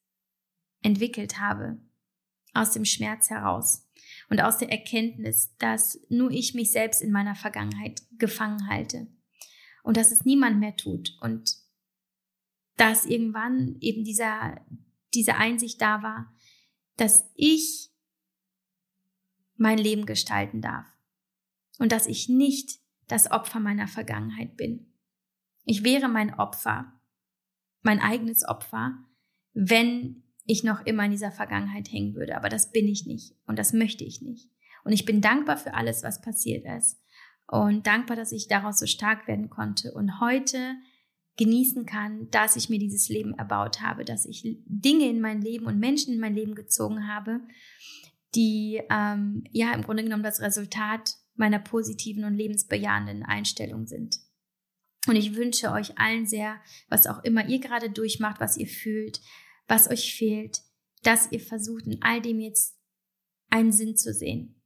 entwickelt 0.82 1.38
habe, 1.38 1.78
aus 2.54 2.72
dem 2.72 2.86
Schmerz 2.86 3.28
heraus 3.28 3.86
und 4.30 4.40
aus 4.40 4.56
der 4.56 4.70
Erkenntnis, 4.70 5.54
dass 5.58 6.00
nur 6.08 6.30
ich 6.30 6.54
mich 6.54 6.72
selbst 6.72 7.02
in 7.02 7.12
meiner 7.12 7.34
Vergangenheit 7.34 8.02
gefangen 8.18 8.68
halte 8.68 9.08
und 9.82 9.96
dass 9.96 10.12
es 10.12 10.24
niemand 10.24 10.58
mehr 10.58 10.76
tut 10.76 11.16
und 11.20 11.56
dass 12.76 13.04
irgendwann 13.04 13.76
eben 13.80 14.04
dieser, 14.04 14.60
diese 15.14 15.36
Einsicht 15.36 15.80
da 15.80 16.02
war, 16.02 16.32
dass 16.96 17.30
ich 17.34 17.90
mein 19.56 19.78
Leben 19.78 20.06
gestalten 20.06 20.60
darf 20.60 20.86
und 21.78 21.92
dass 21.92 22.06
ich 22.06 22.28
nicht 22.28 22.78
das 23.08 23.30
Opfer 23.30 23.60
meiner 23.60 23.88
Vergangenheit 23.88 24.56
bin. 24.56 24.92
Ich 25.64 25.82
wäre 25.82 26.08
mein 26.08 26.34
Opfer, 26.34 26.92
mein 27.82 28.00
eigenes 28.00 28.46
Opfer, 28.46 29.04
wenn 29.52 30.22
ich 30.44 30.62
noch 30.64 30.86
immer 30.86 31.04
in 31.04 31.10
dieser 31.10 31.32
Vergangenheit 31.32 31.90
hängen 31.90 32.14
würde. 32.14 32.36
Aber 32.36 32.48
das 32.48 32.70
bin 32.70 32.86
ich 32.88 33.06
nicht 33.06 33.34
und 33.46 33.58
das 33.58 33.72
möchte 33.72 34.04
ich 34.04 34.22
nicht. 34.22 34.50
Und 34.84 34.92
ich 34.92 35.04
bin 35.04 35.20
dankbar 35.20 35.56
für 35.56 35.74
alles, 35.74 36.02
was 36.02 36.22
passiert 36.22 36.64
ist 36.64 36.98
und 37.48 37.86
dankbar, 37.86 38.16
dass 38.16 38.32
ich 38.32 38.46
daraus 38.46 38.78
so 38.78 38.86
stark 38.86 39.26
werden 39.26 39.48
konnte 39.48 39.92
und 39.92 40.20
heute 40.20 40.76
genießen 41.38 41.86
kann, 41.86 42.30
dass 42.30 42.56
ich 42.56 42.68
mir 42.68 42.78
dieses 42.78 43.08
Leben 43.08 43.32
erbaut 43.34 43.80
habe, 43.80 44.04
dass 44.04 44.26
ich 44.26 44.42
Dinge 44.66 45.08
in 45.08 45.20
mein 45.20 45.40
Leben 45.40 45.66
und 45.66 45.78
Menschen 45.78 46.12
in 46.12 46.20
mein 46.20 46.34
Leben 46.34 46.54
gezogen 46.54 47.08
habe, 47.08 47.40
die 48.34 48.82
ähm, 48.90 49.44
ja 49.50 49.72
im 49.72 49.82
Grunde 49.82 50.02
genommen 50.02 50.24
das 50.24 50.40
Resultat 50.40 51.14
meiner 51.36 51.60
positiven 51.60 52.24
und 52.24 52.34
lebensbejahenden 52.34 53.22
Einstellung 53.22 53.86
sind. 53.86 54.18
Und 55.06 55.16
ich 55.16 55.36
wünsche 55.36 55.70
euch 55.70 55.96
allen 55.96 56.26
sehr, 56.26 56.60
was 56.90 57.06
auch 57.06 57.22
immer 57.24 57.48
ihr 57.48 57.60
gerade 57.60 57.88
durchmacht, 57.88 58.40
was 58.40 58.58
ihr 58.58 58.66
fühlt, 58.66 59.20
was 59.68 59.88
euch 59.88 60.14
fehlt, 60.14 60.60
dass 61.02 61.32
ihr 61.32 61.40
versucht, 61.40 61.86
in 61.86 62.02
all 62.02 62.20
dem 62.20 62.40
jetzt 62.40 62.76
einen 63.48 63.72
Sinn 63.72 63.96
zu 63.96 64.12
sehen, 64.12 64.60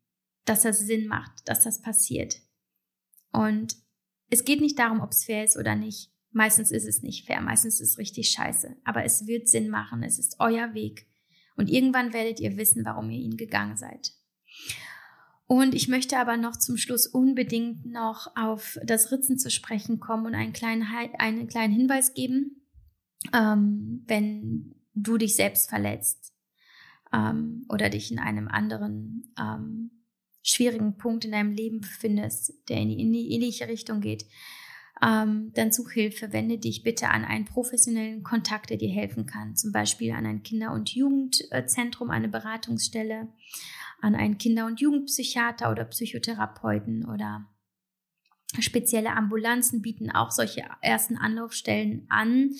dass 0.47 0.62
das 0.62 0.80
Sinn 0.80 1.07
macht, 1.07 1.47
dass 1.47 1.62
das 1.62 1.83
passiert. 1.83 2.41
Und 3.33 3.76
es 4.30 4.45
geht 4.45 4.61
nicht 4.61 4.78
darum, 4.78 5.01
ob 5.01 5.11
es 5.11 5.24
fair 5.24 5.45
ist 5.45 5.57
oder 5.57 5.74
nicht. 5.74 6.11
Meistens 6.30 6.70
ist 6.70 6.87
es 6.87 7.03
nicht 7.03 7.26
fair, 7.26 7.41
meistens 7.41 7.80
ist 7.80 7.91
es 7.93 7.99
richtig 7.99 8.30
scheiße, 8.30 8.76
aber 8.85 9.05
es 9.05 9.26
wird 9.26 9.49
Sinn 9.49 9.68
machen, 9.68 10.03
es 10.03 10.18
ist 10.18 10.37
euer 10.39 10.72
Weg. 10.72 11.07
Und 11.57 11.68
irgendwann 11.68 12.14
werdet 12.14 12.41
ihr 12.41 12.57
wissen, 12.57 12.85
warum 12.87 13.11
ihr 13.11 13.20
ihn 13.20 13.37
gegangen 13.37 13.76
seid. 13.76 14.12
Und 15.47 15.74
ich 15.74 15.89
möchte 15.89 16.16
aber 16.16 16.39
noch 16.39 16.57
zum 16.57 16.78
Schluss 16.78 17.07
unbedingt 17.07 17.85
noch 17.85 18.35
auf 18.37 18.78
das 18.83 19.12
Ritzen 19.12 19.39
zu 19.39 19.51
sprechen 19.51 20.01
kommen 20.01 20.24
und 20.24 20.35
einen 20.35 20.55
kleinen, 20.55 20.83
einen 21.18 21.47
kleinen 21.47 21.74
Hinweis 21.74 22.14
geben. 22.14 22.66
Ähm, 23.35 24.03
wenn 24.07 24.74
du 24.95 25.18
dich 25.18 25.37
selbst 25.37 25.68
verletzt 25.68 26.33
ähm, 27.12 27.66
oder 27.68 27.91
dich 27.91 28.11
in 28.11 28.18
einem 28.18 28.49
anderen 28.49 29.35
ähm, 29.39 30.01
schwierigen 30.43 30.97
Punkt 30.97 31.24
in 31.24 31.32
deinem 31.32 31.53
Leben 31.53 31.80
befindest, 31.80 32.53
der 32.68 32.78
in 32.78 32.88
die, 32.88 33.01
in 33.01 33.12
die 33.12 33.32
ähnliche 33.32 33.68
Richtung 33.68 34.01
geht, 34.01 34.26
ähm, 35.03 35.53
dann 35.55 35.72
such 35.72 35.90
Hilfe, 35.90 36.32
wende 36.32 36.59
dich 36.59 36.82
bitte 36.82 37.09
an 37.09 37.24
einen 37.24 37.45
professionellen 37.45 38.22
Kontakt, 38.22 38.70
der 38.70 38.76
dir 38.76 38.90
helfen 38.90 39.26
kann, 39.26 39.57
zum 39.57 39.72
Beispiel 39.72 40.12
an 40.12 40.26
ein 40.26 40.43
Kinder- 40.43 40.72
und 40.72 40.90
Jugendzentrum, 40.95 42.11
eine 42.11 42.28
Beratungsstelle, 42.28 43.28
an 44.01 44.14
einen 44.14 44.38
Kinder- 44.38 44.66
und 44.66 44.80
Jugendpsychiater 44.80 45.70
oder 45.70 45.84
Psychotherapeuten 45.84 47.05
oder 47.05 47.49
Spezielle 48.61 49.16
Ambulanzen 49.16 49.80
bieten 49.80 50.11
auch 50.11 50.30
solche 50.30 50.62
ersten 50.82 51.16
Anlaufstellen 51.16 52.07
an. 52.11 52.50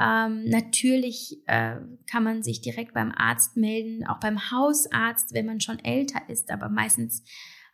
Ähm, 0.00 0.44
natürlich 0.48 1.42
äh, 1.46 1.76
kann 2.10 2.24
man 2.24 2.42
sich 2.42 2.62
direkt 2.62 2.94
beim 2.94 3.12
Arzt 3.12 3.56
melden, 3.56 4.06
auch 4.06 4.20
beim 4.20 4.50
Hausarzt, 4.50 5.34
wenn 5.34 5.46
man 5.46 5.60
schon 5.60 5.78
älter 5.78 6.28
ist, 6.28 6.50
aber 6.50 6.70
meistens 6.70 7.22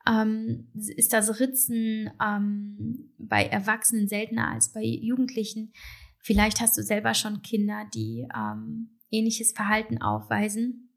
ähm, 0.06 0.68
ist 0.74 1.12
das 1.12 1.38
Ritzen 1.38 2.10
ähm, 2.20 3.12
bei 3.18 3.44
Erwachsenen 3.44 4.08
seltener 4.08 4.48
als 4.48 4.72
bei 4.72 4.82
Jugendlichen. 4.82 5.72
Vielleicht 6.18 6.60
hast 6.60 6.76
du 6.76 6.82
selber 6.82 7.14
schon 7.14 7.42
Kinder, 7.42 7.84
die 7.94 8.26
ähm, 8.34 8.98
ähnliches 9.10 9.52
Verhalten 9.52 10.02
aufweisen. 10.02 10.89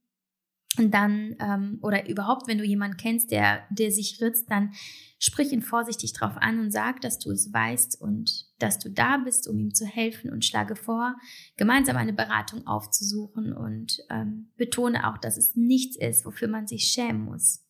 Und 0.78 0.92
dann, 0.92 1.36
ähm, 1.40 1.78
oder 1.82 2.10
überhaupt, 2.10 2.48
wenn 2.48 2.58
du 2.58 2.64
jemanden 2.64 2.98
kennst, 2.98 3.32
der, 3.32 3.64
der 3.70 3.92
sich 3.92 4.20
ritzt, 4.22 4.50
dann 4.50 4.74
sprich 5.20 5.52
ihn 5.52 5.62
vorsichtig 5.62 6.14
drauf 6.14 6.34
an 6.38 6.60
und 6.60 6.72
sag, 6.72 7.02
dass 7.02 7.20
du 7.20 7.32
es 7.32 7.54
weißt 7.54 8.02
und 8.02 8.48
dass 8.60 8.80
du 8.80 8.90
da 8.90 9.18
bist, 9.18 9.48
um 9.48 9.60
ihm 9.60 9.74
zu 9.74 9.86
helfen 9.86 10.32
und 10.32 10.46
schlage 10.46 10.76
vor, 10.76 11.16
gemeinsam 11.58 11.96
eine 11.96 12.14
Beratung 12.14 12.66
aufzusuchen 12.66 13.54
und 13.54 14.00
ähm, 14.10 14.52
betone 14.58 15.08
auch, 15.08 15.18
dass 15.18 15.38
es 15.38 15.56
nichts 15.56 15.96
ist, 15.96 16.26
wofür 16.26 16.48
man 16.48 16.68
sich 16.68 16.86
schämen 16.86 17.24
muss. 17.24 17.66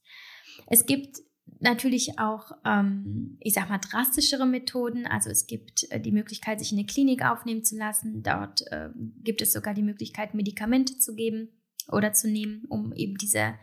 Es 0.68 0.86
gibt 0.86 1.18
natürlich 1.60 2.20
auch, 2.20 2.51
ähm, 2.66 3.38
ich 3.39 3.54
sag 3.54 3.70
mal, 3.70 3.80
drastischere 3.80 4.45
Methoden. 4.45 5.06
Also 5.06 5.30
es 5.30 5.45
gibt 5.45 5.91
äh, 5.91 5.99
die 5.99 6.12
Möglichkeit, 6.12 6.60
sich 6.60 6.72
in 6.72 6.78
eine 6.78 6.88
Klinik 6.88 7.24
aufnehmen 7.24 7.64
zu 7.64 7.78
lassen. 7.78 8.24
Dort 8.24 8.62
äh, 8.72 8.89
gibt 9.24 9.41
es 9.41 9.51
sogar 9.51 9.74
die 9.74 9.84
Möglichkeit, 9.84 10.34
Medikamente 10.34 10.97
zu 10.97 11.16
geben 11.16 11.49
oder 11.92 12.14
zu 12.14 12.30
nehmen, 12.30 12.66
um 12.70 12.94
eben 12.94 13.16
diese, 13.16 13.56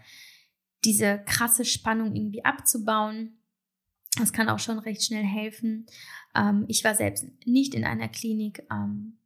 diese 0.85 1.23
krasse 1.27 1.65
Spannung 1.65 2.15
irgendwie 2.15 2.45
abzubauen. 2.45 3.39
Das 4.19 4.33
kann 4.33 4.49
auch 4.49 4.59
schon 4.59 4.79
recht 4.79 5.03
schnell 5.03 5.25
helfen. 5.25 5.87
Ähm, 6.35 6.65
ich 6.69 6.85
war 6.85 6.95
selbst 6.95 7.27
nicht 7.47 7.75
in 7.75 7.85
einer 7.85 8.09
Klinik. 8.09 8.65
Ähm, 8.71 9.19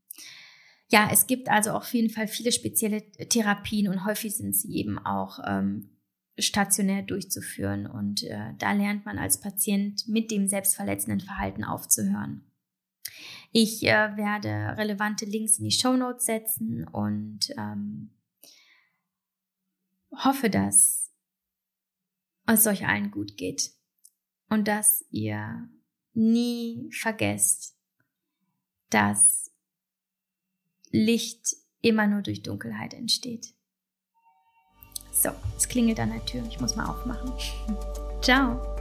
ja, 0.88 1.08
es 1.10 1.26
gibt 1.26 1.48
also 1.48 1.72
auf 1.72 1.92
jeden 1.94 2.10
Fall 2.10 2.28
viele 2.28 2.52
spezielle 2.52 3.10
Therapien 3.12 3.88
und 3.88 4.04
häufig 4.04 4.36
sind 4.36 4.54
sie 4.54 4.76
eben 4.76 4.98
auch 4.98 5.40
ähm, 5.46 5.90
stationär 6.38 7.02
durchzuführen. 7.02 7.86
Und 7.86 8.22
äh, 8.24 8.52
da 8.58 8.72
lernt 8.72 9.04
man 9.04 9.18
als 9.18 9.40
Patient 9.40 10.06
mit 10.08 10.30
dem 10.30 10.48
selbstverletzenden 10.48 11.20
Verhalten 11.20 11.64
aufzuhören. 11.64 12.44
Ich 13.52 13.84
äh, 13.84 14.16
werde 14.16 14.76
relevante 14.76 15.24
Links 15.24 15.58
in 15.58 15.64
die 15.64 15.70
Show 15.70 15.96
Notes 15.96 16.26
setzen 16.26 16.86
und 16.88 17.50
ähm, 17.56 18.10
hoffe, 20.22 20.50
dass 20.50 21.10
es 22.46 22.66
euch 22.66 22.86
allen 22.86 23.10
gut 23.10 23.36
geht 23.36 23.72
und 24.48 24.68
dass 24.68 25.04
ihr 25.10 25.68
nie 26.12 26.90
vergesst, 26.92 27.76
dass 28.90 29.50
Licht 30.90 31.56
immer 31.80 32.06
nur 32.06 32.22
durch 32.22 32.42
Dunkelheit 32.42 32.94
entsteht. 32.94 33.54
So, 35.10 35.30
es 35.56 35.68
klingelt 35.68 36.00
an 36.00 36.10
der 36.10 36.24
Tür. 36.24 36.44
Ich 36.48 36.60
muss 36.60 36.76
mal 36.76 36.86
aufmachen. 36.86 37.32
Ciao. 38.22 38.73